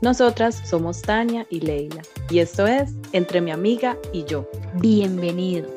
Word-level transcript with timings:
Nosotras 0.00 0.62
somos 0.64 1.02
Tania 1.02 1.44
y 1.50 1.58
Leila 1.58 2.02
y 2.30 2.38
esto 2.38 2.68
es 2.68 2.94
Entre 3.10 3.40
mi 3.40 3.50
amiga 3.50 3.96
y 4.12 4.24
yo. 4.24 4.48
Bienvenidos. 4.74 5.72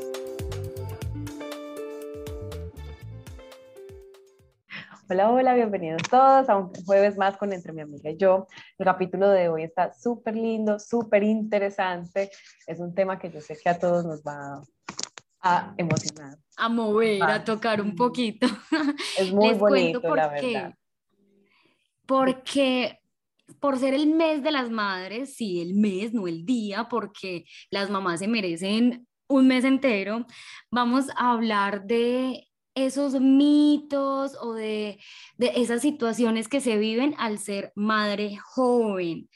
Hola, 5.09 5.31
hola, 5.31 5.55
bienvenidos 5.55 6.03
todos 6.03 6.47
a 6.49 6.55
un 6.55 6.72
jueves 6.86 7.17
más 7.17 7.36
con 7.36 7.52
Entre 7.52 7.73
mi 7.73 7.81
amiga 7.81 8.11
y 8.11 8.17
yo. 8.17 8.47
El 8.77 8.86
capítulo 8.86 9.27
de 9.27 9.49
hoy 9.49 9.64
está 9.64 9.92
súper 9.92 10.36
lindo, 10.36 10.77
súper 10.77 11.23
interesante. 11.23 12.30
Es 12.67 12.80
un 12.80 12.94
tema 12.94 13.17
que 13.17 13.31
yo 13.31 13.42
sé 13.42 13.58
que 13.58 13.69
a 13.69 13.80
todos 13.80 14.05
nos 14.05 14.22
va 14.22 14.61
a 15.42 15.73
emocionar. 15.77 16.38
A 16.58 16.69
mover, 16.69 17.23
a 17.23 17.44
tocar 17.44 17.81
un 17.81 17.95
poquito. 17.95 18.45
Es 19.17 19.31
muy 19.33 19.55
bonito, 19.55 20.16
la 20.16 20.27
verdad. 20.27 20.75
Porque 22.05 23.00
por 23.59 23.77
ser 23.80 23.94
el 23.94 24.07
mes 24.07 24.44
de 24.44 24.52
las 24.52 24.69
madres, 24.69 25.35
sí, 25.35 25.61
el 25.61 25.73
mes, 25.73 26.13
no 26.13 26.27
el 26.27 26.45
día, 26.45 26.88
porque 26.89 27.45
las 27.69 27.89
mamás 27.89 28.19
se 28.19 28.27
merecen 28.27 29.08
un 29.27 29.47
mes 29.47 29.63
entero, 29.63 30.25
vamos 30.69 31.05
a 31.16 31.31
hablar 31.31 31.85
de 31.85 32.47
esos 32.75 33.19
mitos 33.19 34.35
o 34.41 34.53
de, 34.53 34.99
esas 35.38 35.81
situaciones 35.81 36.47
que 36.47 36.61
se 36.61 36.77
viven 36.77 37.16
al 37.17 37.39
ser 37.39 37.71
madre 37.75 38.38
joven. 38.38 39.30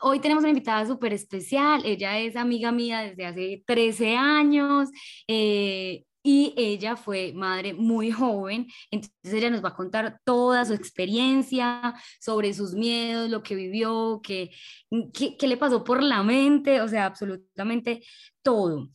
Hoy 0.00 0.20
tenemos 0.20 0.42
una 0.42 0.50
invitada 0.50 0.86
súper 0.86 1.12
especial, 1.12 1.82
ella 1.84 2.18
es 2.18 2.36
amiga 2.36 2.70
mía 2.70 3.00
desde 3.00 3.26
hace 3.26 3.62
13 3.66 4.16
años, 4.16 4.90
eh, 5.26 6.04
y 6.28 6.52
ella 6.58 6.94
fue 6.94 7.32
madre 7.32 7.72
muy 7.72 8.10
joven, 8.12 8.66
entonces 8.90 9.32
ella 9.32 9.48
nos 9.48 9.64
va 9.64 9.70
a 9.70 9.74
contar 9.74 10.20
toda 10.24 10.62
su 10.66 10.74
experiencia 10.74 11.94
sobre 12.20 12.52
sus 12.52 12.74
miedos, 12.74 13.30
lo 13.30 13.42
que 13.42 13.54
vivió, 13.54 14.20
qué, 14.22 14.50
qué, 15.14 15.48
le 15.48 15.56
pasó 15.56 15.82
por 15.82 16.02
la 16.02 16.22
mente, 16.22 16.82
o 16.82 16.88
sea, 16.88 17.06
absolutamente 17.06 18.04
todo. 18.42 18.90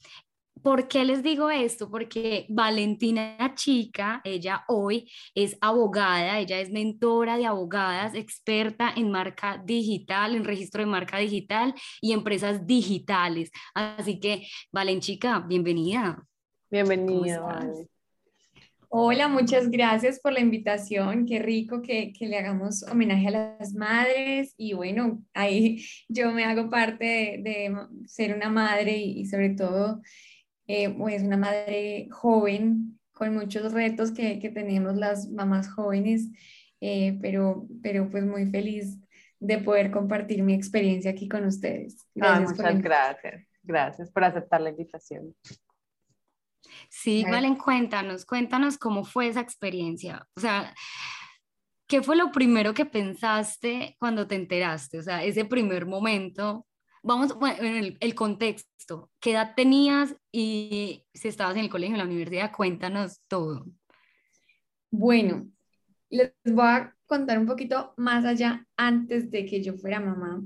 ¿Por 0.61 0.87
qué 0.87 1.05
les 1.05 1.23
digo 1.23 1.49
esto? 1.49 1.89
Porque 1.89 2.45
Valentina 2.49 3.35
Chica, 3.55 4.21
ella 4.23 4.63
hoy 4.67 5.11
es 5.33 5.57
abogada, 5.59 6.37
ella 6.39 6.59
es 6.59 6.69
mentora 6.69 7.37
de 7.37 7.47
abogadas, 7.47 8.13
experta 8.13 8.93
en 8.95 9.09
marca 9.09 9.59
digital, 9.65 10.35
en 10.35 10.43
registro 10.45 10.81
de 10.81 10.85
marca 10.85 11.17
digital 11.17 11.73
y 11.99 12.11
empresas 12.11 12.67
digitales. 12.67 13.49
Así 13.73 14.19
que, 14.19 14.47
Valenchica, 14.71 15.39
bienvenida. 15.39 16.27
Bienvenido. 16.73 17.47
Hola, 18.89 19.27
muchas 19.27 19.69
gracias 19.69 20.19
por 20.19 20.33
la 20.33 20.39
invitación. 20.39 21.27
Qué 21.27 21.37
rico 21.37 21.83
que, 21.83 22.11
que, 22.13 22.25
le 22.25 22.39
hagamos 22.39 22.81
homenaje 22.81 23.27
a 23.27 23.57
las 23.59 23.75
madres. 23.75 24.55
Y 24.57 24.73
bueno, 24.73 25.23
ahí 25.35 25.85
yo 26.09 26.31
me 26.31 26.45
hago 26.45 26.71
parte 26.71 27.39
de, 27.43 27.75
ser 28.07 28.35
una 28.35 28.49
madre 28.49 28.97
y 28.97 29.23
sobre 29.27 29.51
todo 29.51 30.01
eh, 30.65 30.89
pues 30.89 31.21
una 31.21 31.37
madre 31.37 32.07
joven 32.09 32.99
con 33.11 33.35
muchos 33.35 33.71
retos 33.71 34.11
que, 34.11 34.39
que 34.39 34.49
tenemos 34.49 34.95
las 34.95 35.29
mamás 35.29 35.71
jóvenes, 35.71 36.27
eh, 36.81 37.19
pero, 37.21 37.67
pero 37.83 38.09
pues 38.09 38.25
muy 38.25 38.47
feliz 38.47 38.97
de 39.39 39.59
poder 39.59 39.91
compartir 39.91 40.41
mi 40.41 40.55
experiencia 40.55 41.11
aquí 41.11 41.29
con 41.29 41.45
ustedes. 41.45 41.97
Gracias 42.15 42.57
muchas 42.57 42.81
gracias. 42.81 43.47
Gracias 43.61 44.09
por 44.09 44.23
aceptar 44.23 44.59
la 44.59 44.71
invitación. 44.71 45.35
Sí, 47.03 47.25
Valen, 47.29 47.57
cuéntanos, 47.57 48.25
cuéntanos 48.25 48.77
cómo 48.77 49.03
fue 49.03 49.27
esa 49.27 49.41
experiencia. 49.41 50.25
O 50.37 50.39
sea, 50.39 50.73
¿qué 51.85 52.01
fue 52.01 52.15
lo 52.15 52.31
primero 52.31 52.73
que 52.73 52.85
pensaste 52.85 53.97
cuando 53.99 54.25
te 54.25 54.35
enteraste? 54.35 54.99
O 54.99 55.03
sea, 55.03 55.21
ese 55.21 55.43
primer 55.43 55.85
momento, 55.85 56.65
vamos, 57.03 57.37
bueno, 57.37 57.61
en 57.61 57.97
el, 57.99 58.15
contexto, 58.15 59.11
¿qué 59.19 59.31
edad 59.31 59.51
tenías 59.53 60.15
y 60.31 61.03
si 61.13 61.27
estabas 61.27 61.57
en 61.57 61.63
el 61.63 61.69
colegio, 61.69 61.93
en 61.93 61.99
la 61.99 62.05
universidad? 62.05 62.53
Cuéntanos 62.53 63.19
todo. 63.27 63.65
Bueno, 64.89 65.45
les 66.09 66.31
voy 66.45 66.67
a 66.67 66.95
contar 67.05 67.37
un 67.37 67.47
poquito 67.47 67.93
más 67.97 68.23
allá 68.23 68.65
antes 68.77 69.29
de 69.29 69.45
que 69.45 69.61
yo 69.61 69.73
fuera 69.73 69.99
mamá. 69.99 70.41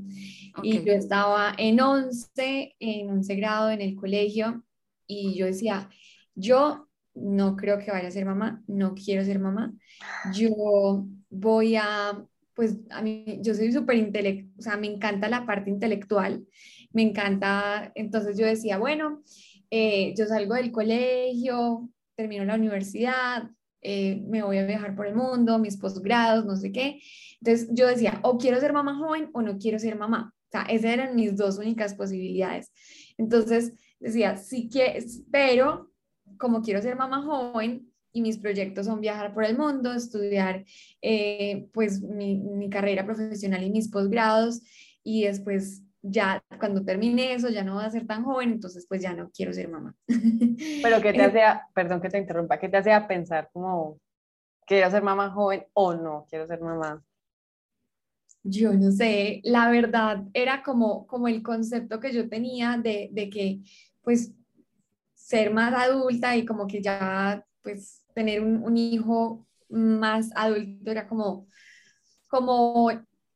Y 0.64 0.84
yo 0.84 0.92
estaba 0.92 1.54
en 1.56 1.80
11, 1.80 2.76
en 2.80 3.12
11 3.12 3.36
grado 3.36 3.70
en 3.70 3.82
el 3.82 3.96
colegio 3.96 4.64
y 5.06 5.38
yo 5.38 5.46
decía, 5.46 5.88
yo 6.38 6.88
no 7.14 7.56
creo 7.56 7.80
que 7.80 7.92
vaya 7.92 8.08
a 8.08 8.12
ser 8.12 8.26
mamá, 8.26 8.64
no 8.68 8.94
quiero 8.94 9.26
ser 9.26 9.40
mamá. 9.40 9.74
Yo 10.34 11.06
voy 11.30 11.76
a 11.76 12.24
pues 12.54 12.76
a 12.90 13.04
mí, 13.04 13.40
yo 13.44 13.54
soy 13.54 13.72
súper 13.72 13.98
intelectual, 13.98 14.52
o 14.58 14.62
sea, 14.64 14.78
me 14.78 14.88
encanta 14.88 15.30
la 15.30 15.46
parte 15.46 15.70
intelectual, 15.70 16.44
me 16.92 17.04
encanta, 17.04 17.92
entonces 17.94 18.36
yo 18.36 18.48
decía, 18.48 18.80
bueno, 18.80 19.22
eh, 19.70 20.16
yo 20.18 20.26
salgo 20.26 20.56
del 20.56 20.72
colegio, 20.72 21.88
termino 22.16 22.46
la 22.46 22.56
universidad, 22.56 23.52
eh, 23.82 24.24
me 24.28 24.42
voy 24.42 24.58
a 24.58 24.66
viajar 24.66 24.96
por 24.96 25.06
el 25.06 25.14
mundo, 25.14 25.60
mis 25.60 25.78
posgrados, 25.78 26.46
no 26.46 26.56
sé 26.56 26.72
qué. 26.72 27.00
Entonces 27.42 27.70
yo 27.74 27.86
decía, 27.86 28.20
o 28.24 28.40
quiero 28.40 28.60
ser 28.60 28.74
mamá 28.74 28.98
joven 28.98 29.30
o 29.34 29.44
no 29.44 29.60
quiero 29.60 29.78
ser 29.78 29.96
mamá. 29.96 30.34
O 30.48 30.52
sea, 30.52 30.64
esas 30.64 30.92
eran 30.92 31.16
mis 31.16 31.38
dos 31.38 31.60
únicas 31.60 31.94
posibilidades. 31.94 32.72
Entonces 33.20 33.74
decía, 34.00 34.36
sí 34.36 34.68
que, 34.68 35.06
pero 35.32 35.92
como 36.38 36.62
quiero 36.62 36.82
ser 36.82 36.96
mamá 36.96 37.22
joven, 37.22 37.92
y 38.18 38.22
mis 38.22 38.38
proyectos 38.38 38.88
son 38.88 39.00
viajar 39.00 39.34
por 39.34 39.46
el 39.46 39.58
mundo, 39.58 39.94
estudiar 39.94 40.66
eh, 41.02 41.70
pues 41.74 42.02
mi, 42.02 42.36
mi, 42.38 42.70
carrera 42.70 43.06
profesional 43.06 43.64
y 43.64 43.70
mis 43.70 43.90
posgrados 43.90 44.62
y 45.04 45.26
después 45.26 45.84
ya 46.02 46.44
cuando 46.60 46.84
termine 46.84 47.34
eso 47.34 47.50
ya 47.50 47.64
no 47.64 47.76
voy 47.76 47.86
a 47.86 47.90
ser 47.90 48.08
tan 48.08 48.24
joven, 48.24 48.52
entonces 48.52 48.86
pues 48.88 49.02
ya 49.02 49.14
no 49.14 49.30
quiero 49.32 49.54
ser 49.54 49.70
mamá. 49.70 49.96
Pero 50.08 51.02
¿qué 51.02 51.14
te 51.14 51.22
hace, 51.22 51.42
perdón 51.74 52.02
que 52.02 52.10
te 52.10 52.18
interrumpa, 52.18 52.60
qué 52.60 52.70
te 52.70 52.78
hace 52.78 53.00
pensar 53.08 53.50
como 53.54 54.00
quiero 54.66 54.90
ser 54.90 55.04
mamá 55.04 55.30
joven 55.30 55.66
o 55.74 55.94
no 55.94 56.26
quiero 56.30 56.48
ser 56.48 56.62
mamá? 56.62 57.04
Yo 58.44 58.74
no 58.74 58.92
sé, 58.92 59.42
la 59.44 59.70
verdad 59.70 60.24
era 60.34 60.64
como, 60.64 61.06
como 61.06 61.28
el 61.28 61.44
concepto 61.44 62.00
que 62.00 62.14
yo 62.14 62.30
tenía 62.30 62.80
de, 62.82 63.10
de 63.12 63.30
que 63.30 63.60
pues 64.02 64.34
ser 65.28 65.52
más 65.52 65.74
adulta 65.74 66.38
y 66.38 66.46
como 66.46 66.68
que 66.68 66.82
ya 66.82 67.44
pues 67.62 68.06
tener 68.14 68.42
un, 68.42 68.78
hijo 68.78 69.46
más 69.68 70.30
adulto 70.36 70.90
era 70.90 71.06
como, 71.06 71.48
como 72.30 72.90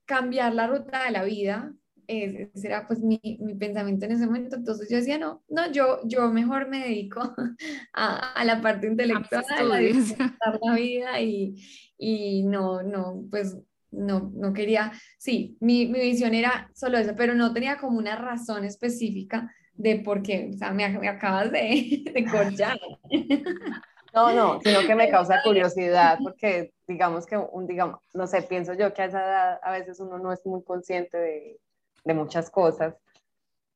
cambiar 0.05 0.53
la 0.53 0.67
ruta 0.67 1.03
de 1.03 1.11
la 1.11 1.25
vida. 1.25 1.73
Ese 2.07 2.49
era 2.63 2.87
pues 2.87 3.01
mi, 3.01 3.19
mi, 3.41 3.55
pensamiento 3.55 4.05
en 4.05 4.13
ese 4.13 4.25
momento. 4.25 4.55
Entonces 4.55 4.87
yo 4.89 4.95
decía, 4.95 5.17
no, 5.17 5.43
no, 5.49 5.69
yo, 5.69 5.99
yo 6.05 6.29
mejor 6.29 6.69
me 6.69 6.79
dedico 6.79 7.19
a, 7.93 8.31
a 8.31 8.45
la 8.45 8.61
parte 8.61 8.87
intelectual, 8.87 9.43
a, 9.49 9.77
disfrutar 9.79 10.59
la 10.63 10.75
vida 10.75 11.19
y, 11.19 11.55
y 11.97 12.43
no, 12.43 12.83
no, 12.83 13.25
pues 13.29 13.57
no, 13.91 14.31
no 14.33 14.53
quería, 14.53 14.93
sí, 15.17 15.57
mi, 15.59 15.87
mi, 15.87 15.99
visión 15.99 16.33
era 16.33 16.71
solo 16.73 16.97
eso, 16.97 17.15
pero 17.17 17.35
no 17.35 17.51
tenía 17.53 17.77
como 17.77 17.97
una 17.97 18.15
razón 18.15 18.63
específica 18.63 19.53
de 19.73 19.97
por 19.97 20.21
qué, 20.21 20.51
o 20.53 20.57
sea, 20.57 20.71
me, 20.71 20.87
me 20.89 21.09
acabas 21.09 21.51
de, 21.51 22.03
de 22.13 22.25
corchar. 22.25 22.79
No, 24.13 24.33
no, 24.33 24.59
sino 24.61 24.81
que 24.81 24.93
me 24.93 25.09
causa 25.09 25.41
curiosidad 25.41 26.19
porque 26.21 26.73
digamos 26.85 27.25
que 27.25 27.37
un, 27.37 27.65
digamos, 27.65 28.01
no 28.13 28.27
sé, 28.27 28.41
pienso 28.41 28.73
yo 28.73 28.93
que 28.93 29.03
a 29.03 29.05
esa 29.05 29.25
edad 29.25 29.59
a 29.63 29.71
veces 29.71 30.01
uno 30.01 30.17
no 30.17 30.33
es 30.33 30.45
muy 30.45 30.61
consciente 30.65 31.17
de, 31.17 31.59
de 32.03 32.13
muchas 32.13 32.49
cosas 32.49 32.95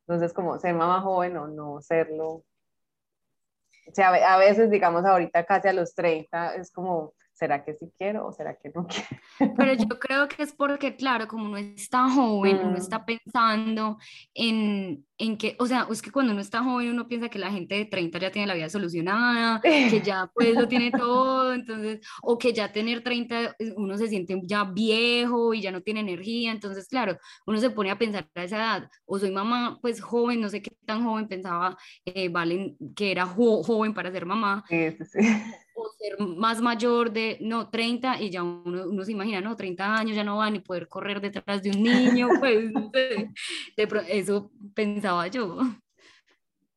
Entonces, 0.02 0.34
como 0.34 0.60
ser 0.60 0.74
mamá 0.74 1.02
joven 1.02 1.38
o 1.38 1.48
no 1.48 1.82
serlo. 1.82 2.44
O 3.88 3.94
sea, 3.94 4.10
a 4.10 4.38
veces, 4.38 4.70
digamos, 4.72 5.06
ahorita 5.06 5.46
casi 5.46 5.68
a 5.68 5.74
los 5.74 5.94
30, 5.94 6.56
es 6.56 6.72
como, 6.72 7.14
¿será 7.34 7.64
que 7.64 7.76
sí 7.76 7.92
quiero 7.98 8.28
o 8.28 8.32
será 8.32 8.56
que 8.56 8.70
no 8.70 8.88
quiero? 9.38 9.54
Pero 9.56 9.74
yo 9.74 10.00
creo 10.00 10.28
que 10.28 10.44
es 10.44 10.54
porque, 10.54 10.96
claro, 10.96 11.28
como 11.28 11.46
uno 11.46 11.58
está 11.58 12.10
joven, 12.10 12.58
uno 12.58 12.72
mm. 12.72 12.78
está 12.78 13.06
pensando 13.06 13.98
en, 14.34 15.06
en 15.18 15.38
que, 15.38 15.56
o 15.60 15.66
sea, 15.66 15.88
es 15.90 16.02
que 16.02 16.12
cuando 16.12 16.34
uno 16.34 16.42
está 16.42 16.62
joven 16.62 16.90
uno 16.90 17.08
piensa 17.08 17.30
que 17.30 17.40
la 17.40 17.52
gente 17.52 17.76
de 17.76 17.86
30 17.86 18.20
ya 18.20 18.32
tiene 18.32 18.48
la 18.48 18.54
vida 18.54 18.70
solucionada, 18.70 19.62
que 19.62 20.02
ya 20.02 20.30
pues 20.34 20.56
lo 20.56 20.68
tiene 20.68 20.92
todo, 20.98 21.54
entonces, 21.54 22.02
o 22.22 22.38
que 22.38 22.54
ya 22.54 22.72
tener 22.72 23.02
30 23.02 23.56
eh, 23.60 23.74
uno 23.78 23.98
se 23.98 24.08
siente 24.08 24.40
ya 24.44 24.66
viejo 24.66 25.54
y 25.54 25.62
ya 25.62 25.72
no 25.72 25.82
tiene 25.82 26.02
energía, 26.02 26.52
entonces, 26.52 26.88
claro, 26.88 27.18
uno 27.46 27.60
se 27.60 27.70
pone 27.70 27.92
a 27.92 27.98
pensar 27.98 28.28
a 28.36 28.44
esa 28.44 28.58
edad, 28.58 28.90
o 29.06 29.18
soy 29.18 29.32
mamá 29.32 29.80
pues 29.82 30.02
joven, 30.02 30.42
no 30.42 30.50
sé 30.50 30.62
qué 30.62 30.72
tan 30.86 31.04
joven 31.04 31.28
pensaba 31.28 31.78
eh, 32.04 32.30
Valen 32.30 32.78
que 32.96 33.12
era 33.12 33.26
joven 33.26 33.94
para 33.94 34.12
ser 34.12 34.26
mamá, 34.26 34.66
sí, 34.68 34.92
sí, 34.92 35.20
o 35.76 35.90
ser 35.98 36.20
más 36.20 36.62
mayor 36.62 37.12
de, 37.12 37.38
no, 37.42 37.70
30 37.70 38.22
y 38.22 38.30
ya 38.30 38.44
uno, 38.44 38.90
uno, 38.90 39.04
se 39.04 39.12
imagina, 39.14 39.40
no, 39.42 39.56
30 39.56 39.96
años 39.96 40.16
ya 40.16 40.24
no 40.24 40.38
va 40.38 40.50
ni 40.50 40.60
poder 40.60 40.88
correr 40.88 41.22
detrás 41.22 41.62
de 41.62 41.72
un 41.72 41.84
niño, 41.84 42.30
pues 42.40 42.74
de, 42.92 43.30
eso 44.10 44.52
pensaba 44.74 45.05
yo. 45.32 45.60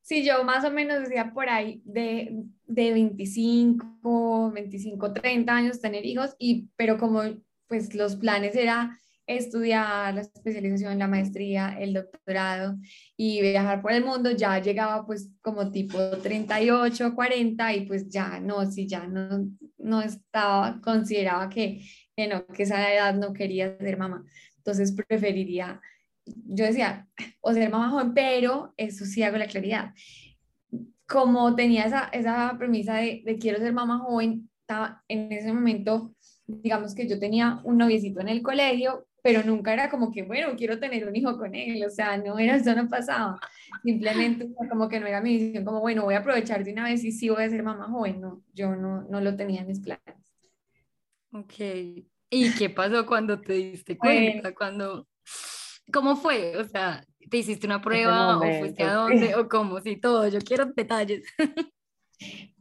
Sí, 0.03 0.25
yo 0.25 0.43
más 0.43 0.65
o 0.65 0.71
menos 0.71 1.01
decía 1.01 1.33
por 1.35 1.49
ahí 1.49 1.83
de, 1.85 2.45
de 2.67 2.93
25, 2.93 4.53
25, 4.53 5.13
30 5.13 5.55
años 5.55 5.81
tener 5.81 6.07
hijos, 6.07 6.35
y, 6.39 6.69
pero 6.77 6.97
como 6.97 7.23
pues 7.67 7.95
los 7.95 8.17
planes 8.17 8.57
era 8.57 8.99
estudiar 9.27 10.15
la 10.15 10.23
especialización, 10.23 10.99
la 10.99 11.07
maestría, 11.07 11.77
el 11.79 11.93
doctorado 11.93 12.79
y 13.17 13.43
viajar 13.43 13.83
por 13.83 13.93
el 13.93 14.05
mundo, 14.05 14.31
ya 14.31 14.59
llegaba 14.59 15.05
pues 15.05 15.31
como 15.43 15.71
tipo 15.71 15.99
38, 16.23 17.15
40 17.15 17.75
y 17.75 17.87
pues 17.87 18.09
ya 18.09 18.41
no, 18.41 18.65
si 18.71 18.87
ya 18.87 19.07
no, 19.07 19.47
no 19.77 20.01
estaba, 20.01 20.81
consideraba 20.81 21.51
que, 21.51 21.83
que 22.17 22.45
que 22.55 22.63
esa 22.63 22.93
edad 22.93 23.15
no 23.15 23.35
quería 23.35 23.77
ser 23.79 23.99
mamá. 23.99 24.25
Entonces 24.57 24.93
preferiría, 24.93 25.81
yo 26.47 26.65
decía, 26.65 27.09
o 27.41 27.53
ser 27.53 27.71
mamá 27.71 27.91
joven, 27.91 28.15
pero 28.15 28.75
eso 28.77 29.05
sí 29.05 29.23
hago 29.23 29.37
la 29.37 29.47
claridad. 29.47 29.95
Como 31.07 31.55
tenía 31.55 31.85
esa, 31.85 32.05
esa 32.13 32.55
premisa 32.59 32.97
de, 32.97 33.23
de 33.25 33.39
quiero 33.39 33.59
ser 33.59 33.73
mamá 33.73 33.99
joven, 33.99 34.51
estaba 34.61 35.03
en 35.09 35.33
ese 35.33 35.53
momento 35.53 36.15
digamos 36.47 36.95
que 36.95 37.07
yo 37.07 37.19
tenía 37.19 37.61
un 37.65 37.77
noviecito 37.77 38.21
en 38.21 38.29
el 38.29 38.43
colegio 38.43 39.09
pero 39.23 39.43
nunca 39.43 39.73
era 39.73 39.91
como 39.91 40.11
que, 40.13 40.23
bueno, 40.23 40.55
quiero 40.57 40.79
tener 40.79 41.07
un 41.07 41.15
hijo 41.15 41.37
con 41.37 41.55
él, 41.55 41.85
o 41.85 41.91
sea, 41.91 42.17
no 42.17 42.39
era, 42.39 42.57
eso 42.57 42.75
no 42.75 42.89
pasaba, 42.89 43.39
simplemente 43.83 44.49
como 44.71 44.89
que 44.89 45.01
no 45.01 45.07
era 45.07 45.21
mi 45.21 45.35
decisión, 45.39 45.65
como, 45.65 45.81
bueno, 45.81 46.05
voy 46.05 46.15
a 46.15 46.19
aprovechar 46.19 46.65
de 46.65 46.73
una 46.73 46.85
vez 46.85 47.05
y 47.05 47.13
sí 47.13 47.29
voy 47.29 47.43
a 47.43 47.51
ser 47.51 47.63
mamá 47.63 47.89
joven, 47.89 48.21
no, 48.21 48.43
yo 48.55 48.75
no, 48.77 49.03
no 49.03 49.21
lo 49.21 49.37
tenía 49.37 49.63
en 49.63 49.67
mis 49.67 49.81
planes. 49.81 50.03
Ok, 51.33 51.55
¿y 52.31 52.55
qué 52.57 52.71
pasó 52.71 53.05
cuando 53.05 53.41
te 53.41 53.53
diste 53.55 53.99
cuenta? 53.99 54.43
Pues 54.43 54.55
cuando, 54.55 55.09
¿Cómo 55.93 56.17
fue? 56.17 56.57
O 56.57 56.65
sea, 56.65 57.05
¿te 57.31 57.39
hiciste 57.39 57.67
una 57.67 57.81
prueba 57.81 58.39
o 58.39 58.59
fuiste 58.59 58.83
a 58.83 58.95
dónde 58.95 59.35
o 59.35 59.49
cómo? 59.49 59.81
Sí, 59.81 59.97
todo, 59.97 60.29
yo 60.29 60.39
quiero 60.41 60.67
detalles. 60.67 61.25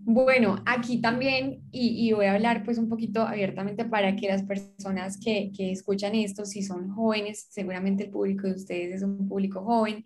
Bueno, 0.09 0.63
aquí 0.65 1.01
también, 1.01 1.63
y, 1.71 2.13
voy 2.13 2.27
a 2.27 2.35
hablar 2.35 2.63
pues 2.63 2.77
un 2.77 2.87
poquito 2.87 3.23
abiertamente 3.23 3.83
para 3.83 4.15
que 4.15 4.27
las 4.27 4.43
personas 4.43 5.17
que, 5.19 5.51
que, 5.53 5.71
escuchan 5.71 6.15
esto, 6.15 6.45
si 6.45 6.63
son 6.63 6.89
jóvenes, 6.91 7.47
seguramente 7.49 8.05
el 8.05 8.11
público 8.11 8.47
de 8.47 8.53
ustedes 8.53 8.95
es 8.95 9.03
un 9.03 9.27
público 9.27 9.63
joven, 9.65 10.05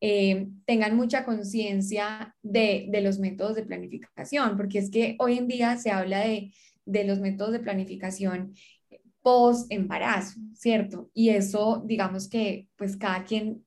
eh, 0.00 0.46
tengan 0.64 0.96
mucha 0.96 1.24
conciencia 1.24 2.36
de, 2.42 2.86
de, 2.88 3.00
los 3.02 3.18
métodos 3.18 3.56
de 3.56 3.64
planificación, 3.64 4.56
porque 4.56 4.78
es 4.78 4.90
que 4.90 5.16
hoy 5.18 5.36
en 5.36 5.48
día 5.48 5.76
se 5.76 5.90
habla 5.90 6.20
de, 6.20 6.52
de 6.86 7.04
los 7.04 7.20
métodos 7.20 7.52
de 7.52 7.60
planificación 7.60 8.54
post 9.28 9.70
embarazo, 9.70 10.40
¿cierto? 10.54 11.10
Y 11.12 11.28
eso, 11.28 11.82
digamos 11.84 12.30
que 12.30 12.66
pues 12.76 12.96
cada 12.96 13.24
quien 13.24 13.62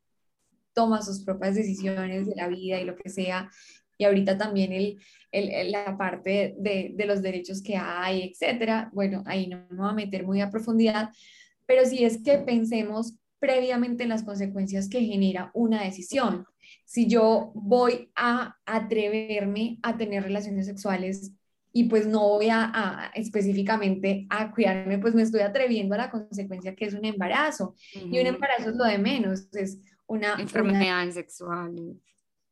toma 0.73 1.03
sus 1.03 1.23
propias 1.23 1.53
decisiones 1.53 2.25
de 2.25 2.35
la 2.35 2.47
vida 2.47 2.81
y 2.81 2.83
lo 2.83 2.95
que 2.95 3.11
sea, 3.11 3.47
y 3.95 4.05
ahorita 4.05 4.39
también 4.39 4.71
el, 4.73 5.71
la 5.71 5.95
parte 5.99 6.55
de, 6.57 6.93
de, 6.95 7.05
los 7.05 7.21
derechos 7.21 7.61
que 7.61 7.77
hay, 7.77 8.23
etcétera. 8.23 8.89
Bueno, 8.91 9.21
ahí 9.27 9.45
no 9.45 9.63
me 9.69 9.77
voy 9.77 9.89
a 9.91 9.93
meter 9.93 10.25
muy 10.25 10.41
a 10.41 10.49
profundidad, 10.49 11.11
pero 11.67 11.85
sí 11.85 12.03
es 12.03 12.23
que 12.23 12.39
pensemos 12.39 13.19
previamente 13.37 14.01
en 14.01 14.09
las 14.09 14.23
consecuencias 14.23 14.89
que 14.89 15.01
genera 15.01 15.51
una 15.53 15.83
decisión. 15.83 16.47
Si 16.85 17.05
yo 17.05 17.51
voy 17.53 18.09
a 18.15 18.55
atreverme 18.65 19.77
a 19.83 19.95
tener 19.95 20.23
relaciones 20.23 20.65
sexuales 20.65 21.33
y 21.73 21.85
pues 21.85 22.05
no 22.05 22.27
voy 22.27 22.49
a, 22.49 22.71
a, 22.73 23.07
específicamente 23.13 24.27
a 24.29 24.51
cuidarme, 24.51 24.97
pues 24.97 25.15
me 25.15 25.21
estoy 25.21 25.41
atreviendo 25.41 25.95
a 25.95 25.99
la 25.99 26.11
consecuencia 26.11 26.75
que 26.75 26.85
es 26.85 26.93
un 26.93 27.05
embarazo. 27.05 27.75
Y 27.93 28.19
un 28.19 28.27
embarazo 28.27 28.71
es 28.71 28.75
lo 28.75 28.83
de 28.83 28.97
menos, 28.97 29.47
es 29.53 29.79
una 30.07 30.35
enfermedad 30.39 31.09
sexual. 31.11 31.95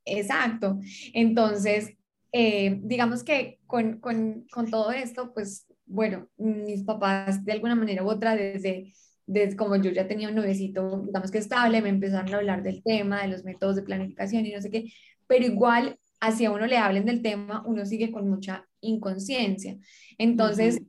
Exacto. 0.05 0.79
Entonces, 1.13 1.93
eh, 2.31 2.79
digamos 2.83 3.23
que 3.23 3.59
con, 3.67 3.99
con, 3.99 4.45
con, 4.51 4.69
todo 4.69 4.91
esto, 4.91 5.33
pues 5.33 5.65
bueno, 5.85 6.29
mis 6.37 6.83
papás 6.83 7.43
de 7.43 7.51
alguna 7.51 7.75
manera 7.75 8.03
u 8.03 8.09
otra, 8.09 8.35
desde, 8.35 8.93
desde 9.25 9.55
como 9.55 9.75
yo 9.75 9.91
ya 9.91 10.07
tenía 10.07 10.29
un 10.29 10.35
novecito, 10.35 11.03
digamos 11.05 11.31
que 11.31 11.39
estable, 11.39 11.81
me 11.81 11.89
empezaron 11.89 12.33
a 12.33 12.37
hablar 12.37 12.63
del 12.63 12.83
tema, 12.83 13.21
de 13.21 13.29
los 13.29 13.43
métodos 13.43 13.75
de 13.75 13.83
planificación 13.83 14.45
y 14.45 14.53
no 14.53 14.61
sé 14.61 14.69
qué, 14.69 14.91
pero 15.27 15.45
igual, 15.45 15.99
hacia 16.19 16.51
uno 16.51 16.65
le 16.67 16.77
hablen 16.77 17.05
del 17.05 17.21
tema, 17.21 17.63
uno 17.65 17.85
sigue 17.85 18.11
con 18.11 18.29
mucha 18.29 18.65
inconsciencia. 18.81 19.77
Entonces, 20.17 20.81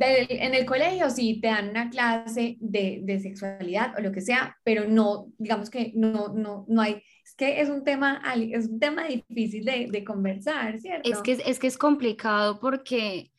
en 0.00 0.54
el 0.54 0.66
colegio 0.66 1.10
sí 1.10 1.40
te 1.40 1.48
dan 1.48 1.70
una 1.70 1.90
clase 1.90 2.56
de, 2.60 3.00
de, 3.02 3.20
sexualidad 3.20 3.94
o 3.96 4.00
lo 4.00 4.12
que 4.12 4.20
sea, 4.20 4.56
pero 4.62 4.86
no, 4.86 5.28
digamos 5.38 5.70
que 5.70 5.92
no, 5.94 6.28
no, 6.34 6.66
no 6.68 6.82
hay, 6.82 7.02
es 7.24 7.34
que 7.36 7.60
es 7.60 7.68
un 7.68 7.84
tema, 7.84 8.22
es 8.36 8.68
un 8.68 8.78
tema 8.78 9.04
difícil 9.06 9.64
de, 9.64 9.88
de 9.90 10.04
conversar, 10.04 10.78
¿cierto? 10.78 11.10
Es 11.10 11.20
que 11.22 11.32
es, 11.44 11.58
que 11.58 11.66
es 11.66 11.78
complicado 11.78 12.60
porque 12.60 13.30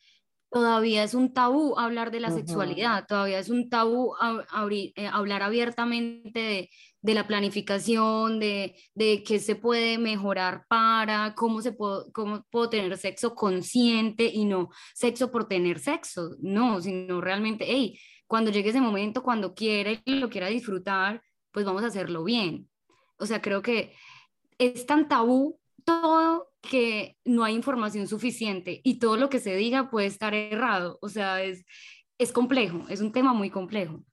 todavía 0.50 1.04
es 1.04 1.14
un 1.14 1.32
tabú 1.32 1.78
hablar 1.78 2.10
de 2.10 2.20
la 2.20 2.30
sexualidad, 2.30 3.06
todavía 3.06 3.38
es 3.38 3.48
un 3.48 3.70
tabú 3.70 4.14
eh, 4.70 4.92
hablar 5.12 5.42
abiertamente 5.42 6.40
de, 6.40 6.70
de 7.02 7.14
la 7.14 7.26
planificación, 7.26 8.38
de, 8.38 8.76
de 8.94 9.22
qué 9.22 9.38
se 9.38 9.56
puede 9.56 9.98
mejorar 9.98 10.66
para, 10.68 11.34
cómo, 11.34 11.62
se 11.62 11.72
puedo, 11.72 12.12
cómo 12.12 12.44
puedo 12.50 12.68
tener 12.68 12.96
sexo 12.98 13.34
consciente 13.34 14.26
y 14.26 14.44
no 14.44 14.70
sexo 14.94 15.30
por 15.30 15.48
tener 15.48 15.78
sexo, 15.78 16.36
no, 16.40 16.80
sino 16.80 17.20
realmente, 17.20 17.64
hey, 17.66 17.98
cuando 18.26 18.50
llegue 18.50 18.70
ese 18.70 18.80
momento, 18.80 19.22
cuando 19.22 19.54
quiera 19.54 19.92
y 20.04 20.14
lo 20.14 20.28
quiera 20.30 20.48
disfrutar, 20.48 21.22
pues 21.50 21.64
vamos 21.64 21.82
a 21.82 21.86
hacerlo 21.86 22.22
bien. 22.22 22.68
O 23.18 23.26
sea, 23.26 23.40
creo 23.40 23.62
que 23.62 23.92
es 24.58 24.86
tan 24.86 25.08
tabú 25.08 25.58
todo 25.84 26.50
que 26.60 27.16
no 27.24 27.44
hay 27.44 27.54
información 27.54 28.06
suficiente 28.06 28.80
y 28.84 28.98
todo 28.98 29.16
lo 29.16 29.30
que 29.30 29.40
se 29.40 29.56
diga 29.56 29.90
puede 29.90 30.06
estar 30.06 30.34
errado. 30.34 30.98
O 31.00 31.08
sea, 31.08 31.42
es, 31.42 31.64
es 32.18 32.32
complejo, 32.32 32.86
es 32.88 33.00
un 33.00 33.12
tema 33.12 33.32
muy 33.32 33.50
complejo. 33.50 34.04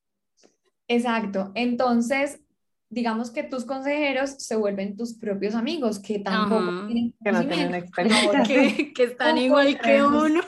Exacto. 0.87 1.51
Entonces, 1.55 2.41
digamos 2.89 3.31
que 3.31 3.43
tus 3.43 3.65
consejeros 3.65 4.31
se 4.37 4.55
vuelven 4.55 4.95
tus 4.95 5.13
propios 5.13 5.55
amigos, 5.55 5.99
que 5.99 6.19
tampoco 6.19 6.87
tienen 6.87 7.13
que 7.23 7.31
no 7.31 7.47
tienen 7.47 7.75
experiencia. 7.75 8.43
Que, 8.43 9.03
están 9.03 9.37
igual 9.37 9.79
que 9.79 10.03
uno. 10.03 10.41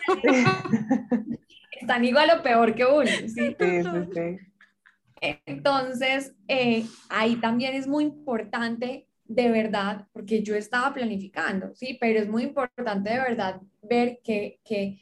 están 1.71 2.05
igual 2.05 2.31
o 2.37 2.43
peor 2.43 2.75
que 2.75 2.85
uno. 2.85 3.05
¿sí? 3.05 3.29
Sí, 3.29 3.55
sí, 3.59 4.37
Entonces, 5.45 6.33
eh, 6.47 6.85
ahí 7.09 7.35
también 7.37 7.75
es 7.75 7.87
muy 7.87 8.05
importante 8.05 9.07
de 9.25 9.51
verdad, 9.51 10.07
porque 10.11 10.41
yo 10.41 10.55
estaba 10.55 10.91
planificando, 10.91 11.75
sí, 11.75 11.97
pero 12.01 12.19
es 12.19 12.27
muy 12.27 12.41
importante 12.43 13.11
de 13.11 13.19
verdad 13.19 13.61
ver 13.83 14.19
que, 14.23 14.59
que 14.65 14.99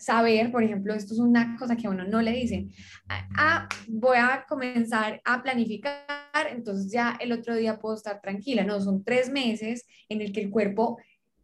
saber, 0.00 0.50
por 0.50 0.64
ejemplo, 0.64 0.94
esto 0.94 1.12
es 1.12 1.20
una 1.20 1.56
cosa 1.58 1.76
que 1.76 1.86
a 1.86 1.90
uno 1.90 2.04
no 2.04 2.22
le 2.22 2.32
dicen, 2.32 2.72
ah, 3.08 3.28
ah, 3.36 3.68
voy 3.86 4.16
a 4.16 4.44
comenzar 4.48 5.20
a 5.24 5.42
planificar, 5.42 6.48
entonces 6.50 6.90
ya 6.90 7.16
el 7.20 7.32
otro 7.32 7.54
día 7.54 7.78
puedo 7.78 7.94
estar 7.94 8.20
tranquila, 8.20 8.64
no, 8.64 8.80
son 8.80 9.04
tres 9.04 9.30
meses 9.30 9.86
en 10.08 10.22
el 10.22 10.32
que 10.32 10.40
el 10.40 10.50
cuerpo, 10.50 10.98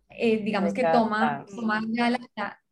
eh, 0.08 0.42
digamos 0.42 0.72
que 0.72 0.84
toma, 0.84 1.44
toma 1.54 1.82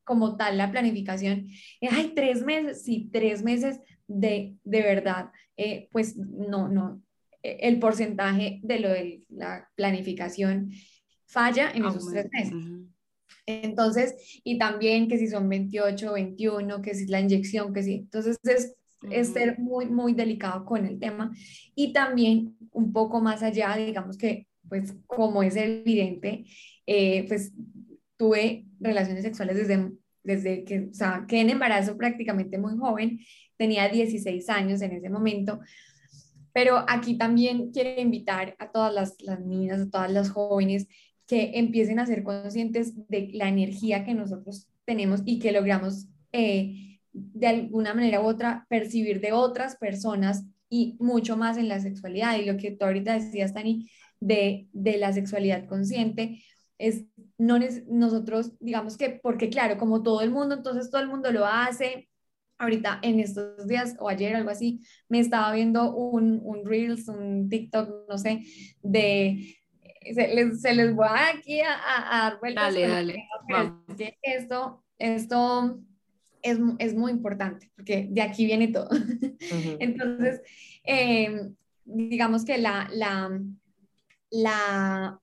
como 0.05 0.37
tal 0.37 0.59
la 0.59 0.71
planificación, 0.71 1.47
hay 1.83 2.13
tres 2.15 2.43
meses, 2.43 2.83
sí, 2.83 3.11
tres 3.13 3.43
meses 3.43 3.81
de, 4.07 4.57
de 4.65 4.83
verdad, 4.83 5.31
eh, 5.57 5.89
pues 5.93 6.17
no, 6.17 6.69
no, 6.69 7.03
e, 7.43 7.59
el 7.69 7.79
porcentaje 7.79 8.61
de 8.63 8.81
lo 8.81 8.89
de 8.89 9.27
la 9.29 9.69
planificación 9.75 10.71
falla 11.27 11.71
en 11.71 11.85
esos 11.85 12.11
tres 12.11 12.29
meses. 12.31 12.55
Entonces, 13.47 14.41
y 14.43 14.59
también 14.59 15.09
que 15.09 15.19
si 15.19 15.29
son 15.29 15.49
28, 15.49 16.13
21, 16.13 16.83
que 16.83 16.95
si 16.95 17.07
la 17.07 17.21
inyección, 17.21 17.73
que 17.73 17.83
si, 17.83 17.95
entonces 17.95 18.39
es 18.45 18.75
es 19.11 19.29
ser 19.29 19.59
muy, 19.59 19.87
muy 19.87 20.15
delicado 20.15 20.65
con 20.65 20.87
el 20.87 20.99
tema. 20.99 21.33
Y 21.75 21.93
también 21.93 22.57
un 22.73 22.93
poco 22.93 23.21
más 23.21 23.43
allá, 23.43 23.77
digamos 23.77 24.17
que, 24.17 24.47
pues 24.69 24.95
como 25.07 25.43
es 25.43 25.57
evidente, 25.57 26.45
eh, 26.87 27.27
pues 27.29 27.53
tuve 28.17 28.67
relaciones 28.81 29.25
sexuales 29.25 29.57
desde, 29.57 29.93
desde 30.23 30.65
que, 30.65 30.89
o 30.91 30.95
sea, 30.95 31.25
quedé 31.29 31.41
en 31.41 31.51
embarazo 31.51 31.97
prácticamente 31.97 32.59
muy 32.59 32.77
joven, 32.77 33.21
tenía 33.57 33.89
16 33.89 34.49
años 34.49 34.81
en 34.83 34.93
ese 34.93 35.11
momento, 35.11 35.61
pero 36.53 36.85
aquí 36.89 37.19
también 37.19 37.73
quiero 37.73 38.01
invitar 38.01 38.55
a 38.59 38.71
todas 38.71 38.95
las, 38.95 39.17
las 39.21 39.41
niñas, 39.41 39.81
a 39.81 39.91
todas 39.91 40.11
las 40.11 40.31
jóvenes 40.31 40.87
que 41.27 41.53
empiecen 41.55 41.99
a 41.99 42.07
ser 42.07 42.23
conscientes 42.23 42.95
de 43.09 43.31
la 43.33 43.49
energía 43.49 44.05
que 44.05 44.15
nosotros 44.15 44.69
tenemos 44.85 45.23
y 45.25 45.39
que 45.39 45.53
logramos 45.53 46.07
eh, 46.33 46.99
de 47.13 47.47
alguna 47.47 47.95
manera 47.95 48.21
u 48.21 48.25
otra 48.25 48.67
percibir 48.69 49.21
de 49.21 49.33
otras 49.33 49.77
personas 49.77 50.45
y 50.69 50.97
mucho 50.99 51.37
más 51.37 51.57
en 51.57 51.69
la 51.69 51.81
sexualidad. 51.81 52.37
Y 52.39 52.45
lo 52.45 52.57
que 52.57 52.73
tú 52.73 52.85
ahorita 52.85 53.15
decías, 53.15 53.55
Tani, 53.55 53.89
de, 54.21 54.69
de 54.73 54.99
la 54.99 55.13
sexualidad 55.13 55.67
consciente, 55.67 56.43
es 56.79 57.05
no 57.39 57.59
nosotros, 57.89 58.53
digamos 58.61 58.97
que, 58.97 59.21
porque 59.23 59.49
claro, 59.49 59.79
como 59.79 60.03
todo 60.03 60.21
el 60.23 60.31
mundo, 60.31 60.55
entonces 60.57 60.91
todo 60.91 61.01
el 61.01 61.09
mundo 61.09 61.31
lo 61.33 61.47
hace. 61.47 62.09
Ahorita 62.57 63.01
en 63.03 63.19
estos 63.19 63.67
días 63.67 63.97
o 63.99 64.09
ayer, 64.09 64.37
algo 64.37 64.51
así, 64.51 64.81
me 65.09 65.19
estaba 65.19 65.53
viendo 65.53 65.95
un, 65.95 66.41
un 66.43 66.65
Reels, 66.65 67.09
un 67.09 67.49
TikTok, 67.49 68.09
no 68.09 68.17
sé, 68.17 68.43
de 68.81 69.57
se 70.13 70.29
les, 70.35 70.61
se 70.61 70.75
les 70.75 70.95
voy 70.95 71.07
aquí 71.35 71.61
a, 71.61 71.75
a, 71.75 72.31
dar 72.31 72.41
vueltas. 72.41 72.75
Dale, 72.75 72.89
dale. 72.89 73.29
Esto, 74.23 74.85
esto 74.99 75.81
es, 76.43 76.59
es, 76.79 76.95
muy 76.95 77.13
importante, 77.13 77.71
porque 77.75 78.07
de 78.11 78.23
aquí 78.23 78.45
viene 78.47 78.69
todo. 78.69 78.89
Entonces, 79.81 80.43
eh, 80.85 81.51
digamos 81.85 82.45
que 82.45 82.59
la, 82.59 82.89
la, 82.93 83.41
la, 84.31 85.21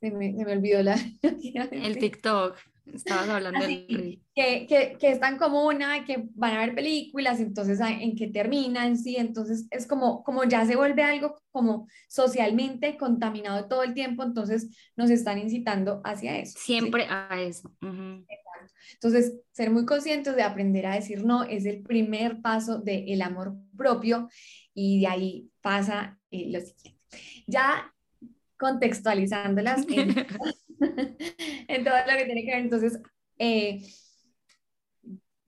se 0.00 0.10
me, 0.10 0.34
se 0.34 0.44
me 0.44 0.52
olvidó 0.52 0.82
la... 0.82 0.96
El 1.70 1.98
TikTok. 1.98 2.56
Estabas 2.92 3.28
hablando 3.28 3.60
que, 3.66 4.20
que, 4.34 4.96
que, 5.00 5.10
es 5.10 5.18
tan 5.18 5.38
común, 5.38 5.78
que 6.06 6.28
van 6.34 6.54
a 6.54 6.66
ver 6.66 6.74
películas, 6.74 7.40
entonces 7.40 7.80
en 7.80 8.14
qué 8.14 8.28
terminan, 8.28 8.98
sí, 8.98 9.16
entonces 9.16 9.66
es 9.70 9.86
como, 9.86 10.22
como 10.22 10.44
ya 10.44 10.66
se 10.66 10.76
vuelve 10.76 11.02
algo 11.02 11.36
como 11.50 11.88
socialmente 12.08 12.96
contaminado 12.98 13.68
todo 13.68 13.82
el 13.84 13.94
tiempo, 13.94 14.22
entonces 14.22 14.68
nos 14.96 15.10
están 15.10 15.38
incitando 15.38 16.02
hacia 16.04 16.38
eso. 16.38 16.58
Siempre 16.58 17.06
a 17.08 17.40
eso. 17.40 17.72
Entonces, 18.94 19.34
ser 19.52 19.70
muy 19.70 19.86
conscientes 19.86 20.36
de 20.36 20.42
aprender 20.42 20.86
a 20.86 20.94
decir 20.94 21.24
no 21.24 21.44
es 21.44 21.64
el 21.64 21.82
primer 21.82 22.40
paso 22.40 22.78
del 22.78 23.22
amor 23.22 23.54
propio 23.76 24.28
y 24.74 25.00
de 25.00 25.06
ahí 25.06 25.50
pasa 25.60 26.18
eh, 26.30 26.50
lo 26.50 26.60
siguiente. 26.60 27.00
Ya 27.46 27.92
contextualizándolas 28.58 29.86
en, 29.88 30.14
en 30.80 31.84
todo 31.84 31.94
lo 31.94 32.18
que 32.18 32.24
tiene 32.24 32.44
que 32.44 32.50
ver. 32.52 32.60
Entonces, 32.60 33.00
eh, 33.38 33.82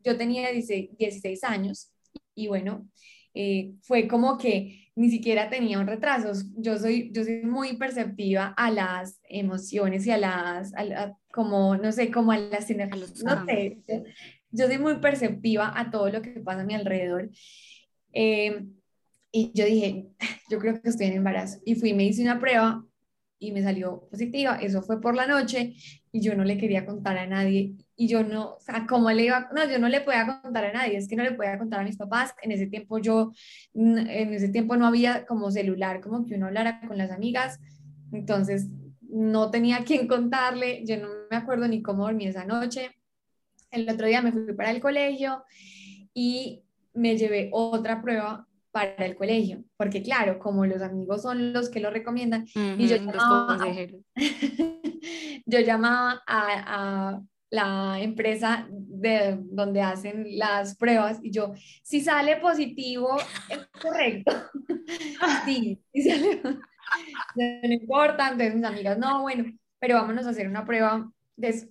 yo 0.05 0.17
tenía 0.17 0.51
16 0.53 1.45
años 1.45 1.93
y 2.35 2.49
bueno, 2.49 2.89
eh, 3.35 3.75
fue 3.83 4.09
como 4.09 4.39
que 4.39 4.91
ni 4.95 5.11
siquiera 5.11 5.51
tenía 5.51 5.79
un 5.79 5.87
retraso. 5.87 6.33
Yo 6.57 6.79
soy, 6.79 7.11
yo 7.13 7.23
soy 7.25 7.43
muy 7.43 7.77
perceptiva 7.77 8.55
a 8.57 8.71
las 8.71 9.21
emociones 9.29 10.07
y 10.07 10.11
a 10.11 10.19
las, 10.19 10.73
como, 11.33 11.77
no 11.77 11.93
sé, 11.93 12.11
como 12.11 12.33
a 12.33 12.39
las 12.39 12.71
energías, 12.71 13.23
no 13.23 13.45
sé, 13.45 13.79
yo 14.51 14.67
soy 14.67 14.79
muy 14.79 14.99
perceptiva 15.01 15.73
a 15.79 15.91
todo 15.91 16.09
lo 16.09 16.23
que 16.23 16.31
pasa 16.41 16.63
a 16.63 16.65
mi 16.65 16.75
alrededor. 16.75 17.31
Eh, 18.13 18.65
y 19.31 19.53
yo 19.55 19.67
dije, 19.67 20.07
yo 20.51 20.59
creo 20.59 20.81
que 20.81 20.89
estoy 20.89 21.09
en 21.09 21.15
embarazo. 21.15 21.59
Y 21.65 21.75
fui 21.75 21.93
me 21.93 22.05
hice 22.05 22.23
una 22.23 22.41
prueba 22.41 22.83
y 23.39 23.53
me 23.53 23.63
salió 23.63 24.07
positiva. 24.11 24.57
Eso 24.57 24.83
fue 24.83 25.01
por 25.01 25.15
la 25.15 25.27
noche 25.27 25.75
y 26.13 26.21
yo 26.21 26.35
no 26.35 26.45
le 26.45 26.59
quería 26.59 26.87
contar 26.87 27.19
a 27.19 27.27
nadie. 27.27 27.75
Y 27.97 28.09
yo 28.09 28.23
no, 28.23 28.55
o 28.55 28.61
sea, 28.61 28.87
¿cómo 28.89 29.11
le 29.11 29.25
iba? 29.25 29.49
No, 29.55 29.69
yo 29.69 29.79
no 29.79 29.89
le 29.89 30.01
podía 30.01 30.41
contar 30.43 30.65
a 30.65 30.73
nadie, 30.73 30.97
es 30.97 31.09
que 31.09 31.17
no 31.17 31.23
le 31.23 31.33
podía 31.33 31.59
contar 31.59 31.81
a 31.81 31.85
mis 31.85 31.97
papás. 31.97 32.35
En 32.43 32.53
ese 32.53 32.67
tiempo 32.67 32.99
yo, 32.99 33.33
en 33.75 34.09
ese 34.33 34.49
tiempo 34.49 34.77
no 34.77 34.87
había 34.87 35.27
como 35.27 35.51
celular, 35.51 36.01
como 36.01 36.27
que 36.27 36.35
uno 36.35 36.47
hablara 36.47 36.81
con 36.87 36.99
las 36.99 37.11
amigas. 37.11 37.59
Entonces, 38.13 38.69
no 39.01 39.51
tenía 39.51 39.85
quien 39.85 40.07
contarle, 40.07 40.85
yo 40.85 40.97
no 40.99 41.09
me 41.31 41.37
acuerdo 41.37 41.69
ni 41.69 41.83
cómo 41.83 42.05
dormí 42.05 42.27
esa 42.27 42.45
noche. 42.45 42.91
El 43.71 43.89
otro 43.89 44.07
día 44.07 44.23
me 44.23 44.33
fui 44.33 44.53
para 44.55 44.71
el 44.71 44.81
colegio 44.81 45.45
y 46.15 46.63
me 46.95 47.17
llevé 47.17 47.51
otra 47.53 48.01
prueba 48.01 48.47
para 48.77 49.07
el 49.07 49.17
colegio, 49.17 49.65
porque 49.79 50.03
claro, 50.03 50.39
como 50.39 50.67
los 50.67 50.83
amigos 50.83 51.23
son 51.23 51.55
los 51.55 51.71
que 51.71 51.81
lo 51.81 51.89
recomiendan, 51.89 52.45
y 52.55 52.87
yo 52.87 52.97
llamaba, 52.97 53.57
yo 55.47 55.61
llamaba 55.61 56.23
a, 56.27 57.23
la 57.49 57.99
empresa 58.01 58.69
de 58.71 59.39
donde 59.41 59.81
hacen 59.81 60.27
las 60.37 60.77
pruebas 60.77 61.21
y 61.23 61.31
yo, 61.31 61.55
si 61.83 62.03
sale 62.03 62.37
positivo, 62.37 63.17
es 63.49 63.67
correcto. 63.81 64.33
sí, 65.47 65.81
si 65.95 66.03
sale, 66.03 66.43
no 67.35 67.73
importa, 67.73 68.29
entonces 68.29 68.57
mis 68.57 68.65
amigas, 68.65 68.99
no, 68.99 69.23
bueno, 69.23 69.57
pero 69.79 69.95
vámonos 69.95 70.27
a 70.27 70.31
hacer 70.31 70.49
una 70.49 70.67
prueba. 70.67 71.11
De, 71.35 71.67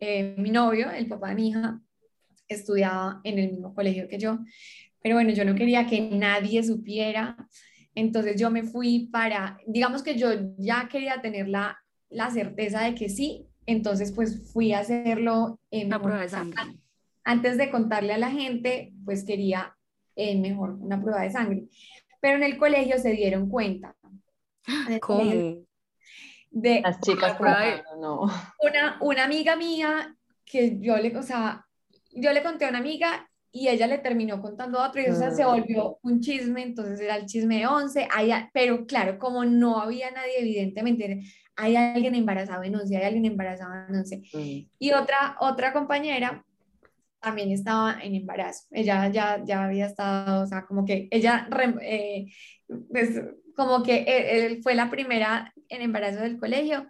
eh, 0.00 0.34
mi 0.38 0.50
novio, 0.50 0.90
el 0.90 1.06
papá 1.06 1.28
de 1.28 1.34
mi 1.36 1.50
hija, 1.50 1.80
estudiaba 2.48 3.20
en 3.22 3.38
el 3.38 3.50
mismo 3.52 3.72
colegio 3.76 4.08
que 4.08 4.18
yo, 4.18 4.40
pero 5.02 5.16
bueno, 5.16 5.30
yo 5.30 5.44
no 5.44 5.54
quería 5.54 5.86
que 5.86 6.00
nadie 6.00 6.62
supiera, 6.62 7.36
entonces 7.94 8.40
yo 8.40 8.50
me 8.50 8.62
fui 8.62 9.08
para, 9.12 9.58
digamos 9.66 10.02
que 10.02 10.16
yo 10.16 10.30
ya 10.58 10.88
quería 10.90 11.20
tener 11.20 11.48
la, 11.48 11.78
la 12.08 12.30
certeza 12.30 12.82
de 12.82 12.94
que 12.94 13.08
sí, 13.08 13.46
entonces 13.66 14.12
pues 14.12 14.52
fui 14.52 14.72
a 14.72 14.80
hacerlo 14.80 15.60
en 15.70 15.88
una 15.88 16.00
prueba 16.00 16.22
de 16.22 16.28
sangre. 16.28 16.60
Antes 17.24 17.56
de 17.56 17.70
contarle 17.70 18.14
a 18.14 18.18
la 18.18 18.30
gente, 18.30 18.92
pues 19.04 19.24
quería 19.24 19.76
eh, 20.16 20.38
mejor 20.38 20.76
una 20.80 21.00
prueba 21.00 21.22
de 21.22 21.30
sangre. 21.30 21.64
Pero 22.20 22.36
en 22.36 22.42
el 22.42 22.58
colegio 22.58 22.98
se 22.98 23.12
dieron 23.12 23.48
cuenta. 23.48 23.96
¿Cómo? 25.00 25.64
De, 26.50 26.82
Las 26.82 27.00
chicas 27.00 27.38
no. 27.98 28.22
Una, 28.60 28.98
una 29.00 29.24
amiga 29.24 29.56
mía 29.56 30.14
que 30.44 30.78
yo 30.80 30.96
le, 30.98 31.16
o 31.16 31.22
sea, 31.22 31.66
yo 32.14 32.32
le 32.32 32.42
conté 32.42 32.66
a 32.66 32.68
una 32.68 32.78
amiga 32.78 33.30
y 33.54 33.68
ella 33.68 33.86
le 33.86 33.98
terminó 33.98 34.40
contando 34.40 34.78
a 34.78 34.88
otro 34.88 35.02
y 35.02 35.04
eso 35.04 35.30
se 35.30 35.44
mm. 35.44 35.46
volvió 35.46 35.98
un 36.02 36.20
chisme, 36.20 36.62
entonces 36.62 36.98
era 37.00 37.16
el 37.16 37.26
chisme 37.26 37.58
de 37.58 37.66
11, 37.66 38.08
pero 38.52 38.86
claro, 38.86 39.18
como 39.18 39.44
no 39.44 39.78
había 39.78 40.10
nadie, 40.10 40.40
evidentemente, 40.40 41.22
hay 41.54 41.76
alguien 41.76 42.14
embarazado 42.14 42.62
en 42.62 42.74
11, 42.74 42.96
hay 42.96 43.04
alguien 43.04 43.26
embarazado 43.26 43.74
en 43.88 43.94
11. 43.94 44.16
Mm. 44.32 44.70
Y 44.78 44.92
otra, 44.92 45.36
otra 45.38 45.74
compañera 45.74 46.44
también 47.20 47.52
estaba 47.52 47.98
en 48.02 48.14
embarazo, 48.14 48.64
ella 48.70 49.08
ya, 49.08 49.44
ya 49.44 49.64
había 49.64 49.86
estado, 49.86 50.42
o 50.42 50.46
sea, 50.46 50.64
como 50.64 50.86
que 50.86 51.08
ella, 51.10 51.46
eh, 51.82 52.26
pues, 52.90 53.20
como 53.54 53.82
que 53.82 54.04
él, 54.08 54.62
fue 54.62 54.74
la 54.74 54.90
primera 54.90 55.52
en 55.68 55.82
embarazo 55.82 56.20
del 56.20 56.38
colegio 56.38 56.86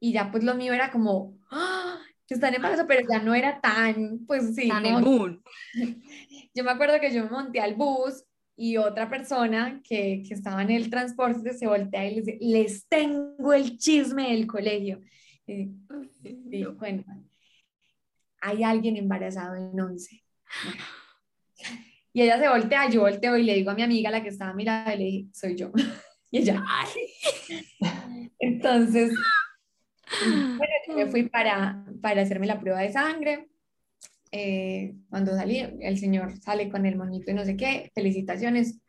y 0.00 0.12
ya 0.12 0.32
pues 0.32 0.42
lo 0.42 0.54
mío 0.54 0.72
era 0.72 0.90
como, 0.90 1.38
¡ah! 1.52 1.98
Están 2.34 2.50
en 2.50 2.56
embarazo, 2.56 2.86
pero 2.86 3.06
ya 3.08 3.20
no 3.20 3.34
era 3.34 3.60
tan, 3.60 4.24
pues 4.26 4.54
sí. 4.54 4.68
Tan 4.68 4.84
Yo 6.54 6.64
me 6.64 6.70
acuerdo 6.70 7.00
que 7.00 7.12
yo 7.12 7.24
me 7.24 7.30
monté 7.30 7.60
al 7.60 7.74
bus 7.74 8.24
y 8.56 8.76
otra 8.76 9.08
persona 9.08 9.80
que, 9.82 10.22
que 10.26 10.34
estaba 10.34 10.62
en 10.62 10.70
el 10.70 10.90
transporte 10.90 11.54
se 11.54 11.66
voltea 11.66 12.06
y 12.06 12.16
les 12.16 12.26
dice, 12.26 12.38
les 12.40 12.88
tengo 12.88 13.52
el 13.52 13.78
chisme 13.78 14.30
del 14.30 14.46
colegio. 14.46 15.00
Y, 15.46 16.64
bueno, 16.78 17.04
hay 18.40 18.62
alguien 18.62 18.96
embarazado 18.96 19.56
en 19.56 19.80
11. 19.80 20.22
Y 22.12 22.22
ella 22.22 22.38
se 22.38 22.48
voltea, 22.48 22.90
yo 22.90 23.02
volteo 23.02 23.36
y 23.36 23.44
le 23.44 23.54
digo 23.54 23.70
a 23.70 23.74
mi 23.74 23.82
amiga, 23.82 24.10
la 24.10 24.22
que 24.22 24.28
estaba 24.28 24.52
mirando, 24.52 24.90
le 24.90 25.04
dije, 25.04 25.28
soy 25.32 25.56
yo. 25.56 25.70
Y 26.32 26.38
ella, 26.38 26.64
entonces, 28.38 29.12
bueno, 30.20 30.72
yo 30.86 30.94
me 30.94 31.06
fui 31.06 31.28
para, 31.28 31.84
para 32.00 32.22
hacerme 32.22 32.46
la 32.46 32.60
prueba 32.60 32.80
de 32.80 32.92
sangre. 32.92 33.48
Eh, 34.32 34.94
cuando 35.08 35.34
salí, 35.34 35.58
el 35.80 35.98
señor 35.98 36.40
sale 36.40 36.68
con 36.68 36.86
el 36.86 36.96
moñito 36.96 37.30
y 37.30 37.34
no 37.34 37.44
sé 37.44 37.56
qué, 37.56 37.90
felicitaciones. 37.94 38.80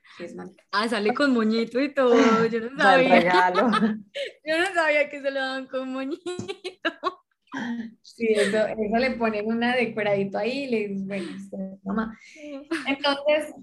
ah, 0.71 0.87
sale 0.87 1.13
con 1.13 1.33
moñito 1.33 1.81
y 1.81 1.93
todo, 1.93 2.45
yo 2.45 2.59
no 2.59 2.77
sabía. 2.77 3.51
yo 4.45 4.59
no 4.59 4.65
sabía 4.73 5.09
que 5.09 5.21
se 5.21 5.31
lo 5.31 5.39
daban 5.39 5.67
con 5.67 5.91
moñito. 5.91 6.21
Sí, 8.01 8.27
eso, 8.29 8.65
eso 8.67 8.97
le 8.97 9.11
ponen 9.11 9.45
una 9.47 9.75
decoradito 9.75 10.37
ahí 10.37 10.63
y 10.63 10.67
le 10.67 10.87
dicen, 10.87 11.07
bueno, 11.07 11.79
mamá. 11.83 12.19
Entonces, 12.87 13.53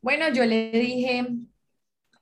bueno, 0.00 0.28
yo 0.32 0.44
le 0.44 0.70
dije 0.70 1.26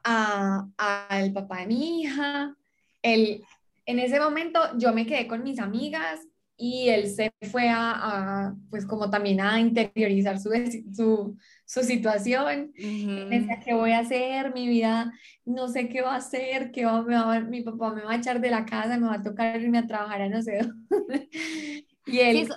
al 0.05 1.33
papá 1.33 1.61
de 1.61 1.67
mi 1.67 2.03
hija, 2.03 2.57
el, 3.03 3.43
en 3.87 3.99
ese 3.99 4.21
momento 4.21 4.61
yo 4.79 4.93
me 4.93 5.07
quedé 5.07 5.27
con 5.27 5.43
mis 5.43 5.59
amigas 5.59 6.21
y 6.57 6.89
él 6.91 7.09
se 7.09 7.33
fue 7.51 7.69
a, 7.69 8.55
pues 8.71 8.87
como 8.87 9.11
también 9.11 9.41
a 9.41 9.59
interiorizar 9.59 10.39
su, 10.39 10.51
su, 10.95 11.37
su 11.65 11.83
situación. 11.83 12.73
Decía, 12.75 13.61
¿qué 13.65 13.75
voy 13.75 13.93
a 13.93 14.01
hacer? 14.01 14.53
Mi 14.55 14.69
vida, 14.69 15.13
no 15.45 15.69
sé 15.69 15.89
qué 15.89 16.03
va 16.03 16.15
a 16.15 16.19
hacer, 16.19 16.71
qué 16.71 16.85
va, 16.85 17.03
me 17.03 17.41
mi 17.43 17.63
papá 17.63 17.93
me 17.93 18.03
va 18.03 18.13
a 18.13 18.17
echar 18.17 18.41
de 18.41 18.51
la 18.51 18.65
casa, 18.65 18.99
me 18.99 19.09
va 19.09 19.15
a 19.15 19.23
tocar 19.23 19.61
irme 19.61 19.79
a 19.79 19.87
trabajar 19.87 20.23
a 20.23 20.29
no 20.29 20.43
sé 20.43 20.61
dónde. 20.89 21.29
Y 22.05 22.19
él, 22.19 22.49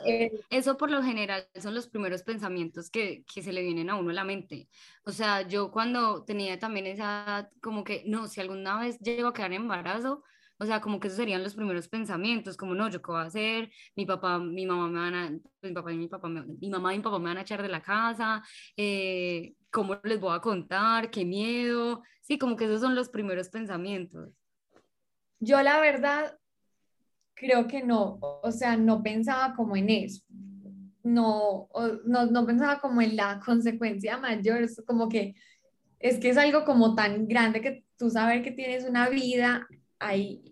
eso, 0.50 0.76
por 0.76 0.90
lo 0.90 1.04
general 1.04 1.48
son 1.62 1.76
los 1.76 1.88
primeros 1.88 2.24
pensamientos 2.24 2.90
que, 2.90 3.24
que, 3.32 3.44
se 3.44 3.54
le 3.54 3.62
vienen 3.62 3.92
a 3.92 3.96
uno 3.96 4.10
a 4.10 4.14
la 4.14 4.24
mente. 4.24 4.68
O 5.06 5.12
sea, 5.12 5.48
yo 5.48 5.70
cuando 5.70 6.24
tenía 6.24 6.58
también 6.58 6.88
esa, 6.88 7.52
como 7.62 7.84
que, 7.84 8.02
no, 8.08 8.28
si 8.28 8.42
alguna 8.42 8.80
vez 8.80 8.98
llego 9.00 9.28
a 9.28 9.34
quedar 9.34 9.54
en 9.54 9.62
embarazo, 9.62 10.24
o 10.58 10.66
sea, 10.66 10.80
como 10.82 11.00
que 11.00 11.08
esos 11.08 11.18
serían 11.18 11.44
los 11.44 11.56
primeros 11.56 11.88
pensamientos, 11.88 12.56
como 12.56 12.76
no, 12.76 12.90
yo 12.90 13.02
qué 13.02 13.12
voy 13.12 13.22
a 13.22 13.26
hacer, 13.26 13.72
mi 13.96 14.06
papá, 14.06 14.40
mi 14.40 14.66
mamá 14.66 14.88
me 14.88 15.00
van 15.00 15.16
a, 15.16 15.30
mi 15.62 15.74
papá 15.74 15.92
y 15.92 15.98
mi 15.98 16.08
papá, 16.08 16.30
mi 16.30 16.70
mamá 16.70 16.94
y 16.94 16.98
mi 16.98 17.04
papá 17.04 17.20
me 17.20 17.26
van 17.26 17.38
a 17.38 17.42
echar 17.42 17.62
de 17.62 17.70
la 17.70 17.82
casa, 17.82 18.44
eh, 18.78 19.54
cómo 19.70 20.00
les 20.04 20.20
voy 20.20 20.36
a 20.36 20.40
contar, 20.40 21.10
qué 21.10 21.26
miedo, 21.26 22.04
sí, 22.22 22.38
como 22.38 22.56
que 22.56 22.66
esos 22.66 22.82
son 22.82 22.96
los 22.96 23.10
primeros 23.10 23.50
pensamientos. 23.50 24.32
Yo 25.40 25.62
la 25.62 25.80
verdad 25.80 26.38
creo 27.34 27.68
que 27.68 27.84
no, 27.84 28.20
o 28.22 28.52
sea, 28.52 28.78
no 28.78 29.04
pensaba 29.04 29.56
como 29.56 29.76
en 29.76 29.90
eso, 29.90 30.24
no, 31.04 31.68
no, 32.06 32.26
no 32.28 32.46
pensaba 32.46 32.80
como 32.80 33.02
en 33.02 33.16
la 33.16 33.40
consecuencia 33.46 34.18
mayor, 34.18 34.68
como 34.86 35.10
que 35.10 35.36
es 36.00 36.20
que 36.20 36.30
es 36.30 36.38
algo 36.38 36.66
como 36.66 36.96
tan 36.96 37.28
grande 37.28 37.62
que 37.62 37.84
tú 37.98 38.10
saber 38.10 38.44
que 38.44 38.52
tienes 38.52 38.86
una 38.86 39.10
vida 39.10 39.68
ahí 40.00 40.44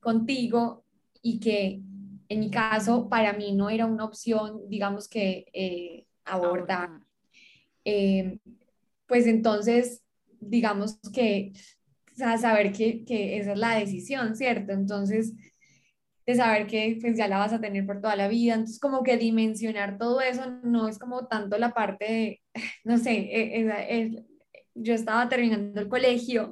contigo 0.00 0.84
y 1.22 1.40
que 1.40 1.80
en 2.28 2.40
mi 2.40 2.50
caso 2.50 3.08
para 3.08 3.32
mí 3.32 3.52
no 3.52 3.70
era 3.70 3.86
una 3.86 4.04
opción, 4.04 4.62
digamos 4.68 5.08
que 5.08 5.46
eh, 5.52 6.06
abordar. 6.24 6.90
Eh, 7.84 8.38
pues 9.06 9.26
entonces, 9.26 10.02
digamos 10.40 10.98
que 11.12 11.52
saber 12.16 12.72
que, 12.72 13.04
que, 13.04 13.38
esa 13.38 13.52
es 13.52 13.58
la 13.58 13.76
decisión, 13.76 14.36
¿cierto? 14.36 14.72
Entonces, 14.72 15.32
de 16.26 16.34
saber 16.34 16.66
que 16.66 16.98
pues 17.00 17.16
ya 17.16 17.28
la 17.28 17.38
vas 17.38 17.52
a 17.52 17.60
tener 17.60 17.86
por 17.86 18.00
toda 18.00 18.16
la 18.16 18.28
vida, 18.28 18.54
entonces 18.54 18.80
como 18.80 19.02
que 19.02 19.18
dimensionar 19.18 19.98
todo 19.98 20.20
eso 20.20 20.58
no 20.62 20.88
es 20.88 20.98
como 20.98 21.26
tanto 21.26 21.58
la 21.58 21.74
parte 21.74 22.04
de, 22.04 22.42
no 22.84 22.98
sé, 22.98 23.28
e, 23.30 24.24
yo 24.74 24.94
estaba 24.94 25.28
terminando 25.28 25.80
el 25.80 25.88
colegio 25.88 26.50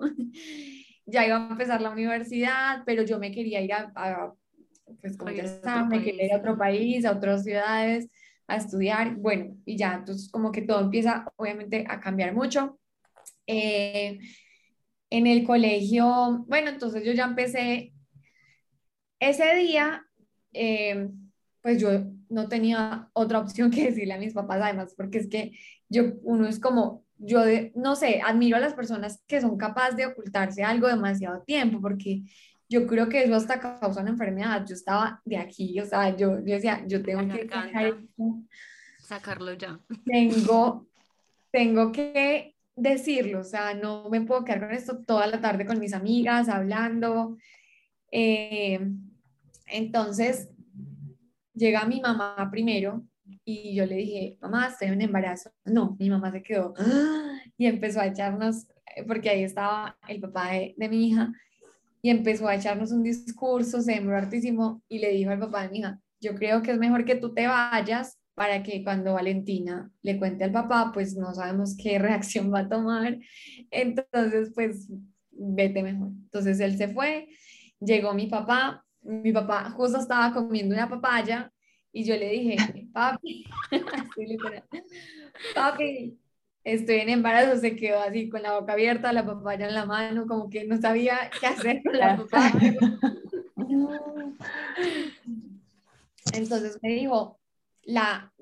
ya 1.06 1.26
iba 1.26 1.36
a 1.36 1.50
empezar 1.50 1.80
la 1.80 1.90
universidad, 1.90 2.82
pero 2.86 3.02
yo 3.02 3.18
me 3.18 3.32
quería 3.32 3.60
ir 3.60 3.72
a, 3.72 4.32
pues 5.00 5.16
como 5.16 5.30
ya 5.30 5.46
saben, 5.46 5.88
me 5.88 6.02
quería 6.02 6.26
ir 6.26 6.32
a 6.32 6.38
otro 6.38 6.56
país, 6.56 7.04
a 7.04 7.12
otras 7.12 7.44
ciudades, 7.44 8.08
a 8.46 8.56
estudiar, 8.56 9.16
bueno, 9.16 9.56
y 9.64 9.76
ya, 9.76 9.94
entonces 9.94 10.30
como 10.30 10.52
que 10.52 10.62
todo 10.62 10.80
empieza 10.80 11.26
obviamente 11.36 11.84
a 11.88 12.00
cambiar 12.00 12.34
mucho. 12.34 12.78
Eh, 13.46 14.18
en 15.10 15.26
el 15.26 15.44
colegio, 15.44 16.44
bueno, 16.48 16.70
entonces 16.70 17.04
yo 17.04 17.12
ya 17.12 17.24
empecé, 17.24 17.92
ese 19.20 19.54
día, 19.56 20.06
eh, 20.52 21.08
pues 21.60 21.80
yo 21.80 21.90
no 22.28 22.48
tenía 22.48 23.10
otra 23.12 23.40
opción 23.40 23.70
que 23.70 23.84
decirle 23.84 24.14
a 24.14 24.18
mis 24.18 24.34
papás, 24.34 24.60
además, 24.62 24.94
porque 24.96 25.18
es 25.18 25.28
que 25.28 25.52
yo, 25.88 26.14
uno 26.22 26.48
es 26.48 26.58
como, 26.58 27.04
yo 27.24 27.40
no 27.76 27.94
sé, 27.94 28.20
admiro 28.24 28.56
a 28.56 28.60
las 28.60 28.74
personas 28.74 29.22
que 29.26 29.40
son 29.40 29.56
capaces 29.56 29.96
de 29.96 30.06
ocultarse 30.06 30.64
algo 30.64 30.88
demasiado 30.88 31.42
tiempo, 31.44 31.80
porque 31.80 32.22
yo 32.68 32.86
creo 32.86 33.08
que 33.08 33.22
eso 33.22 33.36
hasta 33.36 33.60
causa 33.60 34.00
una 34.00 34.10
enfermedad. 34.10 34.64
Yo 34.66 34.74
estaba 34.74 35.20
de 35.24 35.36
aquí, 35.36 35.78
o 35.78 35.86
sea, 35.86 36.16
yo, 36.16 36.38
yo 36.38 36.54
decía, 36.54 36.84
yo 36.86 37.02
tengo 37.02 37.32
que 37.32 37.48
sacarlo 38.98 39.52
ya. 39.52 39.78
Tengo, 40.04 40.88
tengo 41.52 41.92
que 41.92 42.56
decirlo, 42.74 43.40
o 43.40 43.44
sea, 43.44 43.74
no 43.74 44.08
me 44.10 44.22
puedo 44.22 44.44
quedar 44.44 44.60
con 44.60 44.72
esto 44.72 45.04
toda 45.04 45.26
la 45.28 45.40
tarde 45.40 45.64
con 45.64 45.78
mis 45.78 45.92
amigas, 45.92 46.48
hablando. 46.48 47.36
Eh, 48.10 48.80
entonces, 49.66 50.50
llega 51.54 51.84
mi 51.84 52.00
mamá 52.00 52.48
primero 52.50 53.04
y 53.44 53.74
yo 53.74 53.86
le 53.86 53.96
dije, 53.96 54.38
mamá, 54.40 54.68
estoy 54.68 54.88
en 54.88 55.02
embarazo. 55.02 55.50
No, 55.64 55.96
mi 55.98 56.10
mamá 56.10 56.30
se 56.32 56.42
quedó 56.42 56.74
y 57.56 57.66
empezó 57.66 58.00
a 58.00 58.06
echarnos, 58.06 58.66
eh, 58.96 59.04
porque 59.06 59.30
ahí 59.30 59.42
estaba 59.42 59.96
el 60.08 60.20
papá 60.20 60.50
de, 60.52 60.88
mi 60.88 61.08
hija, 61.08 61.32
y 62.00 62.10
empezó 62.10 62.48
a 62.48 62.56
echarnos 62.56 62.92
un 62.92 63.02
discurso, 63.02 63.80
se 63.80 63.92
demoró 63.92 64.16
hartísimo 64.16 64.82
y 64.88 64.98
le 64.98 65.10
dijo 65.10 65.30
al 65.30 65.38
papá 65.38 65.62
de 65.62 65.70
mi 65.70 65.78
hija, 65.78 66.00
yo 66.20 66.34
creo 66.34 66.62
que 66.62 66.72
es 66.72 66.78
mejor 66.78 67.04
que 67.04 67.14
tú 67.14 67.32
te 67.32 67.46
vayas 67.46 68.18
para 68.34 68.62
que 68.62 68.82
cuando 68.82 69.14
Valentina 69.14 69.90
le 70.02 70.18
cuente 70.18 70.44
al 70.44 70.52
papá, 70.52 70.90
pues 70.92 71.16
no 71.16 71.34
sabemos 71.34 71.76
qué 71.76 71.98
reacción 72.00 72.52
va 72.52 72.60
a 72.60 72.68
tomar. 72.68 73.18
Entonces, 73.70 74.50
pues 74.54 74.88
vete 75.30 75.82
mejor. 75.82 76.08
Entonces 76.08 76.60
él 76.60 76.76
se 76.76 76.88
fue, 76.88 77.28
llegó 77.80 78.14
mi 78.14 78.26
papá, 78.26 78.84
mi 79.02 79.32
papá 79.32 79.70
justo 79.70 79.98
estaba 79.98 80.32
comiendo 80.32 80.74
una 80.74 80.88
papaya 80.88 81.52
y 81.92 82.04
yo 82.04 82.16
le 82.16 82.30
dije, 82.30 82.56
papi, 82.92 83.44
papi, 85.54 86.18
estoy 86.64 86.96
en 86.96 87.10
embarazo, 87.10 87.60
se 87.60 87.76
quedó 87.76 88.00
así 88.00 88.30
con 88.30 88.42
la 88.42 88.58
boca 88.58 88.72
abierta, 88.72 89.12
la 89.12 89.26
papaya 89.26 89.68
en 89.68 89.74
la 89.74 89.84
mano, 89.84 90.26
como 90.26 90.48
que 90.48 90.64
no 90.64 90.80
sabía 90.80 91.30
qué 91.38 91.46
hacer 91.46 91.82
con 91.84 91.98
la 91.98 92.16
papaya. 92.16 92.74
Entonces 96.32 96.78
me 96.82 96.90
dijo, 96.94 97.38
la, 97.82 98.32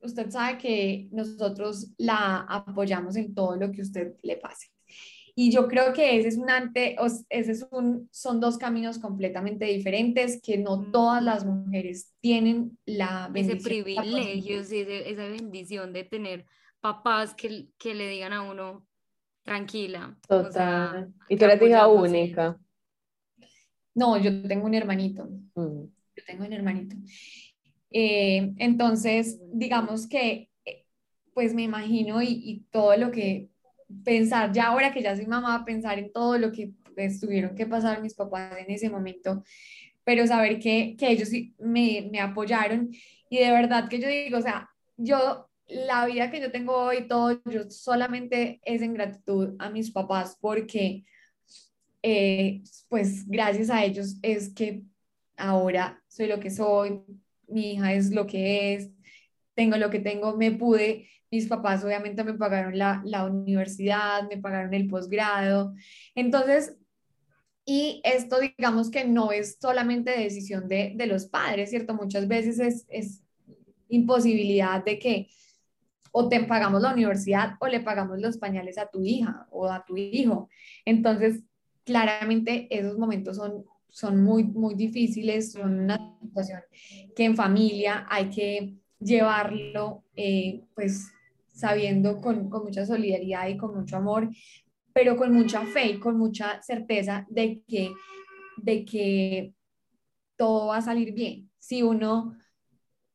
usted 0.00 0.30
sabe 0.30 0.56
que 0.58 1.08
nosotros 1.12 1.92
la 1.98 2.46
apoyamos 2.48 3.16
en 3.16 3.34
todo 3.34 3.56
lo 3.56 3.70
que 3.72 3.82
usted 3.82 4.14
le 4.22 4.36
pase. 4.36 4.68
Y 5.38 5.50
yo 5.50 5.68
creo 5.68 5.92
que 5.92 6.18
ese 6.18 6.28
es 6.28 6.38
un 6.38 6.48
ante, 6.48 6.96
ese 7.28 7.52
es 7.52 7.66
un, 7.70 8.08
son 8.10 8.40
dos 8.40 8.56
caminos 8.56 8.98
completamente 8.98 9.66
diferentes 9.66 10.40
que 10.40 10.56
no 10.56 10.90
todas 10.90 11.22
las 11.22 11.44
mujeres 11.44 12.14
tienen 12.22 12.78
la 12.86 13.28
bendición. 13.30 13.58
Ese 13.58 13.68
privilegio, 13.68 14.60
esa 14.60 15.28
bendición 15.28 15.92
de 15.92 16.04
tener 16.04 16.46
papás 16.80 17.34
que, 17.34 17.68
que 17.76 17.94
le 17.94 18.08
digan 18.08 18.32
a 18.32 18.50
uno, 18.50 18.86
tranquila. 19.42 20.16
Total. 20.26 21.12
y 21.28 21.36
tú 21.36 21.44
eres 21.44 21.60
hija 21.60 21.86
única. 21.86 22.58
No, 23.94 24.16
yo 24.16 24.42
tengo 24.48 24.64
un 24.64 24.74
hermanito. 24.74 25.28
Mm. 25.54 25.82
Yo 26.16 26.24
tengo 26.26 26.46
un 26.46 26.52
hermanito. 26.54 26.96
Eh, 27.90 28.54
entonces, 28.56 29.38
digamos 29.52 30.06
que, 30.06 30.48
eh, 30.64 30.86
pues 31.34 31.52
me 31.52 31.62
imagino 31.62 32.22
y, 32.22 32.28
y 32.28 32.60
todo 32.70 32.96
lo 32.96 33.10
que 33.10 33.50
pensar, 34.04 34.52
ya 34.52 34.66
ahora 34.66 34.92
que 34.92 35.02
ya 35.02 35.16
soy 35.16 35.26
mamá, 35.26 35.64
pensar 35.64 35.98
en 35.98 36.12
todo 36.12 36.38
lo 36.38 36.52
que 36.52 36.72
pues, 36.94 37.20
tuvieron 37.20 37.54
que 37.54 37.66
pasar 37.66 38.02
mis 38.02 38.14
papás 38.14 38.56
en 38.58 38.70
ese 38.70 38.90
momento, 38.90 39.42
pero 40.04 40.26
saber 40.26 40.58
que, 40.58 40.96
que 40.98 41.10
ellos 41.10 41.30
me, 41.58 42.08
me 42.10 42.20
apoyaron. 42.20 42.90
Y 43.28 43.38
de 43.38 43.50
verdad 43.50 43.88
que 43.88 43.98
yo 43.98 44.08
digo, 44.08 44.38
o 44.38 44.42
sea, 44.42 44.70
yo 44.96 45.48
la 45.68 46.06
vida 46.06 46.30
que 46.30 46.40
yo 46.40 46.50
tengo 46.50 46.76
hoy, 46.76 47.08
todo, 47.08 47.40
yo 47.44 47.70
solamente 47.70 48.60
es 48.64 48.82
en 48.82 48.94
gratitud 48.94 49.56
a 49.58 49.70
mis 49.70 49.90
papás 49.90 50.36
porque, 50.40 51.04
eh, 52.02 52.62
pues 52.88 53.26
gracias 53.28 53.70
a 53.70 53.84
ellos 53.84 54.16
es 54.22 54.54
que 54.54 54.82
ahora 55.36 56.02
soy 56.08 56.28
lo 56.28 56.38
que 56.38 56.50
soy, 56.50 57.00
mi 57.48 57.72
hija 57.72 57.92
es 57.94 58.10
lo 58.10 58.26
que 58.26 58.74
es, 58.74 58.90
tengo 59.56 59.76
lo 59.76 59.90
que 59.90 59.98
tengo, 59.98 60.36
me 60.36 60.52
pude 60.52 61.08
mis 61.30 61.46
papás 61.46 61.84
obviamente 61.84 62.24
me 62.24 62.34
pagaron 62.34 62.78
la, 62.78 63.02
la 63.04 63.24
universidad, 63.24 64.28
me 64.28 64.38
pagaron 64.38 64.74
el 64.74 64.88
posgrado. 64.88 65.74
Entonces, 66.14 66.76
y 67.64 68.00
esto 68.04 68.38
digamos 68.38 68.90
que 68.90 69.04
no 69.04 69.32
es 69.32 69.58
solamente 69.60 70.16
decisión 70.16 70.68
de, 70.68 70.92
de 70.94 71.06
los 71.06 71.26
padres, 71.26 71.70
¿cierto? 71.70 71.94
Muchas 71.94 72.28
veces 72.28 72.60
es, 72.60 72.86
es 72.88 73.22
imposibilidad 73.88 74.84
de 74.84 74.98
que 74.98 75.28
o 76.12 76.28
te 76.28 76.40
pagamos 76.44 76.80
la 76.80 76.92
universidad 76.92 77.56
o 77.60 77.66
le 77.66 77.80
pagamos 77.80 78.20
los 78.20 78.38
pañales 78.38 78.78
a 78.78 78.86
tu 78.86 79.04
hija 79.04 79.46
o 79.50 79.68
a 79.68 79.84
tu 79.84 79.96
hijo. 79.96 80.48
Entonces, 80.84 81.42
claramente 81.84 82.68
esos 82.70 82.96
momentos 82.96 83.36
son, 83.36 83.64
son 83.90 84.22
muy, 84.22 84.44
muy 84.44 84.74
difíciles, 84.74 85.52
son 85.52 85.80
una 85.80 86.16
situación 86.22 86.60
que 87.14 87.24
en 87.24 87.36
familia 87.36 88.06
hay 88.08 88.30
que 88.30 88.76
llevarlo, 89.00 90.04
eh, 90.14 90.62
pues 90.74 91.12
sabiendo 91.52 92.20
con, 92.20 92.50
con 92.50 92.64
mucha 92.64 92.84
solidaridad 92.84 93.48
y 93.48 93.56
con 93.56 93.74
mucho 93.74 93.96
amor, 93.96 94.28
pero 94.92 95.16
con 95.16 95.32
mucha 95.32 95.64
fe 95.66 95.86
y 95.86 95.98
con 95.98 96.18
mucha 96.18 96.62
certeza 96.62 97.26
de 97.28 97.62
que, 97.66 97.92
de 98.56 98.84
que 98.84 99.54
todo 100.36 100.68
va 100.68 100.78
a 100.78 100.82
salir 100.82 101.12
bien. 101.12 101.50
Si 101.58 101.82
uno 101.82 102.36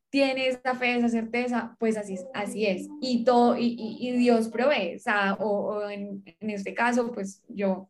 tiene 0.10 0.48
esa 0.48 0.76
fe, 0.76 0.98
esa 0.98 1.10
certeza, 1.10 1.76
pues 1.80 1.98
así, 1.98 2.18
así 2.34 2.66
es. 2.66 2.88
Y, 3.02 3.24
todo, 3.24 3.58
y, 3.58 3.76
y, 3.78 4.12
Dios 4.12 4.50
provee, 4.50 4.98
o, 5.40 5.46
o, 5.46 5.90
en, 5.90 6.24
en, 6.40 6.50
este 6.50 6.74
caso, 6.74 7.12
pues 7.14 7.42
yo, 7.48 7.90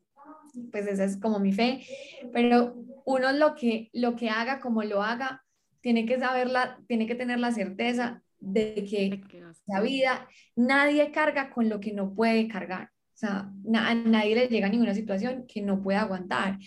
pues 0.72 0.86
esa 0.88 1.04
es 1.04 1.18
como 1.18 1.40
mi 1.40 1.52
fe, 1.52 1.84
pero 2.32 2.76
uno 3.06 3.32
lo 3.32 3.56
que, 3.56 3.90
lo 3.94 4.16
que 4.16 4.30
haga, 4.30 4.60
como 4.60 4.84
lo 4.84 5.02
haga, 5.02 5.44
tiene 5.82 6.06
que 6.06 6.20
saberla, 6.20 6.80
tiene 6.88 7.08
que 7.08 7.16
tener 7.16 7.40
la 7.40 7.52
certeza 7.52 8.24
de 8.40 8.86
que 8.90 9.22
la 9.68 9.82
vida, 9.82 10.28
nadie 10.56 11.12
carga 11.12 11.52
con 11.52 11.70
lo 11.70 11.80
que 11.80 11.94
no 11.94 12.14
puede 12.14 12.48
cargar. 12.48 12.90
O 13.14 13.18
sea, 13.18 13.52
a 13.76 13.96
nadie 13.96 14.36
le 14.36 14.48
llega 14.48 14.68
a 14.68 14.70
ninguna 14.70 14.96
situación 14.96 15.46
que 15.48 15.62
no 15.62 15.82
pueda 15.84 16.02
aguantar. 16.02 16.58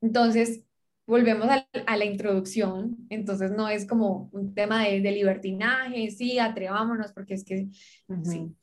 Entonces, 0.00 0.64
volvemos 1.06 1.48
a, 1.48 1.96
la 1.96 2.04
introducción, 2.04 2.96
entonces 3.10 3.52
no 3.52 3.68
es 3.68 3.86
como 3.86 4.28
un 4.32 4.54
tema 4.54 4.84
de, 4.84 5.00
libertinaje, 5.00 6.10
sí, 6.10 6.38
atrevámonos, 6.38 7.12
porque 7.12 7.34
es 7.34 7.44
que 7.44 7.68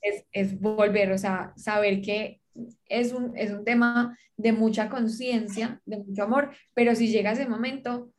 es, 0.02 0.26
es, 0.32 0.60
volver, 0.60 1.12
o 1.12 1.18
sea, 1.18 1.54
saber 1.56 2.02
que 2.02 2.42
es 2.90 3.14
un, 3.14 3.38
es 3.38 3.52
un 3.52 3.64
tema 3.64 4.18
de 4.38 4.54
mucha 4.54 4.90
conciencia, 4.90 5.82
de 5.86 5.98
mucho 5.98 6.24
amor, 6.24 6.52
pero 6.74 6.96
si 6.96 7.08
llega 7.08 7.32
ese 7.32 7.48
momento, 7.48 8.12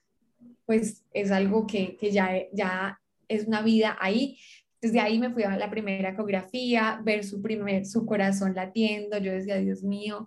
pues 0.73 1.05
es 1.13 1.31
algo 1.31 1.67
que, 1.67 1.99
que 1.99 2.11
ya, 2.11 2.31
ya 2.51 2.99
es 3.29 3.47
una 3.47 3.61
vida 3.61 3.95
ahí. 4.01 4.39
Desde 4.81 5.01
ahí 5.01 5.19
me 5.19 5.29
fui 5.29 5.43
a 5.43 5.55
la 5.59 5.69
primera 5.69 6.13
ecografía, 6.13 6.99
ver 7.05 7.25
su, 7.25 7.43
primer, 7.43 7.85
su 7.85 8.07
corazón 8.07 8.55
latiendo, 8.55 9.19
yo 9.19 9.33
decía, 9.33 9.59
Dios 9.59 9.83
mío, 9.83 10.27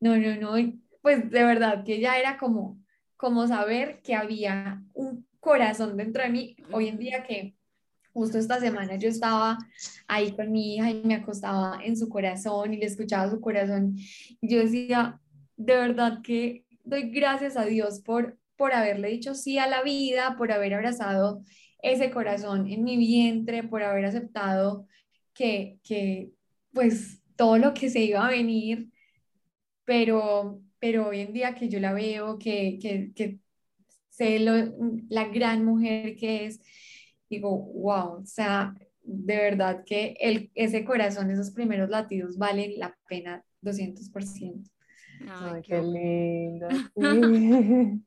no, 0.00 0.16
no, 0.16 0.34
no, 0.36 0.72
pues 1.02 1.30
de 1.30 1.44
verdad 1.44 1.84
que 1.84 2.00
ya 2.00 2.18
era 2.18 2.38
como, 2.38 2.80
como 3.18 3.46
saber 3.46 4.00
que 4.02 4.14
había 4.14 4.82
un 4.94 5.26
corazón 5.40 5.94
dentro 5.98 6.22
de 6.22 6.30
mí. 6.30 6.56
Hoy 6.72 6.88
en 6.88 6.96
día 6.96 7.22
que 7.22 7.54
justo 8.14 8.38
esta 8.38 8.58
semana 8.58 8.96
yo 8.96 9.10
estaba 9.10 9.58
ahí 10.08 10.32
con 10.32 10.50
mi 10.52 10.76
hija 10.76 10.90
y 10.90 11.02
me 11.04 11.16
acostaba 11.16 11.80
en 11.84 11.98
su 11.98 12.08
corazón 12.08 12.72
y 12.72 12.78
le 12.78 12.86
escuchaba 12.86 13.30
su 13.30 13.42
corazón. 13.42 13.94
Yo 14.40 14.58
decía, 14.58 15.20
de 15.58 15.74
verdad 15.74 16.22
que 16.22 16.64
doy 16.82 17.10
gracias 17.10 17.58
a 17.58 17.66
Dios 17.66 18.00
por, 18.00 18.38
por 18.56 18.72
haberle 18.72 19.08
dicho 19.08 19.34
sí 19.34 19.58
a 19.58 19.66
la 19.66 19.82
vida, 19.82 20.36
por 20.36 20.52
haber 20.52 20.74
abrazado 20.74 21.42
ese 21.82 22.10
corazón 22.10 22.66
en 22.68 22.84
mi 22.84 22.96
vientre, 22.96 23.62
por 23.62 23.82
haber 23.82 24.06
aceptado 24.06 24.86
que, 25.34 25.78
que 25.82 26.30
pues 26.72 27.22
todo 27.36 27.58
lo 27.58 27.74
que 27.74 27.90
se 27.90 28.00
iba 28.00 28.26
a 28.26 28.30
venir, 28.30 28.88
pero, 29.84 30.60
pero 30.78 31.08
hoy 31.08 31.20
en 31.20 31.32
día 31.32 31.54
que 31.54 31.68
yo 31.68 31.78
la 31.80 31.92
veo, 31.92 32.38
que, 32.38 32.78
que, 32.80 33.12
que 33.14 33.38
sé 34.08 34.40
lo, 34.40 34.54
la 35.08 35.28
gran 35.28 35.64
mujer 35.64 36.16
que 36.16 36.46
es, 36.46 36.60
digo, 37.28 37.56
wow, 37.58 38.22
o 38.22 38.26
sea, 38.26 38.74
de 39.02 39.36
verdad 39.36 39.84
que 39.84 40.16
el, 40.20 40.50
ese 40.54 40.84
corazón, 40.84 41.30
esos 41.30 41.50
primeros 41.52 41.88
latidos 41.90 42.38
valen 42.38 42.78
la 42.78 42.96
pena 43.08 43.44
200%. 43.62 44.70
Ay, 45.28 45.62
qué 45.62 45.82
lindo. 45.82 46.68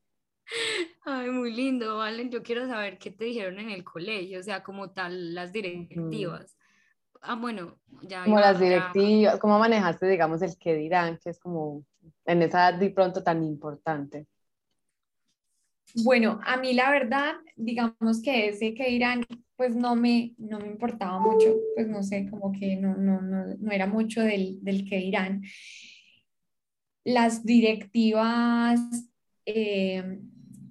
Ay, 1.05 1.29
muy 1.29 1.53
lindo, 1.53 1.97
Valen. 1.97 2.29
Yo 2.29 2.43
quiero 2.43 2.67
saber 2.67 2.97
qué 2.97 3.11
te 3.11 3.25
dijeron 3.25 3.59
en 3.59 3.69
el 3.69 3.83
colegio, 3.83 4.39
o 4.39 4.43
sea, 4.43 4.63
como 4.63 4.91
tal, 4.91 5.33
las 5.33 5.51
directivas. 5.51 6.57
Ah, 7.21 7.35
bueno, 7.35 7.77
ya. 8.03 8.23
Como 8.23 8.39
las 8.39 8.59
directivas, 8.59 9.39
¿cómo 9.39 9.59
manejaste, 9.59 10.07
digamos, 10.07 10.41
el 10.41 10.57
que 10.57 10.75
dirán, 10.75 11.17
que 11.17 11.31
es 11.31 11.39
como 11.39 11.85
en 12.25 12.41
esa 12.41 12.69
edad 12.69 12.79
de 12.79 12.89
pronto 12.91 13.23
tan 13.23 13.43
importante? 13.43 14.27
Bueno, 16.03 16.39
a 16.45 16.57
mí 16.57 16.73
la 16.73 16.91
verdad, 16.91 17.35
digamos 17.55 18.21
que 18.23 18.49
ese 18.49 18.73
que 18.73 18.87
dirán, 18.89 19.25
pues 19.55 19.75
no 19.75 19.95
me, 19.95 20.35
no 20.37 20.59
me 20.59 20.67
importaba 20.67 21.19
mucho, 21.19 21.55
pues 21.75 21.87
no 21.87 22.03
sé, 22.03 22.29
como 22.29 22.51
que 22.51 22.75
no, 22.75 22.95
no, 22.95 23.21
no, 23.21 23.45
no 23.57 23.71
era 23.71 23.87
mucho 23.87 24.21
del, 24.21 24.63
del 24.63 24.87
que 24.87 24.97
dirán. 24.97 25.41
Las 27.03 27.43
directivas, 27.43 28.79
eh, 29.45 30.19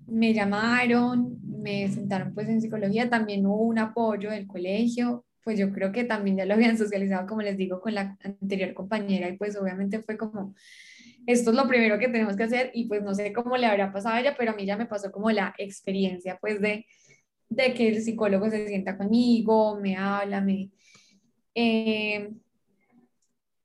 me 0.09 0.33
llamaron, 0.33 1.39
me 1.43 1.89
sentaron 1.89 2.35
pues 2.35 2.49
en 2.49 2.61
psicología, 2.61 3.11
también 3.11 3.47
hubo 3.47 3.63
un 3.63 3.79
apoyo 3.79 4.31
del 4.31 4.47
colegio, 4.47 5.25
pues 5.45 5.59
yo 5.59 5.73
creo 5.73 5.93
que 5.93 6.05
también 6.05 6.37
ya 6.37 6.45
lo 6.47 6.55
habían 6.55 6.79
socializado, 6.79 7.27
como 7.27 7.43
les 7.43 7.57
digo, 7.57 7.81
con 7.81 7.95
la 7.95 8.17
anterior 8.23 8.75
compañera 8.75 9.29
y 9.29 9.37
pues 9.37 9.57
obviamente 9.57 10.03
fue 10.03 10.17
como, 10.17 10.55
esto 11.27 11.51
es 11.51 11.57
lo 11.57 11.69
primero 11.69 11.99
que 11.99 12.09
tenemos 12.09 12.37
que 12.37 12.45
hacer 12.45 12.71
y 12.75 12.87
pues 12.87 13.03
no 13.03 13.15
sé 13.15 13.33
cómo 13.33 13.57
le 13.57 13.67
habrá 13.67 13.93
pasado 13.93 14.17
a 14.17 14.21
ella, 14.21 14.35
pero 14.37 14.53
a 14.53 14.55
mí 14.55 14.65
ya 14.67 14.77
me 14.77 14.87
pasó 14.87 15.13
como 15.13 15.31
la 15.31 15.55
experiencia 15.59 16.39
pues 16.41 16.61
de, 16.61 16.87
de 17.49 17.75
que 17.75 17.89
el 17.89 18.03
psicólogo 18.03 18.51
se 18.51 18.67
sienta 18.67 18.97
conmigo, 18.97 19.79
me 19.81 19.97
habla, 19.97 20.41
me... 20.41 20.71
Eh, 21.55 22.31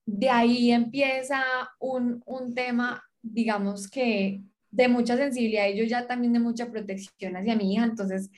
de 0.06 0.30
ahí 0.30 0.72
empieza 0.72 1.44
un, 1.80 2.22
un 2.26 2.54
tema, 2.54 3.02
digamos 3.22 3.90
que 3.90 4.42
de 4.74 4.88
mucha 4.88 5.16
sensibilidad 5.16 5.68
y 5.68 5.78
yo 5.78 5.86
ya 5.86 6.08
también 6.08 6.34
de 6.34 6.40
mucha 6.40 6.72
protección 6.72 7.36
hacia 7.38 7.56
mi 7.56 7.74
hija. 7.74 7.86
Entonces, 7.86 8.30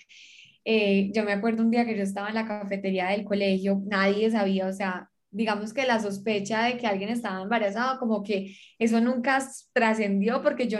eh, 0.65 1.11
yo 1.13 1.23
me 1.23 1.31
acuerdo 1.31 1.63
un 1.63 1.71
día 1.71 1.85
que 1.85 1.95
yo 1.95 2.03
estaba 2.03 2.29
en 2.29 2.35
la 2.35 2.47
cafetería 2.47 3.07
del 3.07 3.23
colegio, 3.23 3.81
nadie 3.85 4.29
sabía, 4.31 4.67
o 4.67 4.73
sea, 4.73 5.09
digamos 5.31 5.73
que 5.73 5.85
la 5.85 5.99
sospecha 5.99 6.63
de 6.63 6.77
que 6.77 6.87
alguien 6.87 7.09
estaba 7.09 7.41
embarazado, 7.41 7.99
como 7.99 8.23
que 8.23 8.55
eso 8.79 8.99
nunca 8.99 9.39
trascendió 9.73 10.41
porque 10.41 10.67
yo, 10.67 10.79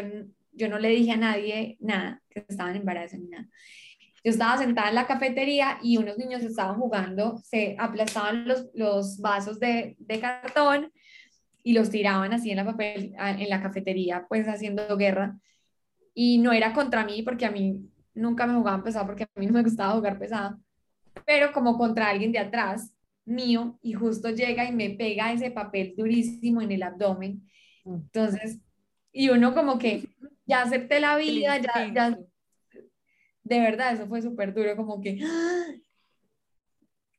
yo 0.52 0.70
no 0.70 0.80
le 0.80 0.89
dije 0.89 1.12
a 1.12 1.18
nadie 1.18 1.78
nada, 1.80 2.22
que 2.30 2.46
estaban 2.48 2.76
embarazados 2.76 3.24
ni 3.24 3.30
nada. 3.30 3.48
Yo 4.24 4.32
estaba 4.32 4.58
sentada 4.58 4.89
en 4.89 4.96
la 4.96 5.08
cafetería 5.08 5.78
y 5.84 5.98
unos 5.98 6.18
niños 6.18 6.41
estaban 6.41 6.80
jugando, 6.80 7.38
se 7.38 7.76
aplastaban 7.78 8.48
los, 8.48 8.68
los 8.74 9.20
vasos 9.20 9.60
de, 9.60 9.96
de 10.00 10.20
cartón 10.20 10.91
y 11.65 11.73
los 11.73 11.89
tiraban 11.89 12.32
así 12.32 12.51
en 12.51 12.58
la, 12.58 12.63
papel, 12.63 13.15
en 13.17 13.49
la 13.49 13.60
cafetería, 13.60 14.28
pues 14.30 14.47
haciendo 14.47 14.95
guerra. 14.97 15.39
Y 16.13 16.38
no 16.38 16.54
era 16.54 16.73
contra 16.73 17.04
mí, 17.04 17.23
porque 17.23 17.43
a 17.47 17.49
mí 17.49 17.89
nunca 18.13 18.45
me 18.45 18.54
jugaban 18.54 18.84
pesado, 18.84 19.08
porque 19.08 19.23
a 19.23 19.39
mí 19.39 19.47
no 19.47 19.54
me 19.54 19.63
gustaba 19.63 19.93
jugar 19.93 20.19
pesado, 20.19 20.60
pero 21.25 21.51
como 21.51 21.75
contra 21.75 22.10
alguien 22.10 22.32
de 22.32 22.38
atrás 22.38 22.93
mío, 23.25 23.80
y 23.82 23.93
justo 23.93 24.30
llega 24.30 24.69
y 24.69 24.73
me 24.73 24.91
pega 24.91 25.34
ese 25.34 25.49
papel 25.49 25.95
durísimo 25.97 26.62
en 26.62 26.71
el 26.71 26.84
abdomen. 26.84 27.41
Mm. 27.84 27.95
Entonces, 27.95 28.60
y 29.12 29.30
uno 29.30 29.56
como 29.56 29.80
que 29.80 30.08
ya 30.45 30.62
acepté 30.62 30.99
la 30.99 31.17
vida, 31.17 31.58
ya, 31.58 31.91
ya, 31.91 32.19
de 33.43 33.60
verdad, 33.60 33.91
eso 33.91 34.06
fue 34.06 34.21
súper 34.21 34.54
duro, 34.54 34.75
como 34.75 35.01
que 35.01 35.17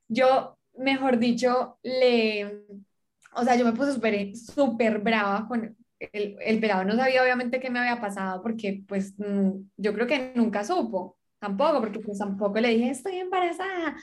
yo, 0.06 0.56
mejor 0.78 1.18
dicho, 1.18 1.80
le, 1.82 2.62
o 3.36 3.44
sea, 3.44 3.56
yo 3.56 3.64
me 3.64 3.72
puse 3.72 3.92
súper 3.92 4.36
super 4.36 4.98
brava 5.00 5.46
con 5.46 5.76
el, 5.98 6.36
el 6.40 6.60
pelado, 6.60 6.84
no 6.84 6.96
sabía 6.96 7.22
obviamente 7.22 7.60
qué 7.60 7.70
me 7.70 7.78
había 7.78 8.00
pasado 8.00 8.42
porque 8.42 8.82
pues 8.86 9.14
mm, 9.18 9.50
yo 9.76 9.94
creo 9.94 10.06
que 10.06 10.32
nunca 10.34 10.64
supo, 10.64 11.16
tampoco, 11.38 11.80
porque 11.80 12.00
pues 12.00 12.18
tampoco 12.18 12.58
le 12.60 12.70
dije 12.70 12.90
estoy 12.90 13.16
embarazada, 13.16 13.96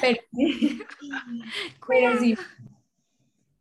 pero, 0.00 0.18
pero 1.88 2.20
sí, 2.20 2.36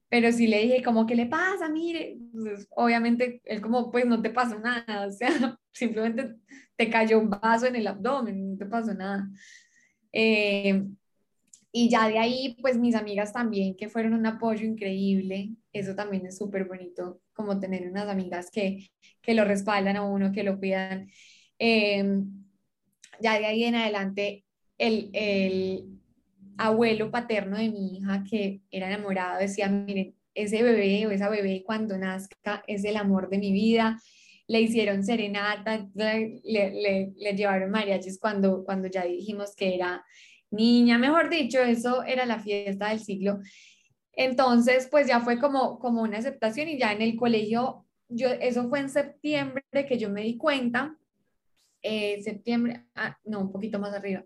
pero 0.10 0.32
sí 0.32 0.46
le 0.46 0.62
dije 0.62 0.84
como, 0.84 1.08
¿qué 1.08 1.16
le 1.16 1.26
pasa? 1.26 1.68
Mire, 1.70 2.20
pues, 2.34 2.68
obviamente 2.70 3.42
él 3.46 3.62
como, 3.62 3.90
pues 3.90 4.06
no 4.06 4.22
te 4.22 4.30
pasó 4.30 4.60
nada, 4.60 4.86
o 5.08 5.12
sea, 5.12 5.58
simplemente 5.72 6.36
te 6.76 6.90
cayó 6.90 7.20
un 7.20 7.32
vaso 7.32 7.66
en 7.66 7.76
el 7.76 7.88
abdomen, 7.88 8.52
no 8.52 8.58
te 8.58 8.66
pasó 8.68 8.94
nada. 8.94 9.28
Eh, 10.12 10.86
y 11.76 11.90
ya 11.90 12.08
de 12.08 12.20
ahí, 12.20 12.56
pues 12.62 12.78
mis 12.78 12.96
amigas 12.96 13.34
también, 13.34 13.76
que 13.76 13.90
fueron 13.90 14.14
un 14.14 14.28
apoyo 14.28 14.64
increíble. 14.66 15.56
Eso 15.74 15.96
también 15.96 16.28
es 16.28 16.38
súper 16.38 16.66
bonito, 16.66 17.20
como 17.34 17.60
tener 17.60 17.90
unas 17.90 18.08
amigas 18.10 18.52
que, 18.52 18.90
que 19.24 19.34
lo 19.34 19.44
respaldan 19.44 19.98
a 19.98 20.04
uno, 20.04 20.32
que 20.32 20.44
lo 20.44 20.60
cuidan. 20.60 21.10
Em, 21.58 22.46
ya 23.20 23.40
de 23.40 23.46
ahí 23.48 23.64
en 23.64 23.76
adelante, 23.76 24.46
el, 24.78 25.10
el 25.14 25.86
abuelo 26.58 27.10
paterno 27.12 27.58
de 27.58 27.70
mi 27.72 27.98
hija, 27.98 28.24
que 28.30 28.62
era 28.72 28.88
enamorado, 28.88 29.40
decía, 29.40 29.68
miren, 29.70 30.16
ese 30.36 30.62
bebé 30.64 31.08
o 31.08 31.12
esa 31.12 31.30
bebé 31.30 31.64
cuando 31.66 31.98
nazca 31.98 32.64
es 32.68 32.84
el 32.86 32.98
amor 32.98 33.30
de 33.30 33.40
mi 33.40 33.52
vida. 33.52 34.00
Le 34.48 34.62
hicieron 34.62 35.04
serenata, 35.04 35.88
le, 35.96 36.42
le, 36.44 37.14
le 37.16 37.34
llevaron 37.36 37.72
mariachis 37.72 38.20
cuando, 38.20 38.64
cuando 38.64 38.90
ya 38.90 39.06
dijimos 39.06 39.56
que 39.56 39.74
era 39.76 40.04
niña, 40.54 40.98
mejor 40.98 41.30
dicho, 41.30 41.60
eso 41.60 42.04
era 42.04 42.26
la 42.26 42.40
fiesta 42.40 42.90
del 42.90 43.00
siglo. 43.00 43.40
Entonces, 44.14 44.88
pues 44.90 45.08
ya 45.08 45.20
fue 45.20 45.40
como, 45.40 45.80
como 45.80 46.02
una 46.04 46.20
aceptación 46.20 46.70
y 46.70 46.78
ya 46.78 46.94
en 46.94 47.02
el 47.02 47.16
colegio, 47.16 47.86
yo, 48.08 48.30
eso 48.30 48.70
fue 48.70 48.80
en 48.80 48.90
septiembre 48.90 49.64
que 49.88 49.98
yo 49.98 50.10
me 50.10 50.22
di 50.22 50.38
cuenta, 50.38 50.96
eh, 51.82 52.22
septiembre, 52.22 52.86
ah, 52.96 53.18
no, 53.26 53.42
un 53.42 53.52
poquito 53.52 53.80
más 53.80 53.94
arriba, 53.94 54.24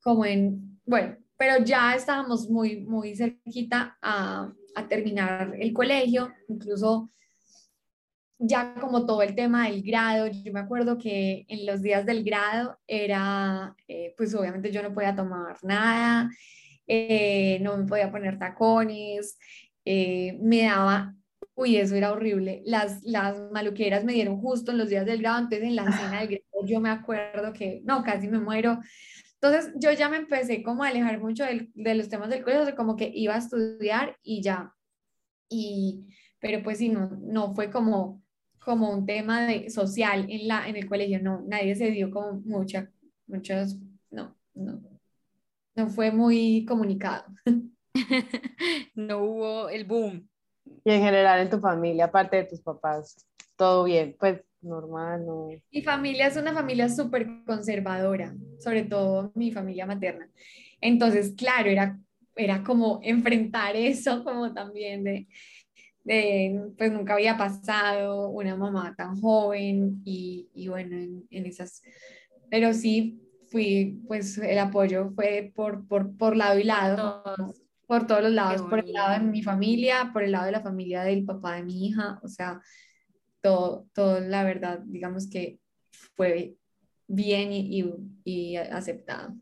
como 0.00 0.24
en, 0.24 0.80
bueno, 0.86 1.16
pero 1.36 1.64
ya 1.64 1.94
estábamos 1.94 2.48
muy, 2.48 2.80
muy 2.80 3.16
cerquita 3.16 3.98
a, 4.00 4.52
a 4.74 4.88
terminar 4.88 5.54
el 5.58 5.72
colegio, 5.72 6.32
incluso 6.48 7.10
ya 8.40 8.74
como 8.80 9.06
todo 9.06 9.22
el 9.22 9.34
tema 9.34 9.68
del 9.68 9.82
grado, 9.82 10.26
yo 10.28 10.52
me 10.52 10.60
acuerdo 10.60 10.98
que 10.98 11.44
en 11.48 11.66
los 11.66 11.82
días 11.82 12.06
del 12.06 12.24
grado 12.24 12.78
era, 12.86 13.74
eh, 13.86 14.14
pues 14.16 14.34
obviamente 14.34 14.72
yo 14.72 14.82
no 14.82 14.94
podía 14.94 15.14
tomar 15.14 15.56
nada, 15.62 16.30
eh, 16.86 17.58
no 17.60 17.76
me 17.76 17.84
podía 17.84 18.10
poner 18.10 18.38
tacones, 18.38 19.38
eh, 19.84 20.38
me 20.40 20.64
daba 20.64 21.14
Uy, 21.60 21.76
eso 21.76 21.94
era 21.94 22.12
horrible. 22.12 22.62
Las, 22.64 23.02
las 23.02 23.38
maluqueras 23.52 24.02
me 24.02 24.14
dieron 24.14 24.40
justo 24.40 24.72
en 24.72 24.78
los 24.78 24.88
días 24.88 25.04
del 25.04 25.20
grado, 25.20 25.40
entonces 25.40 25.62
en 25.68 25.76
la 25.76 25.92
cena 25.92 26.20
del 26.20 26.28
grado 26.52 26.66
yo 26.66 26.80
me 26.80 26.88
acuerdo 26.88 27.52
que, 27.52 27.82
no, 27.84 28.02
casi 28.02 28.28
me 28.28 28.40
muero. 28.40 28.78
Entonces 29.34 29.72
yo 29.76 29.92
ya 29.92 30.08
me 30.08 30.16
empecé 30.16 30.62
como 30.62 30.84
a 30.84 30.88
alejar 30.88 31.20
mucho 31.20 31.44
de 31.44 31.94
los 31.94 32.08
temas 32.08 32.30
del 32.30 32.42
colegio, 32.44 32.74
como 32.76 32.96
que 32.96 33.10
iba 33.14 33.34
a 33.34 33.38
estudiar 33.38 34.16
y 34.22 34.42
ya. 34.42 34.72
Y, 35.50 36.06
pero 36.40 36.62
pues 36.62 36.78
sí, 36.78 36.88
no, 36.88 37.10
no 37.20 37.54
fue 37.54 37.70
como, 37.70 38.22
como 38.60 38.92
un 38.92 39.06
tema 39.06 39.46
de, 39.46 39.70
social 39.70 40.26
en, 40.28 40.46
la, 40.46 40.68
en 40.68 40.76
el 40.76 40.86
colegio, 40.86 41.20
no, 41.20 41.42
nadie 41.46 41.74
se 41.74 41.90
dio 41.90 42.10
como 42.10 42.40
mucha, 42.44 42.90
muchos, 43.26 43.76
no, 44.10 44.36
no, 44.54 44.80
no 45.74 45.88
fue 45.88 46.12
muy 46.12 46.64
comunicado. 46.66 47.24
no 48.94 49.18
hubo 49.24 49.68
el 49.68 49.84
boom. 49.84 50.28
Y 50.84 50.90
en 50.92 51.02
general 51.02 51.40
en 51.40 51.50
tu 51.50 51.58
familia, 51.58 52.06
aparte 52.06 52.36
de 52.36 52.44
tus 52.44 52.60
papás, 52.60 53.26
todo 53.56 53.84
bien, 53.84 54.14
pues 54.18 54.42
normal. 54.60 55.24
No. 55.26 55.48
Mi 55.72 55.82
familia 55.82 56.26
es 56.26 56.36
una 56.36 56.52
familia 56.52 56.88
súper 56.88 57.26
conservadora, 57.46 58.34
sobre 58.58 58.84
todo 58.84 59.32
mi 59.34 59.52
familia 59.52 59.86
materna. 59.86 60.28
Entonces, 60.80 61.34
claro, 61.36 61.70
era, 61.70 61.98
era 62.36 62.62
como 62.62 63.00
enfrentar 63.02 63.76
eso, 63.76 64.22
como 64.22 64.52
también 64.52 65.04
de, 65.04 65.28
de, 66.04 66.72
pues 66.78 66.92
nunca 66.92 67.14
había 67.14 67.36
pasado 67.36 68.28
una 68.30 68.56
mamá 68.56 68.94
tan 68.96 69.20
joven 69.20 70.00
y, 70.04 70.48
y 70.54 70.68
bueno, 70.68 70.96
en, 70.96 71.26
en, 71.30 71.46
esas, 71.46 71.82
pero 72.50 72.72
sí 72.72 73.20
fui, 73.50 74.00
pues 74.08 74.38
el 74.38 74.58
apoyo 74.58 75.10
fue 75.10 75.52
por, 75.54 75.86
por, 75.86 76.16
por 76.16 76.36
lado 76.36 76.58
y 76.58 76.64
lado 76.64 77.22
por 77.90 78.06
todos 78.06 78.22
los 78.22 78.30
lados, 78.30 78.62
por 78.62 78.78
el 78.78 78.92
lado 78.92 79.18
de 79.18 79.26
mi 79.28 79.42
familia, 79.42 80.10
por 80.12 80.22
el 80.22 80.30
lado 80.30 80.46
de 80.46 80.52
la 80.52 80.60
familia 80.60 81.02
del 81.02 81.24
papá 81.24 81.56
de 81.56 81.64
mi 81.64 81.88
hija, 81.88 82.20
o 82.22 82.28
sea, 82.28 82.62
todo, 83.40 83.88
todo 83.92 84.20
la 84.20 84.44
verdad, 84.44 84.78
digamos 84.84 85.28
que 85.28 85.58
fue 86.14 86.56
bien 87.08 87.50
y, 87.50 87.84
y, 88.22 88.54
aceptado. 88.54 89.34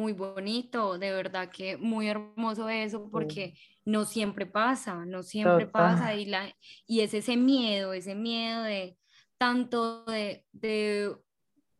Muy 0.00 0.14
bonito, 0.14 0.96
de 0.96 1.12
verdad 1.12 1.50
que 1.50 1.76
muy 1.76 2.08
hermoso 2.08 2.70
eso, 2.70 3.10
porque 3.10 3.52
no 3.84 4.06
siempre 4.06 4.46
pasa, 4.46 5.04
no 5.04 5.22
siempre 5.22 5.66
pasa, 5.66 6.14
y, 6.14 6.24
la, 6.24 6.56
y 6.86 7.00
es 7.00 7.12
ese 7.12 7.36
miedo, 7.36 7.92
ese 7.92 8.14
miedo 8.14 8.62
de 8.62 8.96
tanto 9.36 10.06
de, 10.06 10.46
de, 10.52 11.14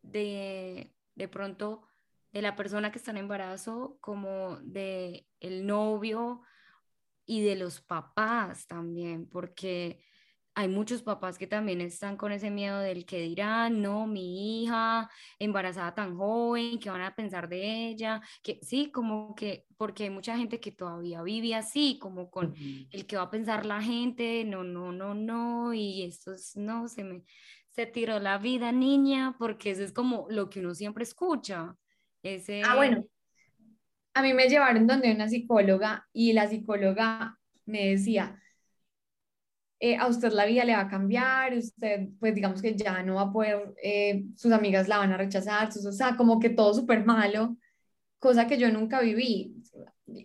de, 0.03 0.93
de 1.15 1.27
pronto 1.29 1.81
de 2.31 2.43
la 2.43 2.55
persona 2.55 2.91
que 2.91 2.99
está 2.99 3.09
en 3.09 3.17
embarazo 3.17 3.97
como 4.01 4.57
de 4.57 5.27
el 5.39 5.65
novio 5.65 6.43
y 7.25 7.41
de 7.41 7.55
los 7.55 7.81
papás 7.81 8.67
también, 8.67 9.27
porque 9.27 10.05
hay 10.53 10.67
muchos 10.67 11.01
papás 11.01 11.37
que 11.37 11.47
también 11.47 11.79
están 11.81 12.17
con 12.17 12.31
ese 12.31 12.49
miedo 12.49 12.79
del 12.79 13.05
que 13.05 13.21
dirán, 13.21 13.81
no, 13.81 14.05
mi 14.05 14.63
hija 14.63 15.09
embarazada 15.39 15.93
tan 15.95 16.17
joven, 16.17 16.79
¿qué 16.79 16.89
van 16.89 17.01
a 17.01 17.15
pensar 17.15 17.47
de 17.47 17.87
ella? 17.87 18.21
Que 18.43 18.59
sí, 18.61 18.91
como 18.91 19.33
que, 19.33 19.65
porque 19.77 20.03
hay 20.03 20.09
mucha 20.09 20.37
gente 20.37 20.59
que 20.59 20.71
todavía 20.71 21.21
vive 21.23 21.55
así, 21.55 21.97
como 21.99 22.29
con 22.29 22.53
el 22.55 23.05
que 23.05 23.15
va 23.15 23.23
a 23.23 23.31
pensar 23.31 23.65
la 23.65 23.81
gente, 23.81 24.43
no, 24.43 24.63
no, 24.63 24.91
no, 24.91 25.13
no, 25.13 25.73
y 25.73 26.03
esto 26.03 26.33
es, 26.33 26.55
no, 26.57 26.87
se 26.89 27.03
me, 27.03 27.23
se 27.71 27.85
tiró 27.85 28.19
la 28.19 28.37
vida, 28.37 28.71
niña, 28.71 29.35
porque 29.39 29.71
eso 29.71 29.83
es 29.83 29.93
como 29.93 30.27
lo 30.29 30.49
que 30.49 30.59
uno 30.59 30.75
siempre 30.75 31.03
escucha. 31.03 31.75
Ah, 32.65 32.75
bueno. 32.75 33.05
A 34.13 34.21
mí 34.21 34.33
me 34.33 34.49
llevaron 34.49 34.85
donde 34.85 35.11
una 35.13 35.29
psicóloga 35.29 36.07
y 36.11 36.33
la 36.33 36.47
psicóloga 36.47 37.39
me 37.65 37.87
decía, 37.87 38.37
eh, 39.83 39.97
a 39.97 40.05
usted 40.05 40.31
la 40.31 40.45
vida 40.45 40.63
le 40.63 40.75
va 40.75 40.81
a 40.81 40.87
cambiar, 40.87 41.57
usted 41.57 42.09
pues 42.19 42.35
digamos 42.35 42.61
que 42.61 42.75
ya 42.75 43.01
no 43.01 43.15
va 43.15 43.23
a 43.23 43.31
poder, 43.33 43.73
eh, 43.83 44.25
sus 44.35 44.51
amigas 44.51 44.87
la 44.87 44.99
van 44.99 45.11
a 45.11 45.17
rechazar, 45.17 45.69
o 45.69 45.91
sea, 45.91 46.15
como 46.15 46.39
que 46.39 46.49
todo 46.51 46.71
súper 46.75 47.03
malo, 47.03 47.57
cosa 48.19 48.45
que 48.45 48.59
yo 48.59 48.71
nunca 48.71 49.01
viví. 49.01 49.55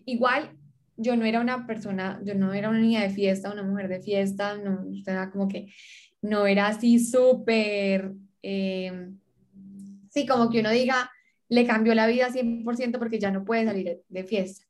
Igual 0.05 0.59
yo 0.99 1.17
no 1.17 1.25
era 1.25 1.41
una 1.41 1.67
persona, 1.67 2.21
yo 2.23 2.35
no 2.35 2.53
era 2.53 2.69
una 2.69 2.81
niña 2.81 3.01
de 3.01 3.09
fiesta, 3.09 3.51
una 3.51 3.63
mujer 3.63 3.89
de 3.89 4.03
fiesta, 4.03 4.59
no, 4.59 4.83
o 4.83 5.31
como 5.33 5.49
que 5.49 5.73
no 6.21 6.47
era 6.47 6.69
así 6.69 6.99
súper, 6.99 8.13
eh, 8.43 9.11
sí, 10.11 10.27
como 10.27 10.51
que 10.51 10.61
uno 10.61 10.71
diga, 10.71 11.11
le 11.49 11.67
cambió 11.67 11.95
la 11.95 12.07
vida 12.07 12.29
100% 12.31 12.99
porque 12.99 13.19
ya 13.19 13.31
no 13.31 13.45
puede 13.47 13.65
salir 13.65 14.03
de, 14.07 14.25
fiesta. 14.25 14.67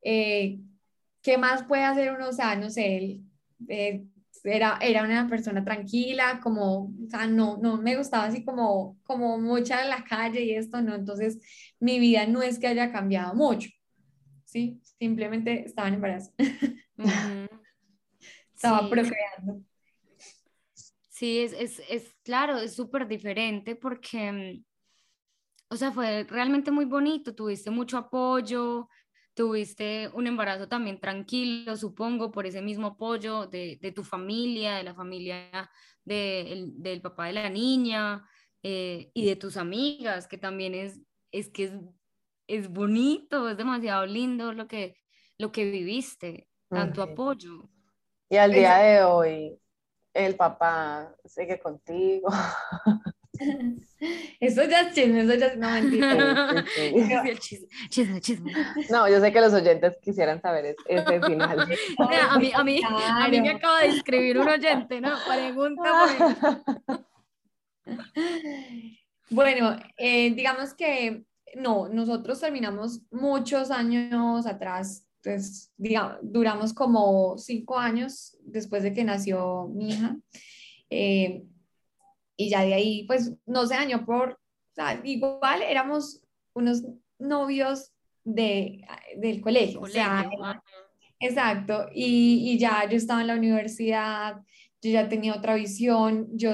Eh, 0.00 0.60
¿Qué 1.20 1.36
más 1.36 1.64
puede 1.64 1.84
hacer 1.84 2.14
uno? 2.14 2.28
O 2.28 2.32
sea, 2.32 2.56
no 2.56 2.70
sé, 2.70 3.20
eh, 3.68 4.04
era, 4.44 4.78
era 4.80 5.02
una 5.02 5.28
persona 5.28 5.64
tranquila, 5.64 6.40
como, 6.42 6.84
o 6.84 7.08
sea, 7.08 7.26
no, 7.26 7.56
no 7.58 7.76
me 7.76 7.96
gustaba 7.96 8.24
así 8.24 8.44
como, 8.44 8.98
como 9.02 9.38
mucha 9.38 9.82
en 9.82 9.90
la 9.90 10.04
calle 10.04 10.42
y 10.42 10.54
esto, 10.54 10.80
¿no? 10.80 10.94
Entonces, 10.94 11.38
mi 11.80 11.98
vida 11.98 12.26
no 12.26 12.42
es 12.42 12.58
que 12.58 12.68
haya 12.68 12.92
cambiado 12.92 13.34
mucho, 13.34 13.68
¿sí? 14.44 14.80
Simplemente 14.98 15.64
estaba 15.66 15.88
en 15.88 15.94
embarazo. 15.94 16.32
estaba 18.54 18.88
procreando. 18.88 19.62
Sí, 21.08 21.40
es, 21.40 21.52
es, 21.52 21.82
es 21.90 22.14
claro, 22.22 22.58
es 22.58 22.76
súper 22.76 23.08
diferente 23.08 23.74
porque 23.74 24.30
mm, 24.32 24.64
o 25.70 25.76
sea, 25.76 25.92
fue 25.92 26.24
realmente 26.24 26.70
muy 26.70 26.86
bonito, 26.86 27.34
tuviste 27.34 27.70
mucho 27.70 27.98
apoyo, 27.98 28.88
tuviste 29.38 30.10
un 30.14 30.26
embarazo 30.26 30.66
también 30.66 30.98
tranquilo, 30.98 31.76
supongo, 31.76 32.32
por 32.32 32.44
ese 32.44 32.60
mismo 32.60 32.88
apoyo 32.88 33.46
de, 33.46 33.78
de 33.80 33.92
tu 33.92 34.02
familia, 34.02 34.74
de 34.74 34.82
la 34.82 34.96
familia 34.96 35.70
de, 36.04 36.64
del 36.74 37.00
papá 37.00 37.26
de 37.26 37.34
la 37.34 37.48
niña 37.48 38.28
eh, 38.64 39.12
y 39.14 39.26
de 39.26 39.36
tus 39.36 39.56
amigas, 39.56 40.26
que 40.26 40.38
también 40.38 40.74
es, 40.74 41.00
es 41.30 41.50
que 41.50 41.64
es, 41.66 41.72
es, 42.48 42.68
bonito, 42.68 43.48
es 43.48 43.56
demasiado 43.56 44.06
lindo 44.06 44.52
lo 44.52 44.66
que, 44.66 44.96
lo 45.38 45.52
que 45.52 45.70
viviste, 45.70 46.48
tanto 46.68 47.00
apoyo. 47.00 47.70
Y 48.28 48.38
al 48.38 48.52
día 48.52 48.78
de 48.78 49.04
hoy, 49.04 49.56
el 50.14 50.34
papá 50.34 51.14
sigue 51.24 51.60
contigo. 51.60 52.28
Eso 54.40 54.64
ya 54.64 54.82
es 54.82 54.94
chisme, 54.94 55.22
eso 55.22 55.34
ya 55.34 55.46
es 55.46 55.56
no 55.56 55.70
mentira. 55.70 56.64
No, 58.90 59.08
yo 59.08 59.20
sé 59.20 59.32
que 59.32 59.40
los 59.40 59.52
oyentes 59.52 59.96
quisieran 60.00 60.40
saber 60.40 60.76
ese 60.86 61.20
final. 61.20 61.60
a, 61.60 61.66
mí, 62.38 62.52
a, 62.54 62.64
mí, 62.64 62.80
a 62.84 63.28
mí 63.28 63.40
me 63.40 63.50
acaba 63.50 63.80
de 63.80 63.88
escribir 63.88 64.38
un 64.38 64.48
oyente, 64.48 65.00
¿no? 65.00 65.16
Pregunta 65.26 66.62
Bueno, 69.30 69.76
eh, 69.96 70.32
digamos 70.34 70.74
que 70.74 71.24
no, 71.56 71.88
nosotros 71.88 72.40
terminamos 72.40 73.02
muchos 73.10 73.70
años 73.70 74.46
atrás, 74.46 75.06
pues 75.22 75.72
digamos, 75.76 76.18
duramos 76.22 76.72
como 76.72 77.36
cinco 77.38 77.78
años 77.78 78.36
después 78.42 78.82
de 78.82 78.92
que 78.92 79.04
nació 79.04 79.68
mi 79.68 79.90
hija. 79.90 80.16
Eh, 80.90 81.44
y 82.38 82.48
ya 82.48 82.62
de 82.62 82.72
ahí, 82.72 83.04
pues 83.06 83.34
no 83.46 83.66
se 83.66 83.74
dañó 83.74 84.06
por, 84.06 84.30
o 84.30 84.74
sea, 84.74 85.00
igual 85.04 85.60
éramos 85.60 86.22
unos 86.54 86.84
novios 87.18 87.92
de, 88.24 88.80
del 89.16 89.40
colegio, 89.40 89.80
o 89.80 89.88
sea, 89.88 90.30
exacto, 91.18 91.88
y, 91.92 92.52
y, 92.52 92.58
ya 92.58 92.88
yo 92.88 92.96
estaba 92.96 93.22
en 93.22 93.26
la 93.26 93.34
universidad, 93.34 94.36
yo 94.80 94.90
ya 94.92 95.08
tenía 95.08 95.34
otra 95.34 95.56
visión, 95.56 96.28
yo 96.32 96.52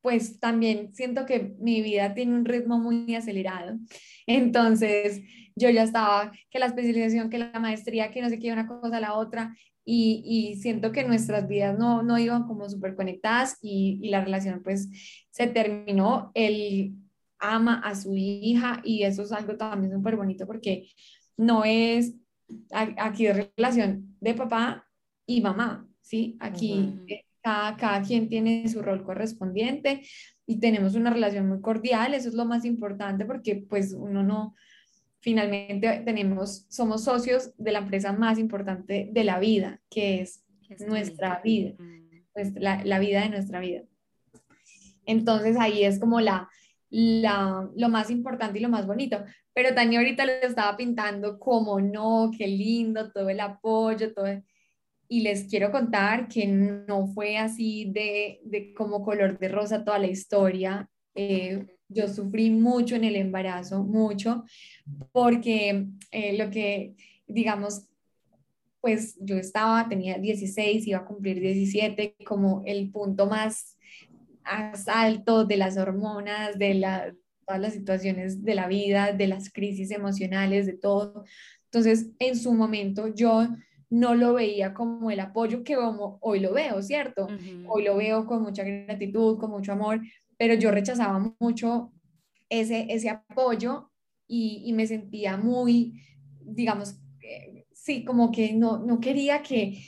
pues 0.00 0.38
también 0.38 0.94
siento 0.94 1.26
que 1.26 1.54
mi 1.58 1.82
vida 1.82 2.14
tiene 2.14 2.34
un 2.34 2.44
ritmo 2.44 2.78
muy 2.78 3.12
acelerado, 3.16 3.76
entonces 4.26 5.20
yo 5.56 5.68
ya 5.68 5.82
estaba, 5.82 6.30
que 6.48 6.60
la 6.60 6.66
especialización, 6.66 7.28
que 7.28 7.38
la 7.38 7.58
maestría, 7.58 8.12
que 8.12 8.22
no 8.22 8.28
sé 8.28 8.38
qué, 8.38 8.52
una 8.52 8.68
cosa 8.68 8.98
a 8.98 9.00
la 9.00 9.14
otra, 9.14 9.56
y, 9.84 10.58
siento 10.62 10.92
que 10.92 11.04
nuestras 11.04 11.46
vidas 11.46 11.78
no, 11.78 12.02
no 12.02 12.18
iban 12.18 12.46
como 12.46 12.68
súper 12.70 12.94
conectadas 12.94 13.58
y, 13.60 13.98
y, 14.02 14.08
la 14.08 14.24
relación 14.24 14.62
pues 14.62 14.88
se 15.34 15.48
terminó. 15.48 16.30
Él 16.34 16.94
ama 17.40 17.80
a 17.80 17.96
su 17.96 18.14
hija 18.16 18.80
y 18.84 19.02
eso 19.02 19.22
es 19.22 19.32
algo 19.32 19.56
también 19.56 19.92
súper 19.92 20.16
bonito 20.16 20.46
porque 20.46 20.88
no 21.36 21.64
es 21.64 22.14
aquí 22.70 23.26
relación 23.28 24.16
de 24.20 24.34
papá 24.34 24.86
y 25.26 25.40
mamá, 25.40 25.88
¿sí? 26.00 26.36
Aquí 26.38 26.94
eh, 27.08 27.24
cada, 27.42 27.76
cada 27.76 28.02
quien 28.02 28.28
tiene 28.28 28.68
su 28.68 28.80
rol 28.80 29.02
correspondiente 29.02 30.02
y 30.46 30.60
tenemos 30.60 30.94
una 30.94 31.10
relación 31.10 31.48
muy 31.48 31.60
cordial, 31.60 32.14
eso 32.14 32.28
es 32.28 32.34
lo 32.34 32.44
más 32.44 32.64
importante 32.64 33.24
porque 33.24 33.56
pues 33.68 33.92
uno 33.92 34.22
no, 34.22 34.54
finalmente 35.20 36.02
tenemos, 36.04 36.64
somos 36.68 37.02
socios 37.02 37.52
de 37.56 37.72
la 37.72 37.80
empresa 37.80 38.12
más 38.12 38.38
importante 38.38 39.08
de 39.12 39.24
la 39.24 39.40
vida, 39.40 39.80
que 39.90 40.20
es 40.20 40.44
nuestra 40.86 41.40
vida, 41.42 41.74
pues 42.32 42.52
la, 42.54 42.84
la, 42.84 43.00
vida 43.00 43.22
de 43.22 43.30
nuestra 43.30 43.58
vida. 43.58 43.82
Entonces 45.06 45.56
ahí 45.58 45.84
es 45.84 45.98
como 45.98 46.20
la, 46.20 46.48
la, 46.90 47.68
lo 47.76 47.88
más 47.88 48.10
importante 48.10 48.58
y 48.58 48.62
lo 48.62 48.68
más 48.68 48.86
bonito. 48.86 49.24
Pero 49.52 49.74
Tania 49.74 49.98
ahorita 49.98 50.26
le 50.26 50.44
estaba 50.44 50.76
pintando 50.76 51.38
como 51.38 51.80
no, 51.80 52.30
qué 52.36 52.46
lindo, 52.46 53.10
todo 53.12 53.28
el 53.28 53.40
apoyo, 53.40 54.12
todo. 54.14 54.26
y 55.08 55.20
les 55.20 55.44
quiero 55.44 55.70
contar 55.70 56.28
que 56.28 56.46
no 56.46 57.06
fue 57.08 57.36
así 57.36 57.90
de, 57.92 58.40
de 58.44 58.74
como 58.74 59.02
color 59.04 59.38
de 59.38 59.48
rosa 59.48 59.84
toda 59.84 59.98
la 59.98 60.08
historia. 60.08 60.88
Eh, 61.14 61.66
yo 61.88 62.08
sufrí 62.08 62.50
mucho 62.50 62.96
en 62.96 63.04
el 63.04 63.16
embarazo, 63.16 63.84
mucho, 63.84 64.44
porque 65.12 65.86
eh, 66.10 66.36
lo 66.36 66.50
que, 66.50 66.94
digamos, 67.26 67.88
pues 68.80 69.16
yo 69.20 69.36
estaba, 69.36 69.88
tenía 69.88 70.18
16, 70.18 70.86
iba 70.86 70.98
a 70.98 71.06
cumplir 71.06 71.40
17, 71.40 72.16
como 72.26 72.62
el 72.66 72.90
punto 72.90 73.26
más, 73.26 73.73
alto 74.44 75.44
de 75.44 75.56
las 75.56 75.76
hormonas, 75.76 76.58
de 76.58 76.74
la, 76.74 77.14
todas 77.46 77.60
las 77.60 77.72
situaciones 77.72 78.44
de 78.44 78.54
la 78.54 78.68
vida, 78.68 79.12
de 79.12 79.26
las 79.26 79.50
crisis 79.50 79.90
emocionales, 79.90 80.66
de 80.66 80.74
todo. 80.74 81.24
Entonces, 81.66 82.10
en 82.18 82.36
su 82.36 82.52
momento 82.54 83.08
yo 83.08 83.48
no 83.90 84.14
lo 84.14 84.34
veía 84.34 84.74
como 84.74 85.10
el 85.10 85.20
apoyo 85.20 85.62
que 85.62 85.76
como 85.76 86.18
hoy 86.20 86.40
lo 86.40 86.52
veo, 86.52 86.82
¿cierto? 86.82 87.28
Hoy 87.68 87.84
lo 87.84 87.96
veo 87.96 88.26
con 88.26 88.42
mucha 88.42 88.64
gratitud, 88.64 89.38
con 89.38 89.50
mucho 89.50 89.72
amor, 89.72 90.00
pero 90.36 90.54
yo 90.54 90.70
rechazaba 90.70 91.34
mucho 91.38 91.92
ese, 92.48 92.86
ese 92.88 93.10
apoyo 93.10 93.90
y, 94.26 94.62
y 94.64 94.72
me 94.72 94.86
sentía 94.86 95.36
muy, 95.36 96.02
digamos, 96.40 96.96
eh, 97.22 97.66
sí, 97.72 98.04
como 98.04 98.32
que 98.32 98.52
no, 98.52 98.78
no 98.78 99.00
quería 99.00 99.42
que, 99.42 99.78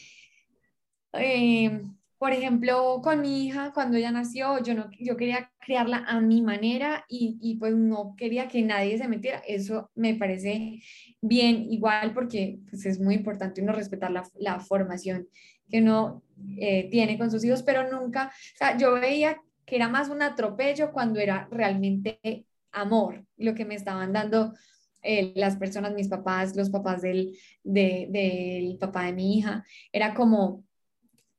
eh, 1.15 1.83
por 2.19 2.33
ejemplo, 2.33 3.01
con 3.03 3.21
mi 3.21 3.47
hija, 3.47 3.73
cuando 3.75 3.97
ella 3.99 4.11
nació, 4.11 4.63
yo, 4.63 4.75
no, 4.75 4.91
yo 4.99 5.17
quería 5.17 5.51
criarla 5.59 6.05
a 6.07 6.21
mi 6.21 6.41
manera 6.43 7.05
y, 7.09 7.39
y, 7.41 7.57
pues 7.57 7.75
no 7.75 8.15
quería 8.17 8.49
que 8.49 8.63
nadie 8.63 8.97
se 8.99 9.09
metiera. 9.09 9.43
Eso 9.47 9.91
me 9.95 10.15
parece 10.15 10.81
bien, 11.21 11.67
igual 11.71 12.15
porque 12.15 12.61
pues, 12.71 12.87
es 12.87 13.01
muy 13.01 13.15
importante 13.17 13.61
uno 13.61 13.73
respetar 13.73 14.11
la, 14.11 14.27
la 14.39 14.61
formación 14.61 15.29
que 15.69 15.81
uno 15.83 16.23
eh, 16.59 16.89
tiene 16.91 17.19
con 17.19 17.31
sus 17.31 17.45
hijos, 17.45 17.63
pero 17.63 17.91
nunca, 17.91 18.29
o 18.29 18.57
sea, 18.57 18.77
yo 18.79 18.95
veía 18.95 19.41
que 19.65 19.77
era 19.77 19.89
más 19.89 20.09
un 20.09 20.23
atropello 20.23 20.93
cuando 20.93 21.19
era 21.19 21.49
realmente 21.51 22.47
amor, 22.73 23.25
lo 23.37 23.55
que 23.55 23.65
me 23.65 23.75
estaban 23.75 24.13
dando 24.13 24.55
eh, 25.03 25.33
las 25.37 25.57
personas, 25.57 25.93
mis 25.95 26.09
papás, 26.09 26.57
los 26.57 26.71
papás 26.71 27.03
del, 27.03 27.37
del 27.65 28.77
papá 28.79 29.05
de 29.05 29.13
mi 29.13 29.39
hija, 29.39 29.65
era 29.93 30.15
como, 30.15 30.65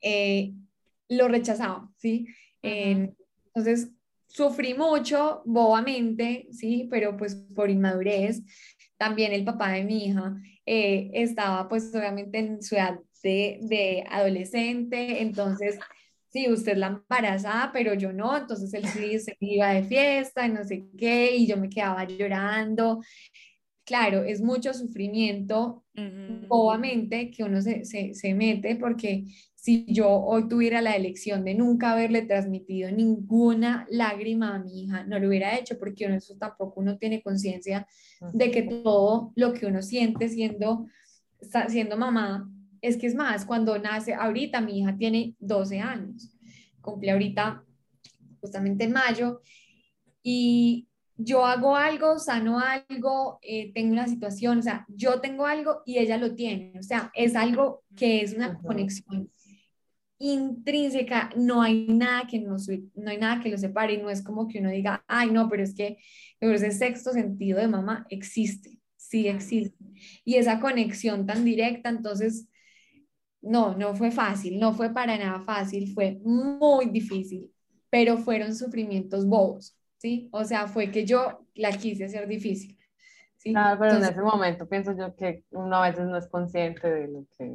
eh, 0.01 0.53
lo 1.09 1.27
rechazaba, 1.27 1.89
¿sí? 1.97 2.27
entonces, 2.61 3.89
sufrí 4.27 4.73
mucho, 4.73 5.41
bobamente, 5.45 6.47
¿sí? 6.51 6.87
Pero 6.91 7.17
pues 7.17 7.35
por 7.35 7.69
inmadurez. 7.69 8.43
También 8.97 9.31
el 9.31 9.43
papá 9.43 9.71
de 9.71 9.83
mi 9.83 10.05
hija 10.05 10.35
eh, 10.65 11.09
estaba 11.13 11.67
pues 11.69 11.93
obviamente 11.95 12.39
en 12.39 12.61
su 12.61 12.75
edad 12.75 12.99
de, 13.23 13.59
de 13.61 14.03
adolescente, 14.09 15.21
entonces 15.21 15.79
sí, 16.29 16.51
usted 16.51 16.77
la 16.77 16.87
embarazada, 16.87 17.71
pero 17.71 17.93
yo 17.93 18.11
no, 18.13 18.35
entonces 18.35 18.73
él 18.73 18.85
sí 18.87 19.19
se 19.19 19.35
iba 19.39 19.73
de 19.73 19.83
fiesta 19.83 20.45
y 20.45 20.51
no 20.51 20.63
sé 20.63 20.85
qué, 20.97 21.35
y 21.35 21.47
yo 21.47 21.57
me 21.57 21.69
quedaba 21.69 22.05
llorando. 22.05 23.01
Claro, 23.85 24.23
es 24.23 24.41
mucho 24.41 24.73
sufrimiento, 24.73 25.85
obviamente, 26.49 27.31
que 27.31 27.43
uno 27.43 27.61
se, 27.61 27.85
se, 27.85 28.13
se 28.13 28.33
mete, 28.33 28.75
porque 28.75 29.23
si 29.57 29.85
yo 29.91 30.07
hoy 30.07 30.47
tuviera 30.47 30.81
la 30.81 30.95
elección 30.95 31.43
de 31.43 31.55
nunca 31.55 31.91
haberle 31.91 32.21
transmitido 32.21 32.91
ninguna 32.91 33.87
lágrima 33.89 34.53
a 34.53 34.59
mi 34.59 34.83
hija, 34.83 35.03
no 35.03 35.17
lo 35.17 35.27
hubiera 35.27 35.57
hecho, 35.57 35.79
porque 35.79 36.05
uno 36.05 36.15
eso 36.15 36.35
tampoco 36.37 36.79
uno 36.79 36.99
tiene 36.99 37.23
conciencia 37.23 37.87
de 38.33 38.51
que 38.51 38.61
todo 38.61 39.33
lo 39.35 39.53
que 39.53 39.65
uno 39.65 39.81
siente 39.81 40.29
siendo, 40.29 40.85
siendo 41.69 41.97
mamá 41.97 42.47
es 42.81 42.97
que 42.97 43.07
es 43.07 43.15
más, 43.15 43.45
cuando 43.45 43.79
nace, 43.79 44.13
ahorita 44.13 44.61
mi 44.61 44.79
hija 44.79 44.95
tiene 44.95 45.35
12 45.39 45.79
años, 45.79 46.37
cumple 46.79 47.11
ahorita 47.11 47.63
justamente 48.39 48.83
en 48.83 48.91
mayo, 48.91 49.41
y 50.21 50.87
yo 51.17 51.47
hago 51.47 51.75
algo, 51.75 52.19
sano 52.19 52.59
algo, 52.59 53.39
eh, 53.41 53.73
tengo 53.73 53.91
una 53.91 54.07
situación, 54.07 54.59
o 54.59 54.61
sea, 54.61 54.85
yo 54.87 55.19
tengo 55.19 55.47
algo 55.47 55.81
y 55.83 55.97
ella 55.97 56.17
lo 56.19 56.35
tiene, 56.35 56.73
o 56.79 56.83
sea, 56.83 57.11
es 57.15 57.35
algo 57.35 57.83
que 57.95 58.21
es 58.21 58.35
una 58.35 58.59
conexión 58.59 59.31
intrínseca, 60.19 61.29
no 61.35 61.61
hay 61.61 61.87
nada 61.87 62.27
que 62.27 62.39
nos, 62.39 62.67
no 62.95 63.09
hay 63.09 63.17
nada 63.17 63.41
que 63.41 63.49
lo 63.49 63.57
separe 63.57 63.93
y 63.93 63.97
no 64.01 64.09
es 64.09 64.23
como 64.23 64.47
que 64.47 64.59
uno 64.59 64.69
diga, 64.69 65.03
ay, 65.07 65.31
no, 65.31 65.49
pero 65.49 65.63
es 65.63 65.75
que 65.75 65.97
ese 66.39 66.71
sexto 66.71 67.11
sentido 67.11 67.59
de 67.59 67.67
mamá 67.67 68.05
existe, 68.09 68.79
sí 68.95 69.27
existe. 69.27 69.77
Y 70.23 70.35
esa 70.35 70.59
conexión 70.59 71.25
tan 71.25 71.45
directa, 71.45 71.89
entonces, 71.89 72.47
no, 73.41 73.75
no 73.77 73.95
fue 73.95 74.11
fácil, 74.11 74.59
no 74.59 74.73
fue 74.73 74.93
para 74.93 75.17
nada 75.17 75.39
fácil, 75.41 75.93
fue 75.93 76.19
muy 76.23 76.87
difícil, 76.87 77.51
pero 77.89 78.17
fueron 78.17 78.55
sufrimientos 78.55 79.25
bobos, 79.25 79.77
¿sí? 79.97 80.29
O 80.31 80.43
sea, 80.43 80.67
fue 80.67 80.91
que 80.91 81.05
yo 81.05 81.45
la 81.53 81.71
quise 81.71 82.05
hacer 82.05 82.27
difícil. 82.27 82.77
¿sí? 83.37 83.51
Claro, 83.51 83.79
pero 83.79 83.97
en 83.97 84.03
ese 84.03 84.21
momento 84.21 84.67
pienso 84.67 84.97
yo 84.97 85.15
que 85.15 85.43
uno 85.51 85.75
a 85.77 85.89
veces 85.89 86.07
no 86.07 86.17
es 86.17 86.27
consciente 86.27 86.89
de 86.89 87.07
lo 87.07 87.25
que, 87.37 87.51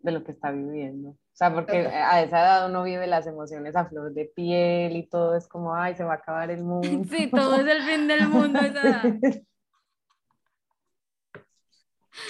de 0.00 0.12
lo 0.12 0.24
que 0.24 0.32
está 0.32 0.50
viviendo. 0.50 1.16
O 1.32 1.34
sea, 1.34 1.54
porque 1.54 1.86
a 1.86 2.22
esa 2.22 2.40
edad 2.40 2.68
uno 2.68 2.82
vive 2.82 3.06
las 3.06 3.26
emociones 3.26 3.74
a 3.74 3.86
flor 3.86 4.12
de 4.12 4.26
piel 4.26 4.96
y 4.96 5.08
todo 5.08 5.34
es 5.34 5.48
como, 5.48 5.74
ay, 5.74 5.94
se 5.94 6.04
va 6.04 6.12
a 6.12 6.16
acabar 6.16 6.50
el 6.50 6.62
mundo. 6.64 7.04
Sí, 7.10 7.30
todo 7.30 7.56
es 7.56 7.66
el 7.66 7.82
fin 7.82 8.06
del 8.06 8.28
mundo 8.28 8.58
a 8.60 8.66
esa 8.66 8.82
edad. 8.82 9.02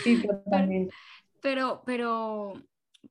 Sí, 0.05 0.23
totalmente. 0.25 0.95
Pero, 1.41 1.83
pero, 1.85 2.53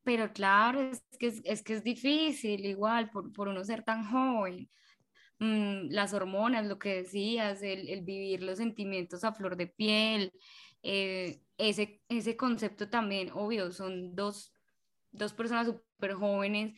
pero 0.04 0.32
claro, 0.32 0.80
es 0.80 1.04
que 1.20 1.28
es, 1.28 1.42
es 1.44 1.62
que 1.62 1.74
es 1.74 1.84
difícil 1.84 2.66
igual 2.66 3.10
por, 3.10 3.34
por 3.34 3.50
uno 3.50 3.62
ser 3.66 3.84
tan 3.84 4.10
joven. 4.10 4.70
Mm, 5.40 5.90
las 5.90 6.14
hormonas, 6.14 6.66
lo 6.68 6.78
que 6.78 6.98
decías, 6.98 7.62
el, 7.64 7.90
el, 7.90 8.04
vivir 8.04 8.44
los 8.44 8.60
sentimientos 8.60 9.24
a 9.24 9.34
flor 9.34 9.58
de 9.58 9.68
piel, 9.68 10.32
eh, 10.84 11.42
ese, 11.58 12.02
ese 12.10 12.38
concepto 12.38 12.90
también, 12.90 13.32
obvio, 13.34 13.72
son 13.72 14.16
dos, 14.16 14.54
dos 15.12 15.34
personas 15.34 15.67
súper 15.67 16.13
jóvenes 16.13 16.78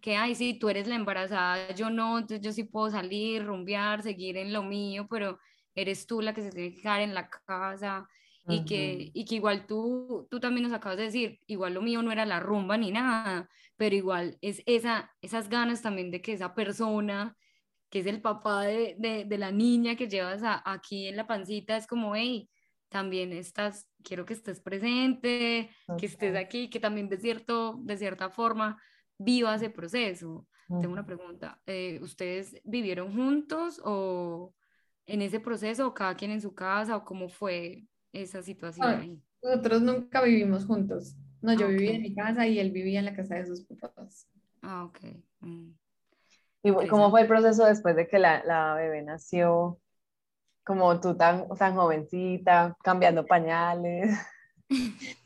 que, 0.00 0.16
ay, 0.16 0.34
sí, 0.34 0.54
tú 0.54 0.68
eres 0.68 0.88
la 0.88 0.96
embarazada, 0.96 1.74
yo 1.74 1.88
no, 1.88 2.18
entonces 2.18 2.40
yo 2.44 2.52
sí 2.52 2.64
puedo 2.64 2.90
salir, 2.90 3.44
rumbear, 3.44 4.02
seguir 4.02 4.36
en 4.36 4.52
lo 4.52 4.62
mío, 4.62 5.06
pero 5.08 5.38
eres 5.74 6.06
tú 6.06 6.20
la 6.20 6.34
que 6.34 6.42
se 6.42 6.50
tiene 6.50 6.74
que 6.74 6.82
quedar 6.82 7.00
en 7.00 7.14
la 7.14 7.30
casa, 7.30 8.08
y, 8.48 8.64
que, 8.64 9.10
y 9.14 9.24
que 9.24 9.36
igual 9.36 9.66
tú, 9.66 10.26
tú 10.28 10.40
también 10.40 10.64
nos 10.64 10.72
acabas 10.72 10.98
de 10.98 11.04
decir, 11.04 11.38
igual 11.46 11.74
lo 11.74 11.82
mío 11.82 12.02
no 12.02 12.10
era 12.10 12.26
la 12.26 12.40
rumba 12.40 12.76
ni 12.76 12.90
nada, 12.90 13.48
pero 13.76 13.94
igual 13.94 14.36
es 14.40 14.62
esa, 14.66 15.12
esas 15.22 15.48
ganas 15.48 15.80
también 15.80 16.10
de 16.10 16.20
que 16.20 16.32
esa 16.32 16.52
persona, 16.52 17.36
que 17.88 18.00
es 18.00 18.06
el 18.06 18.20
papá 18.20 18.62
de, 18.64 18.96
de, 18.98 19.24
de 19.24 19.38
la 19.38 19.52
niña 19.52 19.94
que 19.94 20.08
llevas 20.08 20.42
a, 20.42 20.60
aquí 20.64 21.06
en 21.06 21.16
la 21.16 21.28
pancita, 21.28 21.76
es 21.76 21.86
como, 21.86 22.16
hey, 22.16 22.50
también 22.92 23.32
estás, 23.32 23.88
quiero 24.04 24.24
que 24.24 24.34
estés 24.34 24.60
presente, 24.60 25.70
que 25.98 26.06
estés 26.06 26.36
aquí, 26.36 26.70
que 26.70 26.78
también 26.78 27.08
de, 27.08 27.16
cierto, 27.16 27.80
de 27.82 27.96
cierta 27.96 28.30
forma 28.30 28.80
viva 29.18 29.54
ese 29.54 29.70
proceso. 29.70 30.46
Tengo 30.68 30.92
una 30.92 31.04
pregunta, 31.04 31.60
eh, 31.66 31.98
¿ustedes 32.00 32.56
vivieron 32.64 33.14
juntos 33.14 33.80
o 33.84 34.54
en 35.04 35.20
ese 35.20 35.38
proceso 35.38 35.86
o 35.86 35.92
cada 35.92 36.14
quien 36.14 36.30
en 36.30 36.40
su 36.40 36.54
casa 36.54 36.96
o 36.96 37.04
cómo 37.04 37.28
fue 37.28 37.86
esa 38.12 38.42
situación 38.42 38.88
ahí? 38.88 39.22
Nosotros 39.42 39.82
nunca 39.82 40.22
vivimos 40.22 40.64
juntos. 40.64 41.16
No, 41.42 41.52
yo 41.52 41.68
vivía 41.68 41.96
en 41.96 42.02
mi 42.02 42.14
casa 42.14 42.46
y 42.46 42.58
él 42.58 42.70
vivía 42.70 43.00
en 43.00 43.04
la 43.04 43.14
casa 43.14 43.34
de 43.34 43.44
sus 43.44 43.64
papás. 43.64 44.28
Ah, 44.62 44.84
ok. 44.84 44.98
Mm. 45.40 45.72
¿Y 46.62 46.86
cómo 46.88 47.10
fue 47.10 47.22
el 47.22 47.26
proceso 47.26 47.66
después 47.66 47.96
de 47.96 48.06
que 48.06 48.18
la, 48.18 48.42
la 48.44 48.74
bebé 48.74 49.02
nació? 49.02 49.81
Como 50.64 51.00
tú 51.00 51.16
tan, 51.16 51.48
tan 51.58 51.74
jovencita, 51.74 52.76
cambiando 52.82 53.26
pañales. 53.26 54.18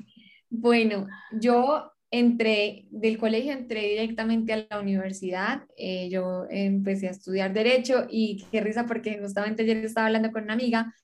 Bueno, 0.49 1.09
yo 1.33 1.93
entré 2.11 2.87
del 2.91 3.19
colegio, 3.19 3.53
entré 3.53 3.81
directamente 3.89 4.53
a 4.53 4.67
la 4.71 4.81
universidad. 4.81 5.65
Eh, 5.77 6.09
yo 6.09 6.47
empecé 6.49 7.09
a 7.09 7.11
estudiar 7.11 7.53
Derecho 7.53 8.07
y 8.09 8.47
qué 8.51 8.61
risa 8.61 8.87
porque 8.87 9.19
justamente 9.19 9.63
ayer 9.63 9.79
estaba 9.79 10.07
hablando 10.07 10.33
con 10.33 10.45
una 10.45 10.55
amiga 10.55 10.95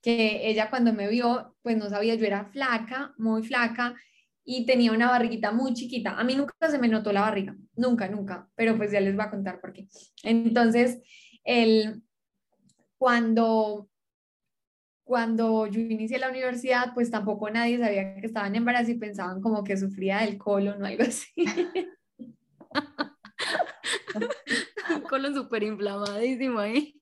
que 0.00 0.48
ella 0.48 0.70
cuando 0.70 0.92
me 0.92 1.08
vio, 1.08 1.56
pues 1.62 1.76
no 1.76 1.88
sabía, 1.88 2.14
yo 2.14 2.26
era 2.26 2.44
flaca, 2.46 3.14
muy 3.18 3.42
flaca 3.42 3.94
y 4.44 4.66
tenía 4.66 4.92
una 4.92 5.08
barriguita 5.08 5.50
muy 5.50 5.72
chiquita. 5.74 6.18
A 6.18 6.24
mí 6.24 6.36
nunca 6.36 6.54
se 6.70 6.78
me 6.78 6.88
notó 6.88 7.12
la 7.12 7.22
barriga, 7.22 7.56
nunca, 7.74 8.08
nunca, 8.08 8.48
pero 8.54 8.76
pues 8.76 8.92
ya 8.92 9.00
les 9.00 9.16
voy 9.16 9.24
a 9.24 9.30
contar 9.30 9.60
por 9.60 9.72
qué. 9.72 9.88
Entonces, 10.22 11.00
el, 11.42 12.02
cuando, 13.04 13.90
cuando 15.04 15.66
yo 15.66 15.78
inicié 15.78 16.18
la 16.18 16.30
universidad, 16.30 16.94
pues 16.94 17.10
tampoco 17.10 17.50
nadie 17.50 17.78
sabía 17.78 18.14
que 18.14 18.26
estaba 18.26 18.46
en 18.46 18.56
embarazo 18.56 18.92
y 18.92 18.98
pensaban 18.98 19.42
como 19.42 19.62
que 19.62 19.76
sufría 19.76 20.20
del 20.20 20.38
colon 20.38 20.82
o 20.82 20.86
algo 20.86 21.02
así. 21.02 21.30
colon 25.10 25.34
súper 25.34 25.64
inflamadísimo 25.64 26.60
ahí. 26.60 26.98